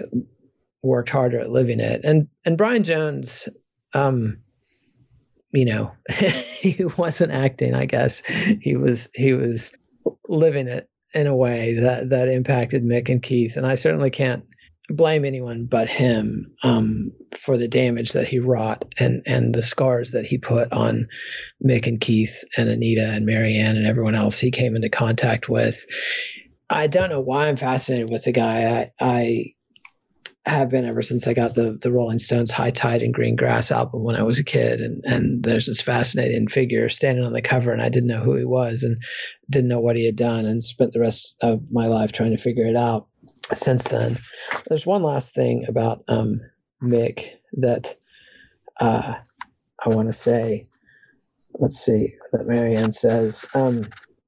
worked 0.82 1.10
harder 1.10 1.40
at 1.40 1.50
living 1.50 1.80
it. 1.80 2.02
And 2.04 2.28
and 2.44 2.58
Brian 2.58 2.82
Jones, 2.82 3.48
um, 3.92 4.38
you 5.52 5.64
know, 5.64 5.92
he 6.10 6.84
wasn't 6.96 7.32
acting. 7.32 7.74
I 7.74 7.86
guess 7.86 8.22
he 8.26 8.76
was 8.76 9.08
he 9.14 9.32
was 9.32 9.72
living 10.28 10.68
it 10.68 10.88
in 11.14 11.26
a 11.26 11.36
way 11.36 11.74
that 11.74 12.10
that 12.10 12.28
impacted 12.28 12.84
Mick 12.84 13.08
and 13.08 13.22
Keith. 13.22 13.56
And 13.56 13.66
I 13.66 13.74
certainly 13.74 14.10
can't 14.10 14.44
blame 14.88 15.24
anyone 15.24 15.66
but 15.66 15.88
him 15.88 16.52
um, 16.62 17.12
for 17.38 17.58
the 17.58 17.68
damage 17.68 18.12
that 18.12 18.28
he 18.28 18.38
wrought 18.38 18.84
and 18.98 19.22
and 19.26 19.54
the 19.54 19.62
scars 19.62 20.12
that 20.12 20.26
he 20.26 20.38
put 20.38 20.72
on 20.72 21.08
Mick 21.64 21.86
and 21.86 22.00
Keith 22.00 22.44
and 22.56 22.68
Anita 22.68 23.08
and 23.08 23.26
Marianne 23.26 23.76
and 23.76 23.86
everyone 23.86 24.14
else 24.14 24.38
he 24.38 24.50
came 24.50 24.76
into 24.76 24.88
contact 24.88 25.48
with. 25.48 25.84
I 26.68 26.86
don't 26.86 27.10
know 27.10 27.20
why 27.20 27.48
I'm 27.48 27.56
fascinated 27.56 28.10
with 28.10 28.24
the 28.24 28.32
guy. 28.32 28.92
I, 29.00 29.04
I 29.04 29.54
have 30.46 30.68
been 30.68 30.84
ever 30.84 31.02
since 31.02 31.26
I 31.26 31.34
got 31.34 31.54
the 31.54 31.76
the 31.80 31.90
Rolling 31.90 32.20
Stones 32.20 32.52
High 32.52 32.70
Tide 32.70 33.02
and 33.02 33.12
Green 33.12 33.34
Grass 33.34 33.72
album 33.72 34.04
when 34.04 34.14
I 34.14 34.22
was 34.22 34.38
a 34.38 34.44
kid 34.44 34.80
and 34.80 35.02
and 35.04 35.42
there's 35.42 35.66
this 35.66 35.82
fascinating 35.82 36.46
figure 36.46 36.88
standing 36.88 37.24
on 37.24 37.32
the 37.32 37.42
cover 37.42 37.72
and 37.72 37.82
I 37.82 37.88
didn't 37.88 38.08
know 38.08 38.22
who 38.22 38.36
he 38.36 38.44
was 38.44 38.84
and 38.84 38.98
didn't 39.50 39.68
know 39.68 39.80
what 39.80 39.96
he 39.96 40.06
had 40.06 40.16
done 40.16 40.46
and 40.46 40.62
spent 40.62 40.92
the 40.92 41.00
rest 41.00 41.34
of 41.40 41.62
my 41.72 41.88
life 41.88 42.12
trying 42.12 42.30
to 42.30 42.42
figure 42.42 42.66
it 42.66 42.76
out 42.76 43.08
since 43.54 43.84
then. 43.84 44.18
There's 44.66 44.86
one 44.86 45.02
last 45.02 45.34
thing 45.34 45.66
about 45.68 46.04
um, 46.08 46.40
Mick 46.82 47.30
that 47.54 47.96
uh, 48.80 49.14
I 49.84 49.88
want 49.88 50.08
to 50.08 50.12
say. 50.12 50.68
Let's 51.58 51.76
see 51.76 52.14
that 52.32 52.46
Marianne 52.46 52.92
says. 52.92 53.44
Um, 53.54 53.82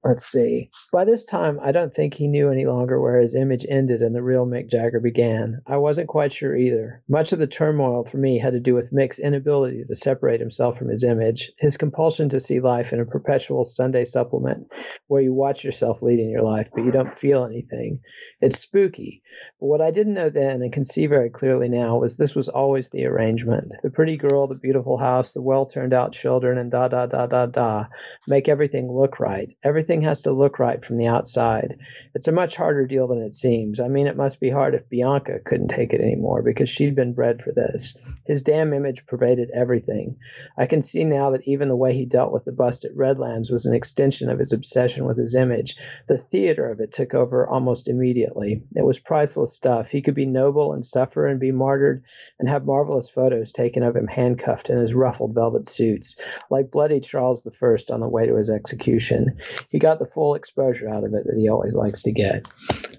let's 0.05 0.27
see. 0.27 0.71
By 0.93 1.05
this 1.05 1.25
time, 1.25 1.59
I 1.63 1.73
don't 1.73 1.95
think 1.95 2.15
he 2.15 2.29
knew 2.29 2.51
any 2.51 2.67
longer 2.67 3.01
where 3.01 3.21
his 3.21 3.35
image 3.35 3.67
ended 3.69 4.01
and 4.03 4.15
the 4.15 4.23
real 4.23 4.47
Mick 4.47 4.71
Jagger 4.71 5.01
began. 5.01 5.61
I 5.67 5.77
wasn't 5.77 6.09
quite 6.09 6.33
sure 6.33 6.57
either. 6.57 7.03
Much 7.09 7.33
of 7.33 7.39
the 7.39 7.47
turmoil 7.47 8.05
for 8.05 8.19
me 8.19 8.39
had 8.39 8.53
to 8.53 8.61
do 8.61 8.75
with 8.75 8.93
Mick's 8.93 9.19
inability 9.19 9.85
to 9.85 9.95
separate 9.95 10.41
himself 10.41 10.79
from 10.79 10.89
his 10.89 11.05
image, 11.05 11.53
his 11.59 11.77
compulsion 11.77 12.29
to 12.31 12.41
see 12.41 12.61
life 12.61 12.93
in 12.93 13.01
a 13.01 13.07
perpetual 13.07 13.65
Sunday 13.65 14.05
supplement 14.05 14.69
where 15.09 15.23
you 15.23 15.33
watch 15.33 15.65
yourself 15.65 16.03
leading 16.03 16.31
your 16.31 16.43
life, 16.43 16.69
but 16.75 16.85
you 16.85 16.91
don't 16.91 17.19
feel 17.19 17.45
anything. 17.45 18.01
It's 18.41 18.61
spooky. 18.61 19.23
But 19.61 19.67
what 19.67 19.81
I 19.81 19.91
didn't 19.91 20.15
know 20.15 20.31
then 20.31 20.63
and 20.63 20.73
can 20.73 20.85
see 20.85 21.07
very 21.07 21.31
clearly 21.31 21.69
now 21.69 21.99
was 21.99 22.17
this 22.17 22.35
was 22.35 22.49
always 22.49 22.89
the 22.91 23.07
arrangement. 23.07 23.73
The 23.83 23.91
pretty 23.91 24.17
girl, 24.17 24.47
the 24.47 24.55
beautiful 24.55 24.97
house, 24.97 25.33
the 25.33 25.43
well 25.43 25.67
turned 25.67 25.93
out 25.93 26.13
children, 26.13 26.59
and 26.59 26.71
da 26.71 26.89
da 26.89 27.07
da 27.07 27.27
da 27.27 27.47
da 27.47 27.87
make 28.29 28.49
everything 28.49 28.91
look 28.91 29.19
right. 29.19 29.49
Everything 29.65 29.88
has 29.89 30.23
to 30.23 30.33
look 30.33 30.59
right 30.59 30.85
from 30.85 30.99
the 30.99 31.07
outside. 31.07 31.79
It's 32.15 32.29
a 32.29 32.33
much 32.33 32.57
harder 32.57 32.87
deal 32.87 33.07
than 33.07 33.23
it 33.23 33.35
seems. 33.35 33.81
I 33.81 33.89
mean, 33.89 34.07
it 34.07 34.17
must 34.17 34.39
be 34.39 34.51
hard 34.51 34.75
if 34.75 34.89
Bianca 34.89 35.39
couldn't 35.45 35.69
take 35.69 35.93
it 35.95 36.03
anymore 36.03 36.43
because 36.43 36.69
she'd 36.69 36.95
been 36.95 37.15
bred 37.15 37.41
for 37.43 37.53
this. 37.53 37.97
His 38.27 38.43
damn 38.43 38.75
image 38.75 39.07
pervaded 39.07 39.51
everything. 39.55 40.17
I 40.59 40.67
can 40.67 40.83
see 40.83 41.05
now 41.05 41.31
that 41.31 41.49
even 41.49 41.69
the 41.69 41.77
way 41.77 41.95
he 41.95 42.05
dealt 42.05 42.33
with 42.33 42.45
the 42.45 42.53
bust 42.53 42.85
at 42.85 42.95
Redlands 42.95 43.51
was 43.51 43.65
an 43.65 43.75
extension 43.75 44.29
of 44.29 44.39
his 44.39 44.53
obsession 44.53 45.07
with 45.07 45.17
his 45.17 45.35
image. 45.35 45.77
The 46.07 46.19
theater 46.19 46.71
of 46.71 46.81
it 46.81 46.93
took 46.93 47.15
over 47.15 47.49
almost 47.49 47.89
immediately. 47.89 48.63
It 48.77 48.85
was 48.85 48.99
priceless 48.99 49.55
stuff. 49.55 49.91
He 49.91 50.03
could 50.03 50.15
be 50.15 50.27
noble 50.27 50.75
and 50.75 50.85
suffer 50.85 51.27
and 51.27 51.41
be 51.41 51.53
martyred 51.53 52.05
and 52.39 52.49
have 52.49 52.67
marvelous 52.67 53.09
photos 53.09 53.53
taken 53.53 53.83
of 53.83 53.97
him 53.97 54.07
handcuffed 54.07 54.69
in 54.69 54.79
his 54.79 54.93
ruffled 54.93 55.35
velvet 55.35 55.67
suits, 55.67 56.21
like 56.51 56.71
bloody 56.71 57.01
Charles 57.01 57.47
I 57.47 57.69
on 57.91 58.01
the 58.01 58.09
way 58.09 58.27
to 58.27 58.37
his 58.37 58.51
execution. 58.51 59.39
He 59.71 59.78
got 59.79 59.99
the 59.99 60.07
full 60.07 60.35
exposure 60.35 60.89
out 60.89 61.05
of 61.05 61.15
it 61.15 61.25
that 61.25 61.37
he 61.37 61.49
always 61.49 61.75
likes 61.75 62.03
to 62.03 62.13
get. 62.13 62.49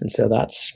And 0.00 0.10
so 0.10 0.28
that's 0.28 0.74